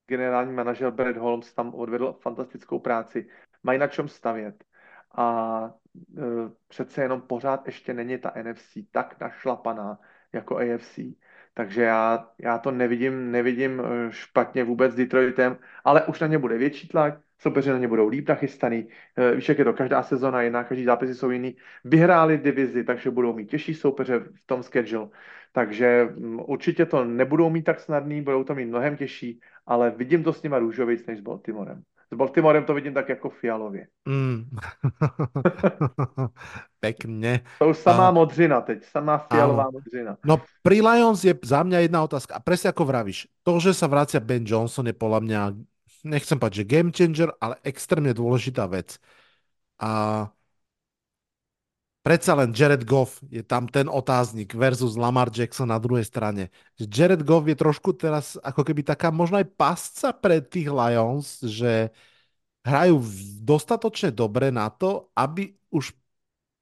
generální 0.08 0.54
manažer 0.54 0.92
Brad 0.92 1.18
Holmes 1.18 1.54
tam 1.54 1.76
odvedl 1.76 2.18
fantastickou 2.22 2.80
práci. 2.80 3.28
Mají 3.64 3.80
na 3.80 3.88
čem 3.88 4.08
stavět. 4.08 4.64
A 5.16 5.70
e, 6.18 6.22
přece 6.68 7.02
jenom 7.02 7.22
pořád 7.22 7.66
ještě 7.66 7.94
není 7.94 8.18
ta 8.18 8.34
NFC 8.44 8.78
tak 8.92 9.20
našlapaná 9.20 10.00
jako 10.34 10.58
AFC. 10.58 11.00
Takže 11.54 11.82
já, 11.82 12.30
já 12.38 12.58
to 12.58 12.72
nevidím, 12.72 13.32
nevidím 13.32 13.82
e, 13.82 14.12
špatně 14.12 14.64
vůbec 14.64 14.92
s 14.92 14.96
Detroitem, 14.96 15.58
ale 15.84 16.06
už 16.06 16.20
na 16.20 16.28
ně 16.28 16.38
bude 16.38 16.58
větší 16.58 16.88
tlak, 16.88 17.20
soupeři 17.44 17.70
na 17.70 17.78
ně 17.78 17.88
budou 17.88 18.08
líp 18.08 18.30
nachystaný. 18.30 18.88
Eh, 19.18 19.36
víš, 19.36 19.50
jak 19.50 19.60
je 19.60 19.66
to, 19.66 19.74
každá 19.74 20.04
sezona 20.04 20.42
jiná, 20.42 20.64
každý 20.64 20.84
zápasy 20.84 21.16
jsou 21.16 21.30
jiný. 21.30 21.56
Vyhráli 21.84 22.38
divizi, 22.38 22.84
takže 22.84 23.12
budou 23.12 23.34
mít 23.34 23.50
těžší 23.50 23.74
soupeře 23.74 24.20
v 24.20 24.46
tom 24.46 24.64
schedule. 24.64 25.10
Takže 25.52 26.10
mm, 26.16 26.40
určitě 26.48 26.86
to 26.86 27.06
nebudou 27.06 27.50
mít 27.50 27.64
tak 27.64 27.80
snadný, 27.80 28.22
budou 28.22 28.44
to 28.44 28.56
mít 28.56 28.66
mnohem 28.66 28.98
těžší, 28.98 29.40
ale 29.68 29.92
vidím 29.92 30.24
to 30.24 30.34
s 30.34 30.44
nima 30.44 30.60
růžovic 30.60 31.06
než 31.06 31.20
s 31.20 31.22
Baltimorem. 31.22 31.84
S 32.12 32.16
Baltimorem 32.16 32.66
to 32.66 32.74
vidím 32.74 32.94
tak 32.94 33.10
jako 33.10 33.30
fialově. 33.30 33.88
Mm. 34.06 34.50
Pekne. 36.80 37.40
To 37.60 37.70
už 37.70 37.78
samá 37.78 38.10
uh, 38.10 38.16
modřina 38.16 38.62
teď, 38.62 38.86
samá 38.86 39.18
fialová 39.18 39.64
áno. 39.64 39.72
modřina. 39.72 40.18
No 40.26 40.42
pri 40.62 40.82
Lions 40.82 41.24
je 41.24 41.34
za 41.44 41.64
mňa 41.64 41.80
jedna 41.80 42.04
otázka. 42.04 42.38
A 42.38 42.44
presne 42.44 42.70
ako 42.70 42.86
vravíš, 42.86 43.26
to, 43.42 43.58
že 43.58 43.74
sa 43.74 43.88
vracia 43.88 44.20
Ben 44.20 44.46
Johnson 44.46 44.86
je 44.86 44.96
podľa 44.96 45.20
mňa 45.24 45.42
nechcem 46.04 46.38
povedať, 46.38 46.64
že 46.64 46.70
game 46.70 46.92
changer, 46.92 47.32
ale 47.40 47.58
extrémne 47.64 48.12
dôležitá 48.14 48.68
vec. 48.68 49.00
A 49.80 50.28
predsa 52.04 52.36
len 52.36 52.52
Jared 52.52 52.84
Goff 52.84 53.24
je 53.32 53.42
tam 53.44 53.66
ten 53.72 53.88
otáznik 53.88 54.54
versus 54.54 55.00
Lamar 55.00 55.32
Jackson 55.32 55.72
na 55.72 55.80
druhej 55.80 56.04
strane. 56.04 56.52
Jared 56.78 57.24
Goff 57.24 57.48
je 57.48 57.56
trošku 57.56 57.96
teraz 57.96 58.36
ako 58.44 58.62
keby 58.68 58.84
taká 58.84 59.10
možno 59.10 59.40
aj 59.40 59.48
pasca 59.56 60.12
pre 60.12 60.44
tých 60.44 60.68
Lions, 60.68 61.40
že 61.44 61.90
hrajú 62.64 63.00
dostatočne 63.44 64.12
dobre 64.12 64.52
na 64.52 64.68
to, 64.72 65.12
aby 65.16 65.56
už 65.72 65.96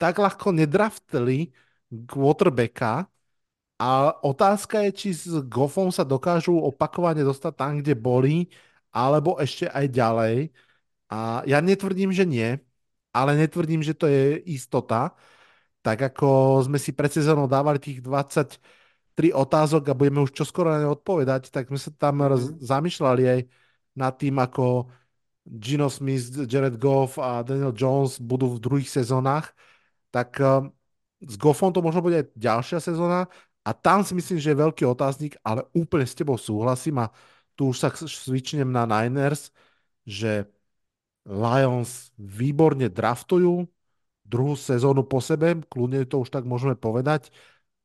tak 0.02 0.18
ľahko 0.18 0.50
nedraftili 0.54 1.54
quarterbacka, 2.10 3.06
a 3.82 4.14
otázka 4.22 4.86
je, 4.86 4.90
či 4.94 5.10
s 5.10 5.26
Goffom 5.50 5.90
sa 5.90 6.06
dokážu 6.06 6.54
opakovane 6.54 7.26
dostať 7.26 7.54
tam, 7.58 7.72
kde 7.82 7.98
boli 7.98 8.46
alebo 8.92 9.40
ešte 9.40 9.68
aj 9.72 9.86
ďalej. 9.92 10.36
A 11.12 11.44
ja 11.48 11.60
netvrdím, 11.60 12.12
že 12.16 12.24
nie, 12.24 12.60
ale 13.12 13.36
netvrdím, 13.36 13.84
že 13.84 13.96
to 13.96 14.08
je 14.08 14.40
istota. 14.48 15.12
Tak 15.82 16.14
ako 16.14 16.62
sme 16.70 16.78
si 16.78 16.94
pred 16.94 17.12
sezónou 17.12 17.50
dávali 17.50 17.82
tých 17.82 18.00
23 18.06 19.34
otázok 19.34 19.92
a 19.92 19.98
budeme 19.98 20.24
už 20.24 20.32
čoskoro 20.32 20.72
na 20.72 20.80
ne 20.84 20.88
odpovedať, 20.88 21.50
tak 21.52 21.68
sme 21.68 21.80
sa 21.82 21.92
tam 21.96 22.22
mm-hmm. 22.22 22.62
zamýšľali 22.62 23.24
aj 23.28 23.40
nad 23.98 24.14
tým, 24.16 24.40
ako 24.40 24.88
Gino 25.44 25.90
Smith, 25.90 26.32
Jared 26.48 26.78
Goff 26.78 27.18
a 27.18 27.42
Daniel 27.42 27.74
Jones 27.74 28.22
budú 28.22 28.56
v 28.56 28.62
druhých 28.62 28.90
sezónach. 28.94 29.52
Tak 30.14 30.38
um, 30.40 30.70
s 31.22 31.36
Goffom 31.36 31.74
to 31.74 31.82
možno 31.82 32.06
bude 32.06 32.22
aj 32.22 32.28
ďalšia 32.38 32.80
sezóna 32.80 33.26
a 33.62 33.72
tam 33.74 34.02
si 34.06 34.14
myslím, 34.18 34.38
že 34.42 34.54
je 34.54 34.62
veľký 34.62 34.84
otáznik, 34.86 35.38
ale 35.46 35.66
úplne 35.74 36.06
s 36.06 36.18
tebou 36.18 36.38
súhlasím 36.38 37.02
a 37.02 37.14
tu 37.56 37.72
už 37.72 37.78
sa 37.82 37.90
svičnem 37.94 38.70
na 38.70 38.84
Niners, 38.90 39.52
že 40.08 40.50
Lions 41.28 42.10
výborne 42.18 42.90
draftujú 42.90 43.70
druhú 44.26 44.56
sezónu 44.58 45.04
po 45.06 45.20
sebe, 45.20 45.60
kľudne 45.70 46.08
to 46.08 46.24
už 46.24 46.30
tak 46.32 46.48
môžeme 46.48 46.74
povedať. 46.74 47.30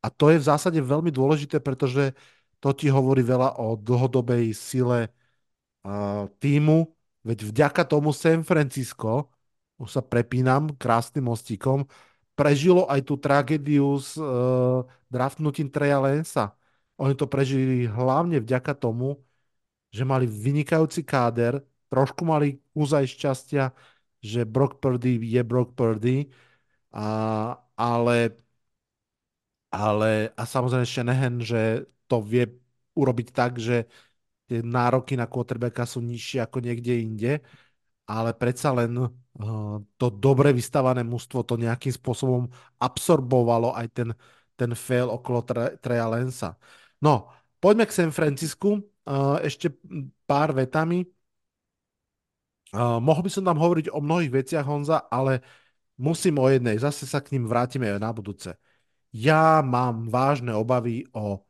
A 0.00 0.08
to 0.12 0.30
je 0.30 0.38
v 0.38 0.48
zásade 0.48 0.78
veľmi 0.78 1.10
dôležité, 1.10 1.58
pretože 1.58 2.14
To 2.60 2.72
ti 2.72 2.88
hovorí 2.88 3.20
veľa 3.22 3.60
o 3.60 3.76
dlhodobej 3.76 4.56
sile 4.56 5.12
uh, 5.84 6.26
týmu, 6.40 6.88
veď 7.26 7.38
vďaka 7.52 7.82
tomu 7.84 8.10
San 8.16 8.42
Francisco, 8.46 9.28
už 9.76 10.00
sa 10.00 10.02
prepínam 10.04 10.72
krásnym 10.80 11.28
mostíkom, 11.28 11.84
prežilo 12.32 12.88
aj 12.88 13.00
tú 13.04 13.14
tragédiu 13.20 14.00
s 14.00 14.16
uh, 14.16 14.84
draftnutím 15.12 15.68
Treja 15.68 16.00
Lensa. 16.00 16.56
Oni 16.96 17.12
to 17.12 17.28
prežili 17.28 17.84
hlavne 17.84 18.40
vďaka 18.40 18.72
tomu, 18.72 19.20
že 19.96 20.04
mali 20.04 20.26
vynikajúci 20.28 21.00
káder, 21.12 21.64
trošku 21.88 22.22
mali 22.28 22.60
úzaj 22.76 23.08
šťastia, 23.08 23.72
že 24.20 24.44
Brock 24.44 24.72
Purdy 24.82 25.16
je 25.16 25.40
Brock 25.40 25.72
Purdy, 25.72 26.28
a, 26.92 27.06
ale, 27.76 28.16
ale 29.72 30.32
a 30.36 30.42
samozrejme 30.44 30.86
Shanahan, 30.86 31.34
že 31.40 31.88
to 32.10 32.20
vie 32.20 32.44
urobiť 32.96 33.28
tak, 33.32 33.52
že 33.56 33.88
tie 34.46 34.62
nároky 34.62 35.18
na 35.18 35.26
quarterbacka 35.26 35.84
sú 35.84 36.00
nižšie 36.04 36.38
ako 36.46 36.58
niekde 36.62 36.92
inde, 37.02 37.32
ale 38.06 38.30
predsa 38.38 38.70
len 38.70 38.92
uh, 38.96 39.10
to 39.98 40.06
dobre 40.14 40.54
vystavané 40.54 41.02
mužstvo 41.02 41.42
to 41.42 41.58
nejakým 41.58 41.90
spôsobom 41.90 42.46
absorbovalo 42.78 43.74
aj 43.74 43.86
ten, 43.90 44.08
ten 44.54 44.70
fail 44.78 45.10
okolo 45.10 45.42
Treja 45.82 46.06
Lensa. 46.06 46.54
No, 47.02 47.28
poďme 47.58 47.84
k 47.90 47.96
San 47.96 48.10
Francisku. 48.14 48.95
Uh, 49.06 49.38
ešte 49.46 49.70
pár 50.26 50.50
vetami. 50.50 51.06
Uh, 52.74 52.98
by 52.98 53.30
som 53.30 53.46
tam 53.46 53.56
hovoriť 53.56 53.94
o 53.94 54.02
mnohých 54.02 54.42
veciach, 54.42 54.66
Honza, 54.66 55.06
ale 55.06 55.40
musím 55.94 56.42
o 56.42 56.50
jednej. 56.50 56.76
Zase 56.76 57.06
sa 57.06 57.22
k 57.22 57.32
ním 57.38 57.46
vrátime 57.46 57.94
na 57.96 58.10
budúce. 58.10 58.58
Ja 59.14 59.62
mám 59.62 60.10
vážne 60.10 60.52
obavy 60.52 61.06
o 61.14 61.46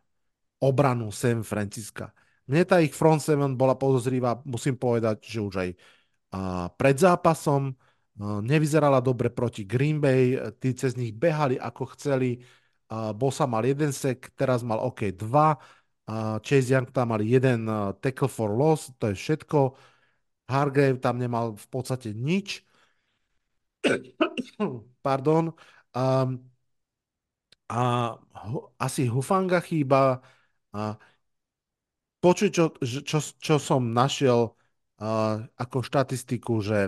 obranu 0.61 1.09
San 1.11 1.41
Francisca. 1.43 2.13
Mne 2.47 2.63
tá 2.63 2.79
ich 2.79 2.95
front 2.95 3.19
seven 3.19 3.59
bola 3.59 3.75
podozrivá, 3.75 4.39
musím 4.47 4.79
povedať, 4.79 5.19
že 5.27 5.41
už 5.43 5.55
aj 5.67 5.71
pred 6.79 6.97
zápasom 7.01 7.75
nevyzerala 8.21 9.03
dobre 9.03 9.35
proti 9.35 9.67
Green 9.67 9.99
Bay, 9.99 10.39
tí 10.63 10.73
cez 10.79 10.95
nich 10.95 11.11
behali 11.11 11.59
ako 11.59 11.97
chceli, 11.99 12.39
Bosa 13.19 13.51
mal 13.51 13.67
jeden 13.67 13.91
sek, 13.91 14.31
teraz 14.39 14.63
mal 14.63 14.79
OK 14.79 15.11
2, 15.11 15.59
Chase 16.43 16.71
Young 16.71 16.87
tam 16.95 17.11
mal 17.11 17.23
jeden 17.23 17.67
tackle 18.01 18.29
for 18.29 18.51
loss, 18.55 18.91
to 18.99 19.11
je 19.11 19.15
všetko, 19.15 19.75
Hargrave 20.49 21.03
tam 21.03 21.19
nemal 21.19 21.59
v 21.59 21.67
podstate 21.67 22.15
nič, 22.15 22.63
pardon, 25.03 25.53
um, 25.95 26.31
a 27.69 27.79
asi 28.79 29.07
Hufanga 29.11 29.61
chýba, 29.61 30.23
a 30.73 30.99
počuť, 32.23 32.51
čo, 32.53 32.65
čo, 33.09 33.19
čo 33.47 33.55
som 33.61 33.83
našiel 33.93 34.53
uh, 35.01 35.45
ako 35.57 35.77
štatistiku, 35.85 36.55
že 36.65 36.79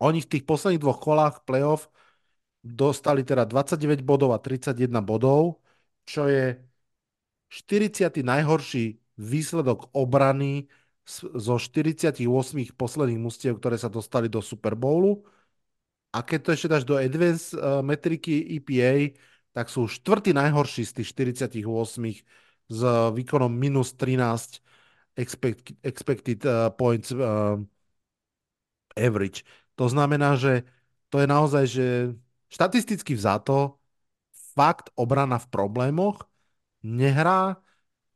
oni 0.00 0.18
v 0.24 0.30
tých 0.32 0.44
posledných 0.44 0.82
dvoch 0.82 1.00
kolách 1.00 1.34
playoff 1.48 1.88
dostali 2.60 3.22
teda 3.24 3.44
29 3.48 4.02
bodov 4.04 4.30
a 4.36 4.38
31 4.42 5.00
bodov, 5.04 5.62
čo 6.04 6.28
je 6.28 6.56
40. 7.48 8.22
najhorší 8.22 8.98
výsledok 9.16 9.90
obrany 9.96 10.68
zo 11.34 11.56
48 11.56 12.26
posledných 12.74 13.20
mustiev, 13.22 13.62
ktoré 13.62 13.78
sa 13.78 13.86
dostali 13.86 14.26
do 14.26 14.42
Super 14.42 14.74
Bowlu. 14.74 15.22
A 16.10 16.24
keď 16.26 16.40
to 16.42 16.50
ešte 16.56 16.68
dáš 16.72 16.84
do 16.84 16.98
advanced 16.98 17.54
uh, 17.54 17.84
metriky 17.84 18.58
EPA, 18.58 19.14
tak 19.54 19.70
sú 19.70 19.86
štvrtý 19.86 20.34
najhorší 20.34 20.82
z 20.84 20.92
tých 21.00 21.08
48 21.14 21.62
s 22.66 22.80
výkonom 23.14 23.52
minus 23.52 23.94
13 23.94 24.60
expect, 25.16 25.72
expected 25.86 26.42
uh, 26.44 26.68
points 26.74 27.14
uh, 27.14 27.56
average. 28.98 29.46
To 29.78 29.86
znamená, 29.86 30.34
že 30.36 30.66
to 31.08 31.22
je 31.22 31.26
naozaj, 31.28 31.64
že 31.68 31.86
štatisticky 32.50 33.14
vzato 33.14 33.78
fakt 34.56 34.90
obrana 34.96 35.38
v 35.38 35.46
problémoch 35.52 36.26
nehrá 36.82 37.56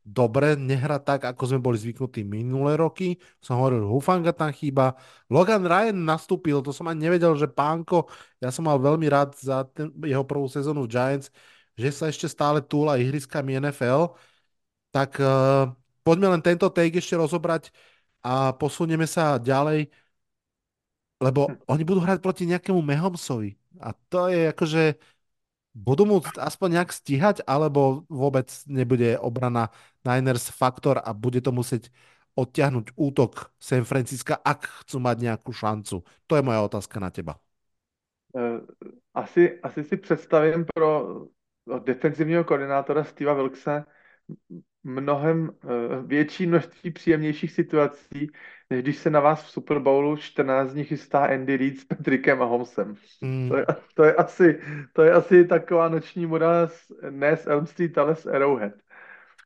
dobre, 0.01 0.57
nehrá 0.57 0.97
tak, 0.97 1.25
ako 1.29 1.43
sme 1.45 1.59
boli 1.61 1.77
zvyknutí 1.77 2.25
minulé 2.25 2.73
roky. 2.77 3.17
Som 3.37 3.61
hovoril, 3.61 3.85
Hufanga 3.85 4.33
tam 4.33 4.49
chýba. 4.51 4.97
Logan 5.29 5.63
Ryan 5.65 5.97
nastúpil, 5.97 6.61
to 6.65 6.73
som 6.73 6.89
ani 6.89 7.05
nevedel, 7.07 7.37
že 7.37 7.47
pánko, 7.47 8.09
ja 8.41 8.49
som 8.49 8.65
mal 8.65 8.81
veľmi 8.81 9.05
rád 9.07 9.37
za 9.37 9.63
ten, 9.69 9.93
jeho 10.01 10.25
prvú 10.25 10.49
sezónu 10.49 10.85
v 10.85 10.91
Giants, 10.91 11.29
že 11.77 11.89
sa 11.93 12.05
ešte 12.09 12.25
stále 12.25 12.59
túla 12.65 12.97
ihriskami 12.97 13.61
NFL. 13.61 14.17
Tak 14.91 15.21
uh, 15.21 15.71
poďme 16.03 16.27
len 16.37 16.41
tento 16.43 16.67
take 16.73 16.99
ešte 16.99 17.15
rozobrať 17.15 17.71
a 18.25 18.53
posunieme 18.57 19.05
sa 19.07 19.37
ďalej, 19.39 19.89
lebo 21.21 21.53
oni 21.69 21.83
budú 21.85 22.01
hrať 22.01 22.19
proti 22.21 22.43
nejakému 22.49 22.81
Mahomsovi. 22.81 23.53
A 23.81 23.93
to 24.09 24.29
je 24.29 24.49
akože 24.49 24.81
budú 25.71 26.03
môcť 26.03 26.39
aspoň 26.39 26.79
nejak 26.79 26.91
stíhať, 26.91 27.37
alebo 27.47 28.03
vôbec 28.11 28.51
nebude 28.67 29.15
obrana 29.19 29.71
Niners 30.03 30.51
faktor 30.51 30.99
a 30.99 31.11
bude 31.15 31.39
to 31.39 31.51
musieť 31.55 31.91
odtiahnuť 32.35 32.95
útok 32.95 33.51
San 33.59 33.83
Francisca, 33.83 34.39
ak 34.39 34.87
chcú 34.87 35.03
mať 35.03 35.17
nejakú 35.19 35.51
šancu? 35.51 36.03
To 36.27 36.33
je 36.35 36.43
moja 36.43 36.63
otázka 36.63 36.99
na 36.99 37.11
teba. 37.11 37.35
Eh, 38.35 38.59
asi, 39.13 39.59
asi 39.63 39.83
si 39.83 39.97
představím 39.97 40.65
pro 40.75 41.21
defenzivního 41.83 42.43
koordinátora 42.43 43.03
Steva 43.03 43.33
Wilkse 43.33 43.85
mnohem 44.83 45.51
eh, 45.63 45.67
větší 46.05 46.47
množství 46.47 46.91
příjemnějších 46.91 47.51
situací, 47.51 48.31
než 48.69 48.81
když 48.81 48.97
se 48.97 49.09
na 49.09 49.19
vás 49.19 49.43
v 49.43 49.49
Super 49.49 49.79
Bowlu 49.79 50.17
14 50.17 50.73
dní 50.73 50.83
chystá 50.83 51.25
Andy 51.25 51.57
Reid 51.57 51.79
s 51.79 51.85
Patrickem 51.85 52.41
a 52.41 52.45
Holmesem. 52.45 52.95
Mm. 53.21 53.49
To, 53.49 53.57
je, 53.57 53.65
to, 53.95 54.03
je 54.03 54.13
asi, 54.13 54.59
to 54.93 55.01
je 55.01 55.11
asi 55.11 55.45
taková 55.45 55.89
noční 55.89 56.25
moda 56.25 56.69
ne 57.09 57.37
z 57.37 57.47
Elm 57.47 57.65
Street, 57.65 57.97
ale 57.97 58.15
z 58.15 58.25
Arrowhead. 58.25 58.73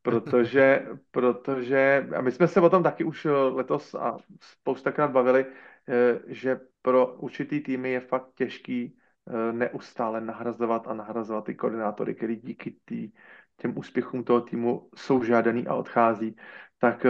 Protože, 0.03 0.85
protože, 1.11 2.07
a 2.15 2.21
my 2.21 2.31
jsme 2.31 2.47
se 2.47 2.61
o 2.61 2.69
tom 2.69 2.83
taky 2.83 3.03
už 3.03 3.27
letos 3.51 3.95
a 3.95 4.17
spoustakrát 4.39 5.11
bavili, 5.11 5.45
eh, 5.89 6.19
že 6.27 6.59
pro 6.81 7.15
určitý 7.15 7.59
týmy 7.59 7.91
je 7.91 7.99
fakt 7.99 8.27
těžký 8.35 8.97
eh, 9.27 9.53
neustále 9.53 10.21
nahrazovat 10.21 10.87
a 10.87 10.93
nahrazovat 10.93 11.45
ty 11.45 11.55
koordinátory, 11.55 12.15
který 12.15 12.35
díky 12.35 12.75
tý, 12.85 13.11
těm 13.57 13.77
úspěchům 13.77 14.23
toho 14.23 14.41
týmu 14.41 14.89
jsou 14.95 15.23
žádaný 15.23 15.67
a 15.67 15.75
odchází, 15.75 16.35
tak 16.79 17.05
eh, 17.05 17.09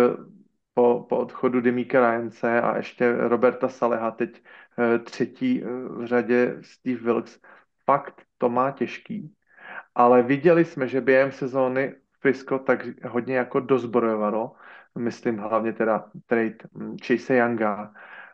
po, 0.74 1.06
po 1.10 1.18
odchodu 1.18 1.62
Demíka 1.62 2.00
Ryance 2.00 2.62
a 2.62 2.78
ještě 2.78 3.12
Roberta 3.16 3.70
Saleha, 3.70 4.12
teď 4.12 4.43
eh, 4.80 5.00
třetí 5.00 5.64
eh, 5.64 5.68
v 5.68 6.06
řadě 6.06 6.58
Steve 6.62 7.02
Wilkes, 7.04 7.39
fakt 7.86 8.22
to 8.38 8.50
má 8.50 8.72
těžký. 8.72 9.36
Ale 9.96 10.24
viděli 10.24 10.66
jsme, 10.66 10.88
že 10.88 11.02
během 11.02 11.32
sezóny 11.32 11.96
Frisco 12.20 12.60
tak 12.60 13.06
hodně 13.06 13.36
jako 13.38 13.60
dozbrojovalo, 13.60 14.56
myslím 14.98 15.38
hlavně 15.38 15.74
teda 15.74 16.10
trade 16.26 16.58
hm, 16.74 16.98
Chase 17.06 17.36
Younga, 17.36 17.93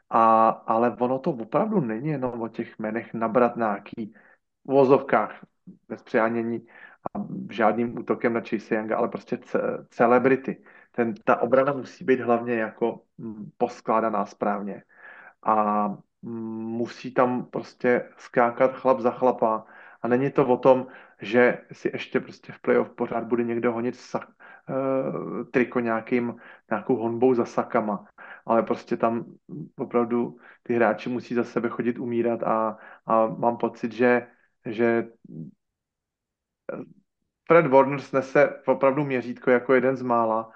a, 0.10 0.50
ale 0.50 0.96
ono 1.00 1.20
to 1.20 1.32
opravdu 1.32 1.82
není 1.82 2.10
jenom 2.10 2.42
o 2.42 2.48
těch 2.48 2.80
jmenech 2.80 3.14
nabrat 3.14 3.56
nějaký 3.56 4.14
vozovkách 4.66 5.46
bez 5.88 6.04
přehánění 6.04 6.68
a 7.16 7.26
žádným 7.50 7.98
útokem 8.00 8.34
na 8.34 8.42
Chase 8.42 8.76
Younga, 8.76 8.98
ale 8.98 9.08
prostě 9.08 9.38
ce- 9.38 9.86
celebrity. 9.90 10.64
Ten, 10.92 11.14
ta 11.14 11.42
obrana 11.42 11.74
musí 11.74 12.04
být 12.06 12.20
hlavně 12.20 12.54
jako 12.56 13.02
mm, 13.18 13.52
poskládaná 13.58 14.26
správně. 14.26 14.84
A 15.44 15.88
mm, 16.22 16.66
musí 16.66 17.14
tam 17.14 17.46
prostě 17.46 18.10
skákat 18.18 18.76
chlap 18.76 19.00
za 19.00 19.12
chlapa. 19.12 19.66
A 20.02 20.08
není 20.08 20.32
to 20.32 20.48
o 20.48 20.58
tom, 20.58 20.88
že 21.22 21.62
si 21.72 21.90
ještě 21.94 22.20
prostě 22.20 22.54
v 22.54 22.60
playoff 22.60 22.90
pořád 22.90 23.24
bude 23.24 23.44
někdo 23.44 23.74
honit 23.74 23.96
sak, 23.96 24.30
uh, 24.70 25.44
triko 25.52 25.80
nějakým, 25.80 26.36
nějakou 26.70 26.96
honbou 26.96 27.34
za 27.34 27.46
sakama. 27.46 28.06
Ale 28.46 28.64
prostě 28.64 28.98
tam 28.98 29.26
opravdu 29.78 30.38
ty 30.64 30.74
hráči 30.76 31.10
musí 31.10 31.36
za 31.36 31.44
sebe 31.44 31.70
chodit 31.70 32.00
umírat 32.00 32.44
a, 32.44 32.78
a 33.06 33.28
mám 33.28 33.58
pocit, 33.58 33.92
že, 33.92 34.28
že 34.66 35.08
Fred 37.48 37.68
Warner 37.68 38.00
snese 38.00 38.50
opravdu 38.66 39.04
měřítko 39.04 39.52
jako 39.52 39.74
jeden 39.74 39.96
z 39.96 40.02
mála, 40.02 40.52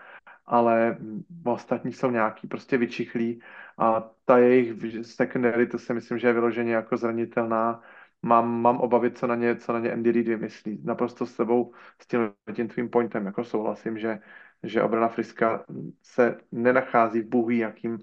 ale 0.45 0.97
ostatní 1.45 1.93
jsou 1.93 2.11
nějaký 2.11 2.47
prostě 2.47 2.77
vyčichlí 2.77 3.41
a 3.77 4.09
ta 4.25 4.37
jejich 4.37 4.73
secondary, 5.05 5.67
to 5.67 5.79
si 5.79 5.93
myslím, 5.93 6.17
že 6.17 6.27
je 6.27 6.33
vyloženě 6.33 6.73
jako 6.73 6.97
zranitelná. 6.97 7.81
Mám, 8.21 8.61
mám 8.61 8.77
obavy, 8.77 9.11
co 9.11 9.27
na 9.27 9.35
ně, 9.35 9.55
co 9.55 9.73
na 9.73 9.79
ně 9.79 9.93
Andy 9.93 10.11
Reid 10.11 10.27
vymyslí. 10.27 10.81
Naprosto 10.83 11.25
s 11.25 11.35
sebou 11.35 11.73
s 12.01 12.07
tím, 12.07 12.33
tím 12.53 12.67
tvým 12.67 12.89
pointem 12.89 13.25
jako 13.25 13.43
souhlasím, 13.43 13.97
že, 13.97 14.19
že 14.63 14.81
obrana 14.81 15.07
Friska 15.07 15.65
se 16.03 16.37
nenachází 16.51 17.21
v 17.21 17.29
bůhví 17.29 17.57
jakým 17.57 17.99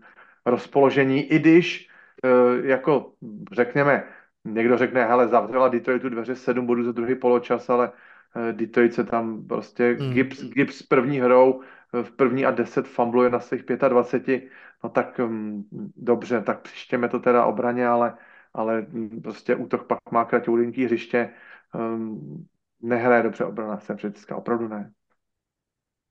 rozpoložení, 0.47 1.33
i 1.33 1.39
když 1.39 1.89
eh, 2.25 2.69
jako 2.69 3.13
řekněme, 3.53 4.05
někdo 4.45 4.79
řekne, 4.79 5.05
hele, 5.05 5.29
zavřela 5.29 5.69
Detroitu 5.69 6.09
dveře 6.09 6.37
7 6.37 6.67
bodů 6.67 6.85
za 6.85 6.93
druhý 6.93 7.15
poločas, 7.15 7.71
ale 7.71 7.93
Eh, 8.37 8.53
Detroit 8.53 8.95
se 8.95 9.05
tam 9.05 9.47
prostě 9.47 9.97
Mm. 10.01 10.13
Gibbs, 10.13 10.43
Gibbs 10.45 10.83
první 10.83 11.21
hrou 11.21 11.63
v 12.03 12.11
první 12.11 12.47
a 12.47 12.51
deset 12.51 12.89
fumbluje 12.89 13.31
na 13.31 13.41
svých 13.41 13.65
25, 13.89 14.45
no 14.85 14.91
tak 14.91 15.19
um, 15.19 15.69
dobře, 15.97 16.41
tak 16.41 16.61
přištěme 16.61 17.09
to 17.09 17.19
teda 17.19 17.45
obraně, 17.45 17.87
ale, 17.87 18.15
ale 18.55 18.87
prostě 19.23 19.57
útok 19.57 19.87
pak 19.87 19.99
má 20.11 20.25
kratoulinký 20.25 20.85
hřiště, 20.85 21.31
um, 21.75 22.47
nehraje 22.81 23.23
dobře 23.23 23.45
obrana 23.45 23.79
San 23.79 23.97
Francisco, 23.97 24.37
opravdu 24.37 24.69
ne. 24.69 24.93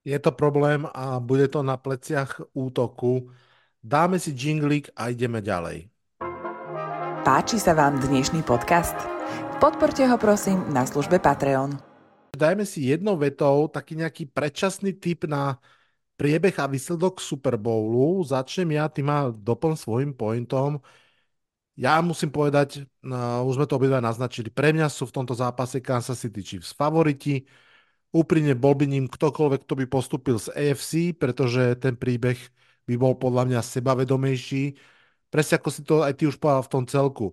Je 0.05 0.19
to 0.19 0.31
problém 0.31 0.87
a 0.93 1.19
bude 1.19 1.47
to 1.47 1.63
na 1.63 1.77
pleciach 1.77 2.41
útoku. 2.53 3.31
Dáme 3.83 4.19
si 4.19 4.31
jinglik 4.37 4.89
a 4.95 5.09
ideme 5.09 5.41
ďalej. 5.41 5.89
Páči 7.21 7.61
sa 7.61 7.77
vám 7.77 8.01
dnešný 8.01 8.41
podcast? 8.41 8.97
Podporte 9.61 10.01
ho 10.09 10.17
prosím 10.17 10.57
na 10.73 10.89
službe 10.89 11.21
Patreon. 11.21 11.77
Dajme 12.33 12.65
si 12.65 12.89
jednou 12.89 13.13
vetou 13.13 13.69
taký 13.69 13.93
nejaký 13.93 14.33
predčasný 14.33 14.97
tip 14.97 15.29
na 15.29 15.61
priebeh 16.17 16.57
a 16.57 16.65
výsledok 16.65 17.21
Super 17.21 17.61
Bowlu. 17.61 18.25
Začnem 18.25 18.73
ja, 18.73 18.89
ty 18.89 19.05
ma 19.05 19.29
doplň 19.29 19.77
svojim 19.77 20.17
pointom. 20.17 20.81
Ja 21.77 22.01
musím 22.01 22.33
povedať, 22.33 22.89
no, 23.05 23.45
už 23.45 23.61
sme 23.61 23.69
to 23.69 23.77
obidva 23.77 24.01
naznačili, 24.01 24.49
pre 24.49 24.73
mňa 24.73 24.89
sú 24.89 25.05
v 25.05 25.21
tomto 25.21 25.37
zápase 25.37 25.77
Kansas 25.77 26.17
City 26.17 26.41
Chiefs 26.41 26.73
favoriti. 26.73 27.45
Úprimne 28.09 28.57
bol 28.57 28.73
by 28.73 28.89
ním 28.89 29.05
ktokoľvek, 29.05 29.69
kto 29.69 29.73
by 29.77 29.85
postupil 29.85 30.41
z 30.41 30.49
AFC, 30.57 31.13
pretože 31.13 31.77
ten 31.77 31.93
príbeh 31.93 32.41
by 32.89 32.97
bol 32.97 33.13
podľa 33.13 33.45
mňa 33.45 33.61
sebavedomejší. 33.61 34.73
Presne 35.31 35.57
ako 35.57 35.69
si 35.71 35.81
to 35.87 36.03
aj 36.03 36.13
ty 36.19 36.27
už 36.27 36.35
povedal 36.35 36.61
v 36.67 36.71
tom 36.75 36.83
celku. 36.83 37.31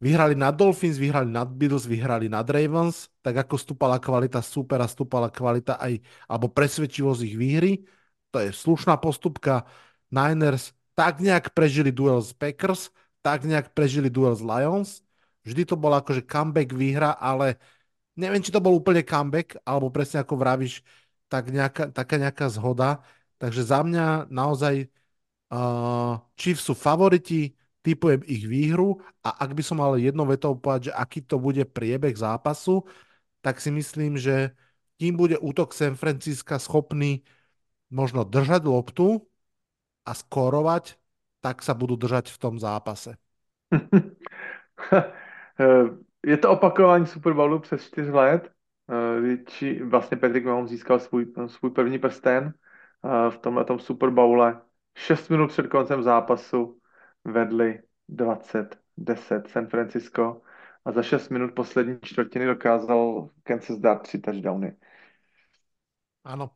Vyhrali 0.00 0.32
nad 0.32 0.56
Dolphins, 0.56 0.96
vyhrali 0.96 1.28
nad 1.28 1.48
Bills, 1.48 1.84
vyhrali 1.84 2.28
nad 2.28 2.44
Ravens, 2.48 3.12
tak 3.20 3.36
ako 3.36 3.56
stúpala 3.60 4.00
kvalita 4.00 4.40
supera, 4.40 4.88
stúpala 4.88 5.28
kvalita 5.28 5.76
aj, 5.76 6.00
alebo 6.24 6.48
presvedčivosť 6.48 7.20
ich 7.24 7.36
výhry. 7.36 7.72
To 8.32 8.40
je 8.40 8.48
slušná 8.52 8.96
postupka. 8.96 9.68
Niners 10.08 10.72
tak 10.96 11.20
nejak 11.20 11.52
prežili 11.52 11.92
duel 11.92 12.20
s 12.20 12.32
Packers, 12.32 12.92
tak 13.20 13.44
nejak 13.44 13.76
prežili 13.76 14.08
duel 14.08 14.32
s 14.36 14.44
Lions. 14.44 15.04
Vždy 15.44 15.68
to 15.68 15.76
bola 15.76 16.00
akože 16.04 16.24
comeback 16.24 16.72
výhra, 16.72 17.16
ale 17.16 17.60
neviem, 18.16 18.40
či 18.44 18.52
to 18.52 18.60
bol 18.60 18.76
úplne 18.76 19.04
comeback, 19.04 19.56
alebo 19.64 19.88
presne 19.92 20.20
ako 20.20 20.36
vravíš, 20.36 20.84
tak 21.28 21.48
nejaká, 21.48 21.92
taká 21.92 22.16
nejaká 22.20 22.48
zhoda. 22.52 23.00
Takže 23.40 23.64
za 23.64 23.80
mňa 23.80 24.28
naozaj 24.28 24.88
uh, 25.50 26.18
Chiefs 26.38 26.64
sú 26.66 26.74
favoriti, 26.74 27.54
typujem 27.82 28.20
ich 28.28 28.44
výhru 28.44 29.00
a 29.24 29.40
ak 29.40 29.56
by 29.56 29.62
som 29.64 29.80
mal 29.80 29.96
jednou 29.96 30.28
vetou 30.28 30.54
povedať, 30.54 30.92
že 30.92 30.96
aký 30.96 31.20
to 31.24 31.40
bude 31.40 31.64
priebeh 31.64 32.12
zápasu, 32.12 32.84
tak 33.40 33.60
si 33.60 33.72
myslím, 33.72 34.20
že 34.20 34.52
kým 35.00 35.16
bude 35.16 35.40
útok 35.40 35.72
San 35.72 35.96
Francisca 35.96 36.60
schopný 36.60 37.24
možno 37.88 38.24
držať 38.28 38.62
loptu 38.68 39.24
a 40.04 40.12
skórovať, 40.12 41.00
tak 41.40 41.64
sa 41.64 41.72
budú 41.72 41.96
držať 41.96 42.28
v 42.28 42.38
tom 42.38 42.60
zápase. 42.60 43.16
Je 46.26 46.36
to 46.36 46.50
opakování 46.50 47.06
Super 47.06 47.32
Bowlu 47.32 47.58
přes 47.58 47.84
čtyř 47.84 48.08
let, 48.08 48.52
či 49.46 49.82
vlastně 49.82 50.16
Patrick 50.16 50.46
Mahomes 50.46 50.70
získal 50.70 50.98
svůj, 50.98 51.26
svůj 51.46 51.70
první 51.70 51.98
prsten 51.98 52.54
v 53.30 53.38
tomhle 53.38 53.64
Super 53.78 54.10
Bowle. 54.10 54.60
6 55.00 55.28
minut 55.30 55.48
před 55.48 55.66
koncem 55.66 56.02
zápasu 56.02 56.78
vedli 57.24 57.80
20-10 58.10 59.42
San 59.46 59.66
Francisco 59.66 60.42
a 60.84 60.92
za 60.92 61.02
6 61.02 61.28
minut 61.28 61.54
poslední 61.54 61.98
čtvrtiny 62.02 62.46
dokázal 62.46 63.28
Kansas 63.42 63.78
dát 63.78 64.02
tři 64.02 64.18
touchdowny. 64.18 64.76
Ano. 66.24 66.50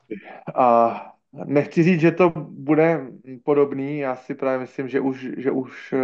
A 0.55 1.17
nechci 1.47 1.83
říct, 1.83 2.01
že 2.01 2.13
to 2.13 2.31
bude 2.37 3.07
podobný, 3.45 3.99
já 3.99 4.17
si 4.17 4.35
právě 4.35 4.59
myslím, 4.59 4.89
že 4.89 5.01
už, 5.01 5.29
že 5.37 5.51
už 5.51 5.95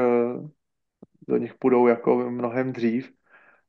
do 1.29 1.37
nich 1.37 1.55
půjdou 1.55 1.87
jako 1.87 2.31
mnohem 2.31 2.73
dřív. 2.73 3.13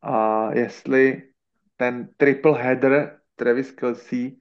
A 0.01 0.47
jestli 0.53 1.30
ten 1.76 2.09
triple 2.17 2.63
header 2.63 3.19
Travis 3.36 3.72
Kelsey 3.72 4.38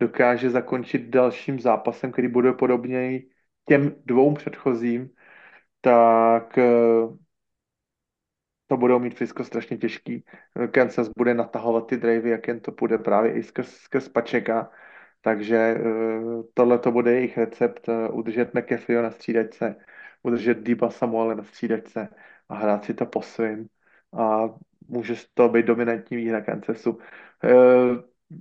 dokáže 0.00 0.50
zakončit 0.50 1.08
dalším 1.08 1.60
zápasem, 1.60 2.12
který 2.12 2.28
bude 2.28 2.52
podobněji 2.52 3.33
těm 3.68 3.94
dvou 4.06 4.34
předchozím, 4.34 5.10
tak 5.80 6.58
to 8.66 8.76
budou 8.76 8.98
mít 8.98 9.14
Fisko 9.14 9.44
strašně 9.44 9.76
těžký. 9.76 10.24
Kansas 10.70 11.08
bude 11.08 11.34
natahovat 11.34 11.86
ty 11.86 11.96
drivey, 11.96 12.30
jak 12.30 12.48
jen 12.48 12.60
to 12.60 12.72
půjde 12.72 12.98
právě 12.98 13.32
i 13.32 13.42
skrz, 13.42 13.68
skrz 13.68 14.08
Pačeka. 14.08 14.70
Takže 15.20 15.78
tohle 16.54 16.78
to 16.78 16.92
bude 16.92 17.12
jejich 17.12 17.38
recept, 17.38 17.88
udržet 18.12 18.54
McAfee 18.54 19.02
na 19.02 19.10
střídačce, 19.10 19.76
udržet 20.22 20.62
Diba 20.62 20.90
Samuele 20.90 21.34
na 21.34 21.42
střídačce 21.42 22.08
a 22.48 22.54
hrát 22.54 22.84
si 22.84 22.94
to 22.94 23.06
po 23.06 23.22
svým. 23.22 23.66
A 24.18 24.48
může 24.88 25.14
to 25.34 25.48
být 25.48 25.66
dominantní 25.66 26.16
výhra 26.16 26.40
Kansasu. 26.40 26.98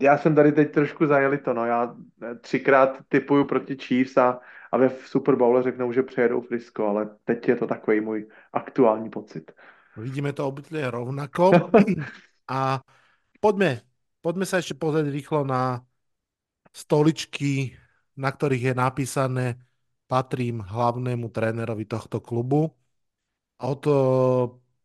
Já 0.02 0.18
jsem 0.18 0.36
tady 0.36 0.52
teď 0.52 0.72
trošku 0.72 1.06
zajeli 1.06 1.38
to, 1.38 1.54
no 1.54 1.66
já 1.66 1.96
třikrát 2.42 2.98
typuju 3.08 3.46
proti 3.46 3.76
Chiefs 3.76 4.18
a, 4.18 4.40
a 4.74 4.78
ve 4.78 4.90
Super 4.90 5.36
Bowle 5.36 5.64
řeknou, 5.64 5.92
že 5.92 6.04
přejedou 6.04 6.42
Frisco, 6.42 6.86
ale 6.86 7.10
teď 7.26 7.48
je 7.48 7.56
to 7.56 7.68
takový 7.68 8.02
můj 8.02 8.30
aktuální 8.54 9.10
pocit. 9.10 9.52
Vidíme 9.98 10.34
to 10.34 10.48
obvykle 10.48 10.92
rovnako. 10.92 11.70
A 12.50 12.82
poďme, 13.40 13.86
poďme 14.20 14.44
sa 14.50 14.58
ešte 14.60 14.76
pozrieť 14.76 15.14
rýchlo 15.14 15.46
na 15.48 15.86
stoličky, 16.74 17.78
na 18.18 18.34
ktorých 18.34 18.74
je 18.74 18.76
napísané 18.76 19.46
patrím 20.10 20.60
hlavnému 20.60 21.30
trénerovi 21.30 21.86
tohto 21.86 22.18
klubu. 22.20 22.74
Od 23.62 23.82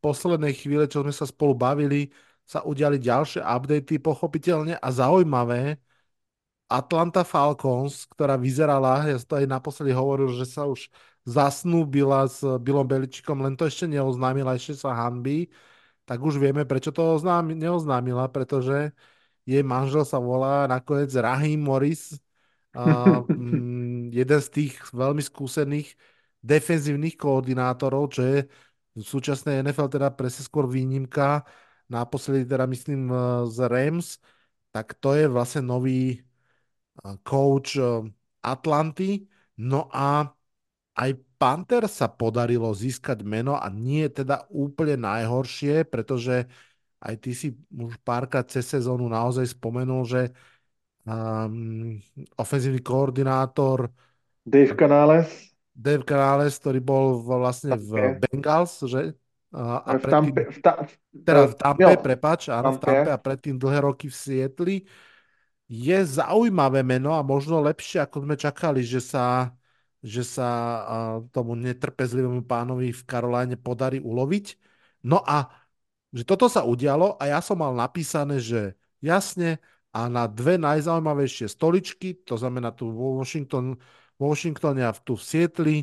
poslednej 0.05 0.55
chvíle, 0.55 0.85
čo 0.87 1.01
sme 1.03 1.11
sa 1.17 1.25
spolu 1.27 1.57
bavili, 1.57 2.13
sa 2.45 2.61
udiali 2.63 3.01
ďalšie 3.01 3.41
updaty, 3.41 3.99
pochopiteľne 3.99 4.77
a 4.77 4.89
zaujímavé. 4.93 5.81
Atlanta 6.69 7.25
Falcons, 7.25 8.05
ktorá 8.13 8.37
vyzerala, 8.37 9.09
ja 9.09 9.17
to 9.17 9.41
aj 9.41 9.49
naposledy 9.49 9.97
hovoril, 9.97 10.29
že 10.37 10.45
sa 10.45 10.69
už 10.69 10.93
zasnúbila 11.25 12.29
s 12.29 12.45
Billom 12.61 12.85
Beličikom, 12.85 13.41
len 13.41 13.57
to 13.57 13.65
ešte 13.65 13.89
neoznámila, 13.89 14.57
ešte 14.57 14.77
sa 14.77 14.93
hanbí, 14.93 15.49
tak 16.05 16.21
už 16.21 16.37
vieme, 16.37 16.69
prečo 16.69 16.93
to 16.93 17.17
oznámi, 17.17 17.57
neoznámila, 17.57 18.29
pretože 18.29 18.93
jej 19.49 19.65
manžel 19.65 20.05
sa 20.05 20.21
volá 20.21 20.69
nakoniec 20.69 21.09
Rahim 21.17 21.65
Morris, 21.65 22.21
mm, 22.77 24.13
jeden 24.13 24.41
z 24.41 24.49
tých 24.53 24.77
veľmi 24.93 25.25
skúsených 25.25 25.97
defenzívnych 26.45 27.17
koordinátorov, 27.17 28.13
čo 28.13 28.21
je 28.25 28.39
v 28.93 29.03
súčasnej 29.05 29.65
NFL 29.65 29.89
teda 29.89 30.09
presne 30.13 30.45
skôr 30.45 30.69
výnimka, 30.69 31.45
naposledy 31.89 32.45
teda 32.45 32.69
myslím 32.69 33.09
z 33.49 33.59
Rams, 33.69 34.21
tak 34.73 34.97
to 35.01 35.17
je 35.17 35.25
vlastne 35.29 35.65
nový 35.65 36.28
coach 37.23 37.79
Atlanty. 38.43 39.27
No 39.59 39.91
a 39.91 40.29
aj 40.99 41.11
Panther 41.39 41.87
sa 41.87 42.11
podarilo 42.11 42.75
získať 42.75 43.23
meno 43.23 43.55
a 43.55 43.71
nie 43.71 44.07
teda 44.11 44.51
úplne 44.51 44.99
najhoršie, 44.99 45.87
pretože 45.87 46.51
aj 46.99 47.15
ty 47.23 47.31
si 47.31 47.49
už 47.71 47.95
párkrát 48.03 48.43
cez 48.51 48.67
sezónu 48.67 49.07
naozaj 49.07 49.55
spomenul, 49.55 50.03
že 50.03 50.35
um, 51.07 51.95
ofenzívny 52.35 52.83
koordinátor 52.83 53.87
Dave 54.43 54.75
Canales 54.75 55.55
Dave 55.79 56.03
Canales, 56.03 56.59
ktorý 56.59 56.83
bol 56.83 57.23
vlastne 57.23 57.79
v 57.79 58.19
Bengals, 58.19 58.83
že? 58.83 59.15
A, 59.55 59.95
v 59.95 60.03
predtým, 60.03 60.35
Tampe, 60.35 60.43
v 60.51 60.59
ta, 60.59 60.73
teda 61.15 61.43
v 61.47 61.55
Tampe, 61.55 61.83
jo, 61.87 61.91
prepač, 62.03 62.41
áno, 62.51 62.75
v 62.75 62.83
Tampe 62.83 63.11
a 63.15 63.17
predtým 63.17 63.57
dlhé 63.57 63.87
roky 63.87 64.11
v 64.11 64.17
Sietli. 64.19 64.77
Je 65.69 65.99
zaujímavé 66.01 66.81
meno 66.81 67.13
a 67.13 67.21
možno 67.21 67.61
lepšie, 67.61 68.01
ako 68.01 68.25
sme 68.25 68.35
čakali, 68.41 68.81
že 68.81 69.05
sa 69.05 69.53
že 69.99 70.23
sa 70.23 70.47
tomu 71.35 71.59
netrpezlivému 71.59 72.47
pánovi 72.47 72.95
v 72.95 73.03
Karoláne 73.03 73.59
podarí 73.59 73.99
uloviť. 73.99 74.55
No 75.03 75.19
a 75.27 75.51
že 76.15 76.23
toto 76.23 76.47
sa 76.47 76.63
udialo 76.63 77.19
a 77.19 77.35
ja 77.35 77.43
som 77.43 77.59
mal 77.59 77.75
napísané, 77.75 78.39
že 78.39 78.79
jasne 79.03 79.59
a 79.91 80.07
na 80.07 80.31
dve 80.31 80.55
najzaujímavejšie 80.55 81.51
stoličky, 81.51 82.15
to 82.23 82.39
znamená 82.39 82.71
tu 82.71 82.95
vo, 82.95 83.19
Washington, 83.19 83.75
vo 84.17 84.25
Washingtone 84.31 84.87
a 84.87 84.95
tu 84.95 85.19
v 85.19 85.23
Sietli, 85.27 85.77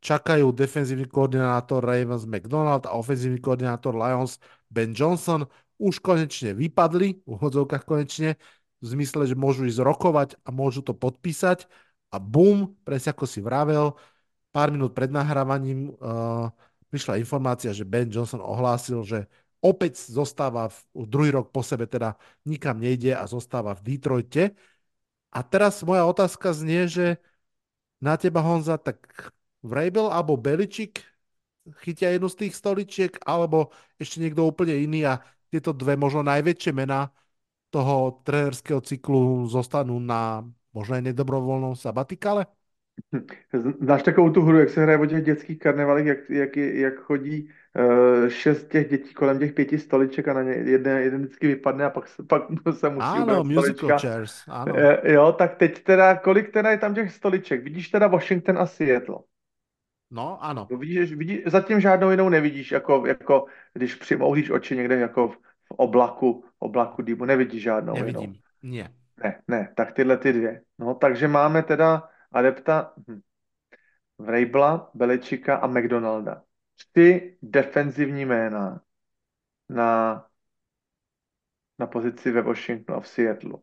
čakajú 0.00 0.48
defenzívny 0.54 1.04
koordinátor 1.04 1.84
Ravens 1.84 2.24
McDonald 2.24 2.88
a 2.88 2.96
ofenzívny 2.96 3.36
koordinátor 3.36 3.92
Lions 3.92 4.40
Ben 4.72 4.96
Johnson. 4.96 5.44
Už 5.78 6.02
konečne 6.02 6.56
vypadli, 6.58 7.22
v 7.22 7.28
úvodzovkách 7.38 7.84
konečne, 7.86 8.34
v 8.78 8.86
zmysle, 8.86 9.26
že 9.26 9.34
môžu 9.34 9.66
ísť 9.66 9.82
rokovať 9.82 10.28
a 10.46 10.48
môžu 10.54 10.82
to 10.82 10.94
podpísať 10.94 11.66
a 12.14 12.16
bum, 12.22 12.72
presne 12.86 13.12
ako 13.12 13.26
si 13.26 13.42
vravel, 13.42 13.98
pár 14.54 14.72
minút 14.72 14.94
pred 14.96 15.10
nahrávaním 15.12 15.92
uh, 15.98 16.48
prišla 16.88 17.20
informácia, 17.20 17.74
že 17.74 17.84
Ben 17.84 18.08
Johnson 18.08 18.40
ohlásil, 18.40 19.04
že 19.04 19.28
opäť 19.60 20.08
zostáva 20.08 20.70
v, 20.70 20.78
druhý 21.04 21.30
rok 21.34 21.50
po 21.52 21.60
sebe, 21.60 21.84
teda 21.84 22.16
nikam 22.46 22.78
nejde 22.78 23.12
a 23.12 23.26
zostáva 23.28 23.74
v 23.76 23.94
Detroite. 23.94 24.56
A 25.28 25.44
teraz 25.44 25.84
moja 25.84 26.08
otázka 26.08 26.56
znie, 26.56 26.88
že 26.88 27.06
na 28.00 28.16
teba 28.16 28.40
Honza, 28.40 28.78
tak 28.80 29.02
Vrabel 29.60 30.08
alebo 30.08 30.38
Beličik 30.38 31.02
chytia 31.84 32.14
jednu 32.14 32.32
z 32.32 32.46
tých 32.46 32.54
stoličiek, 32.56 33.12
alebo 33.26 33.74
ešte 34.00 34.22
niekto 34.22 34.46
úplne 34.46 34.72
iný 34.78 35.04
a 35.04 35.20
tieto 35.52 35.76
dve 35.76 35.98
možno 35.98 36.24
najväčšie 36.24 36.72
mená 36.72 37.12
toho 37.70 38.20
trenerského 38.24 38.80
cyklu 38.80 39.46
zostanú 39.46 40.00
na 40.00 40.44
možno 40.72 40.96
aj 40.96 41.12
nedobrovoľnom 41.12 41.76
sabatikale? 41.76 42.46
Znáš 43.80 44.02
takovou 44.02 44.30
tu 44.30 44.42
hru, 44.42 44.58
jak 44.58 44.70
se 44.70 44.82
hraje 44.82 44.98
o 44.98 45.06
těch 45.06 45.24
dětských 45.24 45.58
karnevalech, 45.58 46.06
jak, 46.06 46.30
jak, 46.30 46.56
jak 46.56 46.94
chodí 46.94 47.50
uh, 47.78 48.28
šest 48.28 48.68
těch 48.68 48.88
dětí 48.88 49.14
kolem 49.14 49.38
těch 49.38 49.52
pěti 49.52 49.78
stoliček 49.78 50.28
a 50.28 50.32
na 50.32 50.42
ně 50.42 50.52
jeden, 50.52 50.98
jeden 50.98 51.20
vždycky 51.20 51.46
vypadne 51.46 51.84
a 51.84 51.90
pak 51.90 52.08
se, 52.08 52.22
pak 52.22 52.42
se 52.70 52.90
musí 52.90 53.06
Ano, 53.06 53.44
musical 53.44 53.98
chairs, 53.98 54.44
ano. 54.48 54.74
Uh, 54.74 54.80
jo, 55.02 55.32
tak 55.32 55.54
teď 55.56 55.84
teda, 55.84 56.16
kolik 56.16 56.52
teda 56.52 56.70
je 56.70 56.78
tam 56.78 56.94
těch 56.94 57.12
stoliček? 57.12 57.64
Vidíš 57.64 57.88
teda 57.88 58.06
Washington 58.06 58.58
a 58.58 58.66
Seattle. 58.66 59.18
No, 60.10 60.44
ano. 60.44 60.68
No, 60.70 60.76
vidíš, 60.76 61.12
vidíš, 61.14 61.38
zatím 61.46 61.80
žádnou 61.80 62.10
jinou 62.10 62.28
nevidíš, 62.28 62.72
jako, 62.72 63.06
jako 63.06 63.46
když 63.72 63.94
přimouhlíš 63.94 64.50
oči 64.50 64.76
někde 64.76 64.98
jako 64.98 65.28
v, 65.28 65.38
v 65.72 65.76
oblaku, 65.76 66.44
oblaku 66.58 67.02
dýmu, 67.02 67.24
nevidíš 67.24 67.62
žádnou 67.62 67.94
Nevidím, 67.94 68.20
jinou. 68.20 68.42
nie. 68.62 68.88
Ne, 69.24 69.42
ne, 69.48 69.72
tak 69.76 69.92
tyhle 69.92 70.16
ty 70.16 70.32
dvě. 70.32 70.62
No, 70.78 70.94
takže 70.94 71.28
máme 71.28 71.62
teda 71.62 72.08
adepta 72.32 72.94
hm, 73.08 73.20
Vrabla, 74.18 74.90
Belečika 74.94 75.56
a 75.56 75.66
McDonalda. 75.66 76.42
Tři 76.76 77.36
defenzivní 77.42 78.24
jména 78.24 78.80
na, 79.68 80.26
na 81.78 81.86
pozici 81.86 82.30
ve 82.30 82.42
Washingtonu 82.42 82.98
a 82.98 83.00
v 83.00 83.08
Seattleu. 83.08 83.58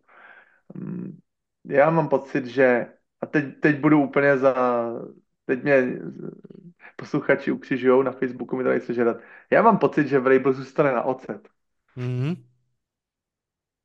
Hm, 0.78 1.20
já 1.66 1.90
mám 1.90 2.10
pocit, 2.10 2.46
že 2.46 2.94
a 3.22 3.26
teď, 3.26 3.46
teď 3.60 3.80
budu 3.80 4.04
úplně 4.04 4.38
za 4.38 4.54
teď 5.46 5.64
mě 5.64 6.00
posluchači 6.96 7.52
ukřižujou 7.52 8.02
na 8.02 8.12
Facebooku, 8.12 8.58
mi 8.58 8.64
to 8.64 8.86
se 8.86 8.94
žedat. 8.94 9.18
Já 9.52 9.62
mám 9.62 9.78
pocit, 9.78 10.08
že 10.08 10.20
Vrabel 10.20 10.54
zůstane 10.54 10.92
na 10.92 11.04
ocet. 11.04 11.50
Mm-hmm. 11.98 12.44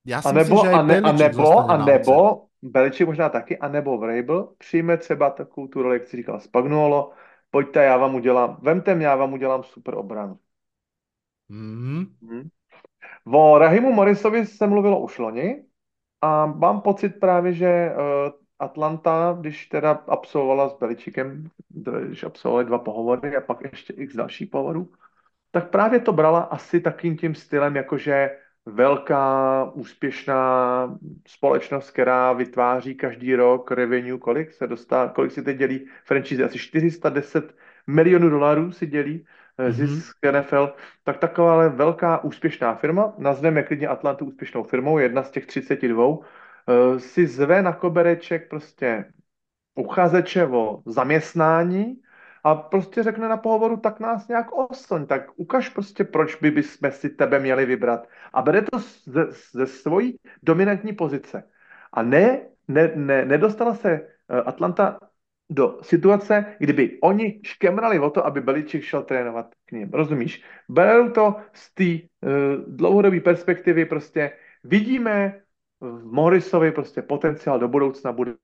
Já 0.07 0.21
a 0.25 0.33
nebo, 0.33 0.55
myslím, 0.55 0.75
a, 0.75 0.83
ne, 0.83 1.01
a 1.01 1.13
nebo, 1.13 1.59
a 1.59 1.85
nebo. 1.85 2.47
Beliček 2.63 3.07
možná 3.07 3.29
taky, 3.29 3.59
a 3.59 3.69
nebo 3.69 3.99
Vrabel 3.99 4.55
přijme 4.59 4.97
třeba 4.97 5.31
takovou 5.31 5.67
tu 5.67 5.83
roli, 5.83 5.97
jak 5.97 6.09
si 6.09 6.17
říkal 6.17 6.41
Spagnuolo, 6.41 7.13
pojďte, 7.51 7.85
já 7.85 7.97
vám 7.97 8.15
udělám, 8.15 8.59
vemte 8.63 8.95
mě, 8.95 9.07
já 9.07 9.17
vám 9.17 9.33
udělám 9.33 9.63
super 9.63 9.95
obranu. 9.95 10.39
Mm-hmm. 11.51 12.07
Hmm. 12.23 12.49
O 13.35 13.59
Rahimu 13.59 13.93
Morrisovi 13.93 14.47
se 14.47 14.67
mluvilo 14.67 15.01
už 15.01 15.19
loni 15.19 15.65
a 16.21 16.47
mám 16.47 16.81
pocit 16.81 17.09
právě, 17.09 17.53
že 17.53 17.91
uh, 17.95 18.33
Atlanta, 18.59 19.37
když 19.41 19.67
teda 19.67 19.91
absolvovala 19.91 20.69
s 20.69 20.79
Beličikem, 20.79 21.51
když 21.69 22.25
absolvovali 22.25 22.65
dva 22.65 22.79
pohovory 22.79 23.37
a 23.37 23.41
pak 23.41 23.61
ještě 23.73 23.93
x 23.93 24.17
dalších 24.17 24.51
pohovorů, 24.51 24.93
tak 25.51 25.71
právě 25.71 26.01
to 26.01 26.13
brala 26.13 26.41
asi 26.41 26.81
takým 26.81 27.17
tím 27.17 27.35
stylem, 27.35 27.77
jakože 27.77 28.31
velká, 28.67 29.65
úspěšná 29.75 30.99
společnost, 31.27 31.91
která 31.91 32.33
vytváří 32.33 32.95
každý 32.95 33.35
rok 33.35 33.71
revenue, 33.71 34.19
kolik 34.19 34.53
se 34.53 34.67
dostá, 34.67 35.09
kolik 35.09 35.33
si 35.33 35.43
teď 35.43 35.57
dělí 35.57 35.87
franchise, 36.05 36.45
asi 36.45 36.59
410 36.59 37.55
milionů 37.87 38.31
dolarů 38.31 38.73
si 38.73 38.87
dělí 38.87 39.27
mm-hmm. 39.59 39.71
zisk 39.71 40.17
NFL, 40.31 40.73
tak 41.05 41.19
taková 41.19 41.53
ale 41.53 41.69
velká 41.69 42.25
úspěšná 42.25 42.75
firma, 42.75 43.15
nazveme 43.19 43.63
klidně 43.63 43.89
Atlantu 43.89 44.25
úspěšnou 44.25 44.63
firmou, 44.63 44.99
jedna 44.99 45.23
z 45.23 45.31
těch 45.31 45.47
32, 45.47 46.19
eh, 46.69 47.01
si 47.01 47.27
zve 47.27 47.63
na 47.63 47.73
kobereček 47.73 48.49
prostě 48.49 49.05
uchazeče 49.75 50.47
o 50.47 50.83
zaměstnání 50.87 52.01
a 52.45 52.55
prostě 52.55 53.03
řekne 53.03 53.29
na 53.29 53.37
pohovoru, 53.37 53.77
tak 53.77 54.01
nás 54.01 54.29
nějak 54.29 54.47
oslň, 54.53 55.07
tak 55.07 55.23
ukaž 55.37 55.69
prostě, 55.69 56.05
proč 56.05 56.37
by 56.37 56.51
bychom 56.51 56.91
si 56.91 57.09
tebe 57.09 57.39
měli 57.39 57.67
vybrat. 57.67 58.09
A 58.33 58.43
bere 58.43 58.63
to 58.63 58.79
ze, 59.05 59.27
ze 59.53 59.67
svojí 59.67 60.19
dominantní 60.43 60.93
pozice. 60.93 61.43
A 61.93 62.03
ne, 62.03 62.41
ne, 62.69 62.93
ne, 62.95 63.25
nedostala 63.25 63.75
se 63.75 63.91
eh, 63.91 64.43
Atlanta 64.43 64.99
do 65.51 65.79
situace, 65.83 66.57
kdyby 66.59 66.99
oni 67.03 67.41
škemrali 67.45 67.99
o 67.99 68.11
to, 68.11 68.27
aby 68.27 68.41
Beliček 68.41 68.83
šel 68.83 69.03
trénovat 69.03 69.55
k 69.67 69.73
ním. 69.73 69.91
Rozumíš? 69.93 70.45
Berou 70.69 71.11
to 71.11 71.37
z 71.53 71.75
té 71.75 71.85
uh, 71.85 72.31
dlouhodobé 72.67 73.21
perspektivy, 73.21 73.85
prostě 73.85 74.33
vidíme 74.65 75.41
v 75.81 76.05
Morrisovi 76.05 76.73
prostě 76.73 77.03
potenciál 77.03 77.59
do 77.59 77.69
budoucna 77.69 78.13
bude, 78.13 78.37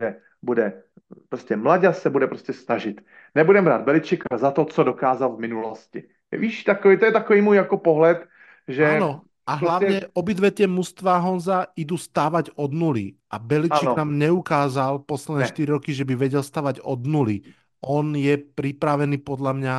bude 0.42 0.82
prostě 1.28 1.56
mladě 1.56 1.92
se 1.92 2.10
bude 2.10 2.26
prostě 2.26 2.52
snažit. 2.52 3.00
Nebudeme 3.34 3.64
brát 3.64 3.82
Beličika 3.82 4.38
za 4.38 4.50
to, 4.50 4.64
co 4.64 4.84
dokázal 4.84 5.36
v 5.36 5.40
minulosti. 5.40 6.08
Víš, 6.32 6.64
takový, 6.64 6.98
to 6.98 7.04
je 7.04 7.12
takový 7.12 7.40
můj 7.40 7.56
jako 7.56 7.76
pohled, 7.78 8.26
že... 8.68 8.96
Ano, 8.96 9.22
a 9.46 9.54
hlavně 9.54 9.88
prostě... 9.88 10.10
obidve 10.12 10.50
tie 10.50 10.66
mužstva 10.66 11.22
Honza 11.22 11.70
idú 11.78 11.94
stávať 11.94 12.50
od 12.58 12.74
nuly. 12.74 13.14
A 13.30 13.38
Beličik 13.38 13.94
ano. 13.94 13.94
nám 13.94 14.18
neukázal 14.18 15.06
posledné 15.06 15.46
ne. 15.46 15.48
4 15.54 15.70
roky, 15.70 15.94
že 15.94 16.02
by 16.02 16.14
vedel 16.18 16.42
stavať 16.42 16.82
od 16.82 17.06
nuly. 17.06 17.46
On 17.86 18.02
je 18.10 18.34
pripravený 18.42 19.22
podľa 19.22 19.52
mňa 19.54 19.76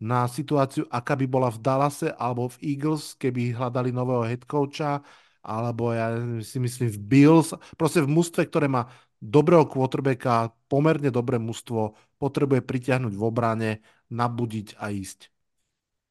na 0.00 0.24
situáciu, 0.24 0.88
aká 0.88 1.12
by 1.12 1.26
bola 1.28 1.52
v 1.52 1.60
Dallase 1.60 2.08
alebo 2.08 2.48
v 2.48 2.72
Eagles, 2.72 3.12
keby 3.20 3.52
hľadali 3.52 3.92
nového 3.92 4.24
head 4.24 4.48
coacha, 4.48 5.04
alebo 5.42 5.92
ja 5.92 6.14
si 6.40 6.62
myslím 6.62 6.88
v 6.88 6.98
Bills, 6.98 7.54
proste 7.76 8.00
v 8.00 8.08
mústve, 8.08 8.46
ktoré 8.46 8.70
má 8.70 8.86
dobrého 9.22 9.66
quarterbacka, 9.66 10.54
pomerne 10.66 11.10
dobré 11.10 11.38
mužstvo, 11.38 11.94
potrebuje 12.18 12.62
pritiahnuť 12.62 13.14
v 13.14 13.22
obrane, 13.22 13.70
nabudiť 14.10 14.78
a 14.78 14.88
ísť. 14.90 15.30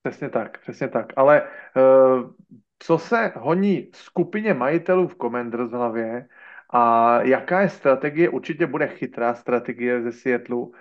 Přesně 0.04 0.30
tak, 0.30 0.62
přesně 0.62 0.88
tak. 0.88 1.14
Ale 1.16 1.42
uh, 1.42 2.32
co 2.80 2.98
se 2.98 3.34
honí 3.36 3.88
skupině 3.94 4.54
majitelů 4.54 5.08
v 5.08 5.16
Commanders 5.16 5.72
v 5.72 5.74
hlavě 5.74 6.28
a 6.70 7.22
jaká 7.22 7.62
je 7.62 7.70
strategie, 7.70 8.30
určitě 8.30 8.68
bude 8.68 8.88
chytrá 8.88 9.34
strategie 9.36 10.02
ze 10.02 10.12
Seattleu, 10.12 10.72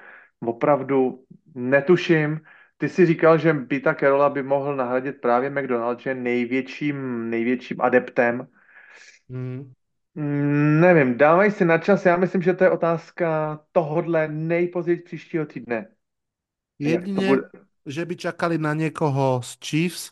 opravdu 0.46 1.24
netuším. 1.54 2.40
Ty 2.80 2.88
si 2.88 3.06
říkal, 3.06 3.38
že 3.38 3.52
Pita 3.52 3.94
Carola 3.94 4.30
by 4.30 4.42
mohl 4.42 4.76
nahradit 4.76 5.20
právě 5.20 5.50
McDonald, 5.50 6.00
že 6.00 6.10
je 6.10 6.14
největším, 6.14 7.30
největším 7.30 7.80
adeptem. 7.80 8.48
Hmm. 9.28 9.72
Nevím, 10.80 11.18
dávaj 11.18 11.50
si 11.50 11.64
na 11.64 11.78
čas, 11.78 12.06
já 12.06 12.16
myslím, 12.16 12.42
že 12.42 12.54
to 12.54 12.64
je 12.64 12.70
otázka 12.70 13.60
tohodle 13.72 14.28
nejpozději 14.28 14.96
příštího 14.96 15.46
týdne. 15.46 15.86
Jedine, 16.78 17.28
bude... 17.28 17.42
že 17.86 18.04
by 18.04 18.16
čakali 18.16 18.58
na 18.58 18.74
někoho 18.74 19.40
z 19.44 19.58
Chiefs, 19.64 20.10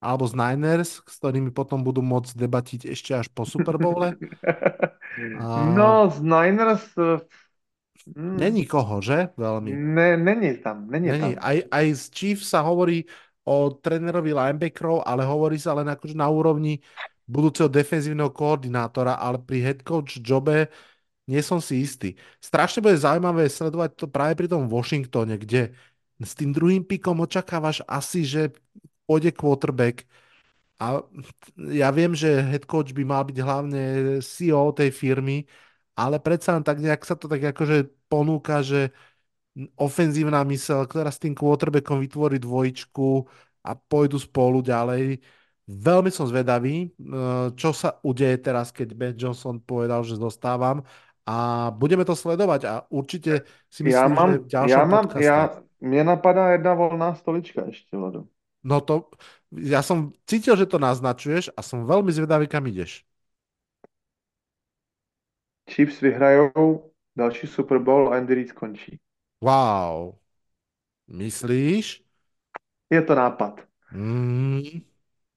alebo 0.00 0.28
z 0.28 0.34
Niners, 0.36 1.00
s 1.08 1.18
ktorými 1.18 1.50
potom 1.50 1.82
budú 1.82 2.04
môcť 2.04 2.36
debatiť 2.36 2.80
ešte 2.92 3.16
až 3.16 3.32
po 3.32 3.48
Super 3.48 3.80
Bowle. 3.80 4.12
A... 5.40 5.72
No, 5.72 6.12
z 6.12 6.20
Niners... 6.20 6.84
Hmm. 8.06 8.36
Není 8.38 8.64
koho, 8.64 9.02
že? 9.02 9.34
Veľmi. 9.34 9.74
Ne, 9.74 10.16
není 10.16 10.58
tam. 10.62 10.86
Není, 10.88 11.08
není. 11.12 11.34
tam. 11.34 11.42
Aj, 11.44 11.58
aj 11.68 11.86
z 11.94 12.04
Chiefs 12.14 12.48
sa 12.52 12.62
hovorí 12.62 13.04
o 13.48 13.72
trénerovi 13.72 14.32
linebackerov, 14.36 15.02
ale 15.08 15.24
hovorí 15.24 15.56
sa 15.56 15.72
len 15.72 15.88
akože 15.88 16.14
na 16.14 16.28
úrovni 16.28 16.84
budúceho 17.28 17.68
defenzívneho 17.68 18.32
koordinátora, 18.32 19.16
ale 19.20 19.40
pri 19.40 19.60
head 19.60 19.80
coach 19.84 20.20
jobe 20.20 20.68
nie 21.28 21.44
som 21.44 21.60
si 21.60 21.84
istý. 21.84 22.16
Strašne 22.40 22.80
bude 22.80 22.96
zaujímavé 22.96 23.48
sledovať 23.52 23.90
to 24.00 24.06
práve 24.08 24.32
pri 24.36 24.48
tom 24.48 24.64
Washingtone, 24.68 25.36
kde 25.36 25.76
s 26.16 26.32
tým 26.32 26.56
druhým 26.56 26.84
pikom 26.88 27.20
očakávaš 27.20 27.84
asi, 27.84 28.24
že 28.24 28.52
pôjde 29.04 29.36
quarterback 29.36 30.08
a 30.78 31.02
ja 31.58 31.90
viem, 31.90 32.14
že 32.14 32.38
head 32.38 32.62
coach 32.62 32.94
by 32.94 33.02
mal 33.02 33.26
byť 33.26 33.38
hlavne 33.42 33.82
CEO 34.22 34.70
tej 34.70 34.94
firmy, 34.94 35.42
ale 35.98 36.22
predsa 36.22 36.54
len 36.54 36.62
tak 36.62 36.78
nejak 36.78 37.02
sa 37.02 37.18
to 37.18 37.26
tak 37.26 37.42
akože 37.42 37.90
ponúka, 38.06 38.62
že 38.62 38.94
ofenzívna 39.74 40.46
mysel, 40.46 40.86
ktorá 40.86 41.10
s 41.10 41.18
tým 41.18 41.34
quarterbackom 41.34 41.98
vytvorí 41.98 42.38
dvojičku 42.38 43.26
a 43.66 43.74
pôjdu 43.74 44.22
spolu 44.22 44.62
ďalej. 44.62 45.18
Veľmi 45.66 46.08
som 46.14 46.30
zvedavý, 46.30 46.86
e, 46.86 46.88
čo 47.58 47.74
sa 47.74 47.98
udeje 48.06 48.38
teraz, 48.38 48.70
keď 48.70 48.88
Ben 48.94 49.14
Johnson 49.18 49.58
povedal, 49.58 50.06
že 50.06 50.16
zostávam 50.16 50.86
a 51.26 51.68
budeme 51.74 52.06
to 52.06 52.16
sledovať 52.16 52.60
a 52.64 52.72
určite 52.88 53.44
si 53.68 53.82
myslím, 53.84 53.92
já 53.92 54.08
mám, 54.08 54.30
že 54.32 54.38
v 54.38 54.68
já 54.70 54.84
mám, 54.84 55.04
podcaste... 55.04 55.24
já, 55.24 55.50
mě 55.80 56.04
napadá 56.04 56.50
jedna 56.50 56.74
volná 56.74 57.14
stolička 57.14 57.66
ještě, 57.66 57.96
Lado. 57.96 58.24
No 58.64 58.82
to, 58.82 59.14
ja 59.54 59.86
som 59.86 60.10
cítil, 60.26 60.58
že 60.58 60.66
to 60.66 60.82
naznačuješ 60.82 61.54
a 61.54 61.62
som 61.62 61.86
veľmi 61.86 62.10
zvedavý, 62.10 62.50
kam 62.50 62.66
ideš. 62.66 63.07
Chiefs 65.68 66.00
vyhrajou 66.00 66.90
další 67.16 67.46
Super 67.46 67.78
Bowl 67.78 68.08
a 68.08 68.16
Andy 68.16 68.34
Reid 68.34 68.48
skončí. 68.48 68.98
Wow. 69.40 70.14
Myslíš? 71.08 72.04
Je 72.90 73.02
to 73.02 73.14
nápad. 73.14 73.60
Mm. 73.92 74.60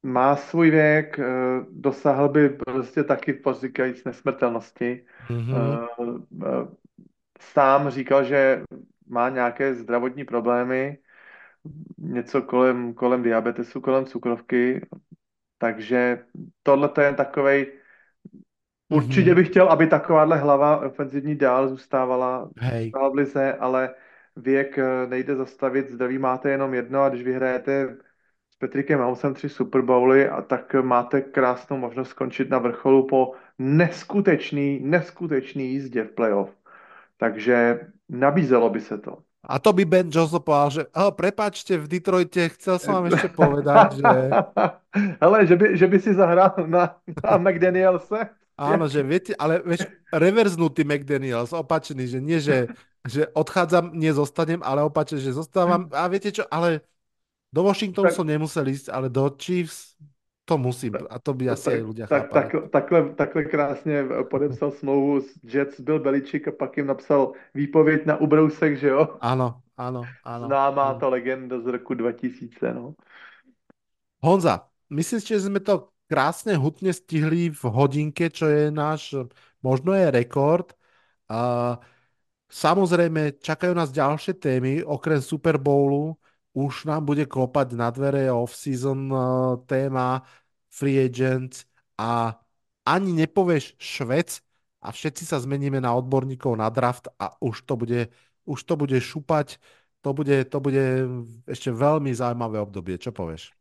má 0.04 0.36
svůj 0.36 0.72
věk, 0.72 1.20
eh, 1.20 1.26
dosáhl 1.70 2.30
by 2.30 2.50
prostě 2.50 3.04
taky 3.04 3.34
pozříkajíc 3.34 4.04
nesmrtelnosti. 4.04 5.06
Mm-hmm. 5.30 5.88
Sám 7.40 7.90
říkal, 7.90 8.24
že 8.24 8.64
má 9.08 9.30
nějaké 9.30 9.76
zdravotní 9.76 10.26
problémy, 10.26 10.98
něco 11.98 12.42
kolem, 12.42 12.94
kolem 12.94 13.24
diabetesu, 13.24 13.82
kolem 13.82 14.06
cukrovky, 14.06 14.88
takže 15.58 16.26
tohle 16.64 16.90
to 16.90 17.02
je 17.02 17.14
takovej, 17.14 17.81
určitě 18.92 19.30
mhm. 19.30 19.36
bych 19.36 19.48
chtěl, 19.48 19.68
aby 19.70 19.88
takováhle 19.88 20.38
hlava 20.38 20.86
ofenzivní 20.86 21.36
dál 21.36 21.68
zůstávala, 21.68 22.50
Hej. 22.58 22.92
v 23.12 23.16
lize, 23.16 23.54
ale 23.54 23.90
věk 24.36 24.80
nejde 25.08 25.36
zastavit, 25.36 25.90
zdraví 25.90 26.18
máte 26.18 26.50
jenom 26.50 26.74
jedno 26.74 27.02
a 27.02 27.10
když 27.10 27.24
vyhrajete 27.24 27.98
Petrikem 28.62 29.00
Mahomesem 29.00 29.34
tři 29.34 29.50
Super 29.50 29.82
Bowly 29.82 30.30
a 30.30 30.42
tak 30.42 30.74
máte 30.82 31.22
krásnou 31.22 31.78
možnost 31.78 32.10
skončit 32.10 32.50
na 32.50 32.60
vrcholu 32.60 33.08
po 33.08 33.32
neskutečný, 33.60 34.80
neskutečný 34.84 35.70
jízdě 35.70 36.04
v 36.04 36.12
playoff. 36.12 36.50
Takže 37.18 37.80
nabízelo 38.10 38.70
by 38.70 38.82
se 38.82 38.98
to. 38.98 39.18
A 39.44 39.60
to 39.60 39.74
by 39.74 39.86
Ben 39.86 40.10
Joseph 40.14 40.46
povedal, 40.46 40.70
že 40.70 40.84
oh, 40.94 41.10
prepačte, 41.10 41.74
v 41.78 41.90
Detroite 41.90 42.54
chcel 42.54 42.78
som 42.78 43.02
vám 43.02 43.10
ešte 43.10 43.34
povedať, 43.34 43.98
že... 43.98 44.14
Hele, 45.22 45.38
že 45.50 45.56
by, 45.58 45.68
že 45.74 45.88
by 45.90 45.98
si 45.98 46.14
zahrál 46.14 46.54
na, 46.70 47.02
na 47.26 47.38
McDanielse. 47.42 48.30
Áno, 48.60 48.86
že 48.86 49.02
viete, 49.02 49.32
ale 49.36 49.64
vieš, 49.64 49.90
reverznutý 50.14 50.86
McDaniels, 50.86 51.56
opačný, 51.56 52.06
že 52.06 52.20
nie, 52.22 52.38
že, 52.38 52.70
že 53.08 53.26
odchádzam, 53.34 53.96
nie 53.98 54.14
zostanem, 54.14 54.62
ale 54.62 54.86
opačne, 54.86 55.18
že 55.18 55.34
zostávam. 55.34 55.90
A 55.92 56.06
viete 56.12 56.30
čo, 56.30 56.46
ale 56.52 56.86
do 57.52 57.68
Washingtonu 57.68 58.12
tak, 58.12 58.16
som 58.16 58.28
nemusel 58.28 58.68
ísť, 58.70 58.94
ale 58.94 59.12
do 59.12 59.28
Chiefs 59.36 59.98
to 60.46 60.58
musím. 60.58 61.00
A 61.10 61.16
to 61.20 61.32
by 61.34 61.56
asi 61.56 61.64
tak, 61.64 61.74
aj 61.74 61.82
ľudia 61.84 62.06
tak, 62.08 62.30
tak, 62.30 62.50
takhle, 62.70 63.02
takhle 63.16 63.44
krásně 63.46 64.04
podepsal 64.30 64.72
smlouvu 64.72 65.22
s 65.22 65.40
Jets, 65.44 65.80
byl 65.80 66.00
Beličík 66.00 66.48
a 66.48 66.52
pak 66.52 66.78
jim 66.78 66.88
napsal 66.88 67.32
výpověď 67.54 68.06
na 68.06 68.18
ubrousek, 68.18 68.78
že 68.78 68.88
jo? 68.88 69.18
Ano, 69.22 69.62
ano, 69.78 70.02
ano. 70.24 70.46
Známá 70.48 70.84
ano. 70.90 71.00
ta 71.00 71.08
legenda 71.08 71.60
z 71.60 71.66
roku 71.66 71.94
2000, 71.94 72.74
no. 72.74 72.94
Honza, 74.24 74.68
myslíš, 74.90 75.28
že 75.28 75.40
jsme 75.40 75.60
to 75.60 75.88
krásně 76.12 76.60
hutně 76.60 76.92
stihli 76.92 77.56
v 77.56 77.64
hodinke, 77.72 78.28
čo 78.28 78.52
je 78.52 78.68
náš, 78.68 79.16
možno 79.64 79.96
je 79.96 80.12
rekord. 80.12 80.76
Uh, 81.32 81.80
Samozrejme, 82.52 83.40
čakajú 83.40 83.72
nás 83.72 83.96
ďalšie 83.96 84.36
témy, 84.36 84.84
okrem 84.84 85.24
Super 85.24 85.56
Bowlu 85.56 86.20
už 86.52 86.84
nám 86.84 87.08
bude 87.08 87.24
klopať 87.24 87.80
na 87.80 87.88
dvere 87.88 88.28
off-season 88.28 89.08
uh, 89.08 89.56
téma, 89.64 90.20
free 90.68 91.00
agents 91.00 91.64
a 91.96 92.36
ani 92.84 93.16
nepovieš 93.16 93.80
švec 93.80 94.44
a 94.84 94.92
všetci 94.92 95.24
sa 95.24 95.40
zmeníme 95.40 95.80
na 95.80 95.96
odborníkov 95.96 96.60
na 96.60 96.68
draft 96.68 97.08
a 97.16 97.32
už 97.40 97.64
to 97.64 97.80
bude, 97.80 98.12
už 98.44 98.60
to 98.68 98.76
bude 98.76 99.00
šupať. 99.00 99.56
To 100.04 100.12
bude, 100.12 100.44
to 100.50 100.58
bude 100.60 100.84
ešte 101.48 101.72
veľmi 101.72 102.12
zaujímavé 102.12 102.60
obdobie. 102.60 103.00
Čo 103.00 103.16
povieš? 103.16 103.56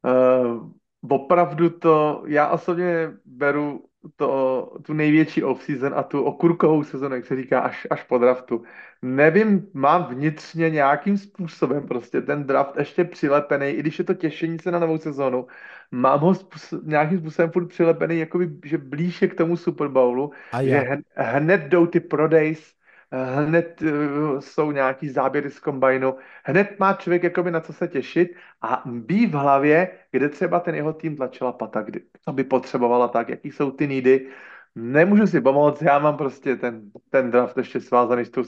Uh, 0.00 0.70
opravdu 1.08 1.70
to, 1.70 2.22
já 2.26 2.48
osobně 2.48 3.10
beru 3.24 3.84
to, 4.16 4.72
tu 4.82 4.92
největší 4.92 5.44
off-season 5.44 5.94
a 5.96 6.02
tu 6.02 6.22
okurkovou 6.22 6.84
sezonu, 6.84 7.14
jak 7.14 7.26
se 7.26 7.36
říká, 7.36 7.60
až, 7.60 7.86
až 7.90 8.02
po 8.02 8.18
draftu. 8.18 8.62
Nevím, 9.02 9.68
mám 9.74 10.04
vnitřně 10.04 10.70
nějakým 10.70 11.18
způsobem 11.18 11.86
prostě 11.88 12.20
ten 12.22 12.44
draft 12.44 12.76
ještě 12.78 13.04
přilepený, 13.04 13.66
i 13.66 13.80
když 13.80 13.98
je 13.98 14.04
to 14.04 14.14
těšení 14.14 14.58
se 14.58 14.70
na 14.70 14.78
novou 14.78 14.98
sezonu, 14.98 15.46
mám 15.90 16.20
ho 16.20 16.34
způsob, 16.34 16.82
nějakým 16.84 17.18
způsobem 17.18 17.50
furt 17.50 17.66
přilepený, 17.66 18.18
jakoby, 18.18 18.50
že 18.64 18.78
blíž 18.78 19.22
je 19.22 19.28
k 19.28 19.34
tomu 19.34 19.56
Super 19.56 19.88
Bowlu, 19.88 20.32
a 20.52 20.62
že 20.62 20.98
hned 21.16 21.60
jdou 21.60 21.86
ty 21.86 22.00
prodejs, 22.00 22.77
hned 23.12 23.82
uh, 23.82 24.40
jsou 24.40 24.72
nějaký 24.72 25.08
záběry 25.08 25.50
z 25.50 25.60
kombajnu, 25.60 26.14
hned 26.44 26.78
má 26.78 26.92
člověk 26.94 27.22
jakoby 27.22 27.50
na 27.50 27.60
co 27.60 27.72
se 27.72 27.88
těšit 27.88 28.28
a 28.62 28.82
bí 28.86 29.26
v 29.26 29.32
hlavě, 29.32 29.90
kde 30.10 30.28
třeba 30.28 30.60
ten 30.60 30.74
jeho 30.74 30.92
tým 30.92 31.16
tlačila 31.16 31.52
pata, 31.52 31.82
kdy, 31.82 32.00
co 32.20 32.32
by 32.32 32.44
potřebovala 32.44 33.08
tak, 33.08 33.28
jaký 33.28 33.52
jsou 33.52 33.70
ty 33.70 33.88
nídy. 33.88 34.28
Nemůžu 34.74 35.26
si 35.26 35.40
pomoct, 35.40 35.82
já 35.82 35.98
mám 35.98 36.16
prostě 36.16 36.56
ten, 36.56 36.90
ten 37.10 37.30
draft 37.30 37.56
ještě 37.56 37.80
svázaný 37.80 38.24
s 38.24 38.30
tou 38.30 38.44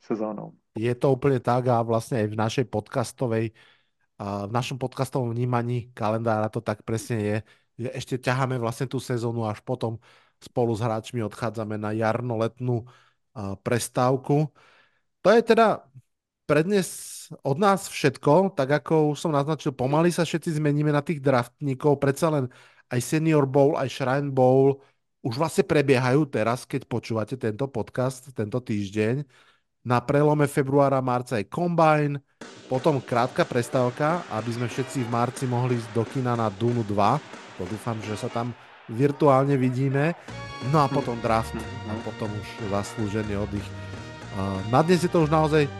sezónou. 0.00 0.52
Je 0.78 0.94
to 0.94 1.12
úplně 1.12 1.40
tak 1.40 1.66
a 1.66 1.82
vlastně 1.82 2.22
i 2.22 2.26
v 2.26 2.36
našej 2.36 2.64
podcastovej 2.64 3.50
v 4.18 4.50
našom 4.50 4.82
podcastovom 4.82 5.30
vnímaní 5.30 5.94
kalendára 5.94 6.50
to 6.50 6.58
tak 6.58 6.82
presne 6.82 7.22
je, 7.22 7.36
že 7.78 7.88
ešte 7.94 8.14
ťaháme 8.18 8.58
vlastne 8.58 8.90
tú 8.90 8.98
sezónu 8.98 9.46
až 9.46 9.62
potom 9.62 10.02
spolu 10.42 10.74
s 10.74 10.82
hráčmi 10.82 11.22
odchádzame 11.22 11.78
na 11.78 11.94
jarno-letnú 11.94 12.82
prestávku. 13.62 14.50
To 15.22 15.28
je 15.30 15.40
teda 15.42 15.84
pre 16.48 16.64
od 17.44 17.56
nás 17.60 17.92
všetko, 17.92 18.56
tak 18.56 18.80
ako 18.80 19.12
už 19.12 19.20
som 19.20 19.36
naznačil, 19.36 19.76
pomaly 19.76 20.08
sa 20.08 20.24
všetci 20.24 20.56
zmeníme 20.56 20.88
na 20.88 21.04
tých 21.04 21.20
draftníkov, 21.20 22.00
predsa 22.00 22.32
len 22.32 22.48
aj 22.88 23.04
Senior 23.04 23.44
Bowl, 23.44 23.76
aj 23.76 23.92
Shrine 23.92 24.32
Bowl 24.32 24.80
už 25.20 25.36
vlastne 25.36 25.66
prebiehajú 25.66 26.24
teraz, 26.30 26.64
keď 26.64 26.88
počúvate 26.88 27.36
tento 27.36 27.68
podcast, 27.68 28.32
tento 28.32 28.64
týždeň. 28.64 29.28
Na 29.84 30.00
prelome 30.00 30.48
februára, 30.48 31.04
marca 31.04 31.36
je 31.36 31.44
Combine, 31.44 32.20
potom 32.68 33.00
krátka 33.00 33.44
prestávka, 33.44 34.24
aby 34.32 34.50
sme 34.52 34.66
všetci 34.68 35.04
v 35.04 35.12
marci 35.12 35.44
mohli 35.44 35.76
ísť 35.76 35.90
do 35.92 36.04
kina 36.08 36.32
na 36.32 36.48
Dunu 36.48 36.80
2. 36.80 37.60
To 37.60 37.64
dúfam, 37.68 38.00
že 38.00 38.16
sa 38.16 38.32
tam 38.32 38.56
virtuálne 38.88 39.54
vidíme. 39.60 40.16
No 40.74 40.82
a 40.82 40.90
potom 40.90 41.14
draft 41.22 41.54
a 41.86 41.92
potom 42.02 42.26
už 42.34 42.48
zaslúžený 42.72 43.38
oddych. 43.38 43.68
Na 44.74 44.82
dnes 44.82 45.06
je 45.06 45.10
to 45.10 45.22
už 45.22 45.30
naozaj 45.30 45.70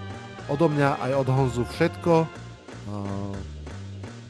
odo 0.46 0.70
mňa 0.70 1.02
aj 1.02 1.12
od 1.18 1.28
Honzu 1.28 1.64
všetko. 1.66 2.14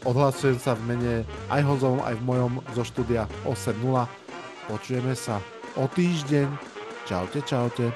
Odhlasujem 0.09 0.57
sa 0.57 0.73
v 0.73 0.95
mene 0.95 1.15
aj 1.53 1.61
Honzovom, 1.69 2.01
aj 2.01 2.17
v 2.17 2.23
mojom 2.25 2.53
zo 2.73 2.83
štúdia 2.87 3.29
8.0. 3.45 4.09
Počujeme 4.73 5.13
sa 5.13 5.43
o 5.77 5.85
týždeň. 5.85 6.49
Čaute, 7.05 7.41
čaute. 7.45 7.93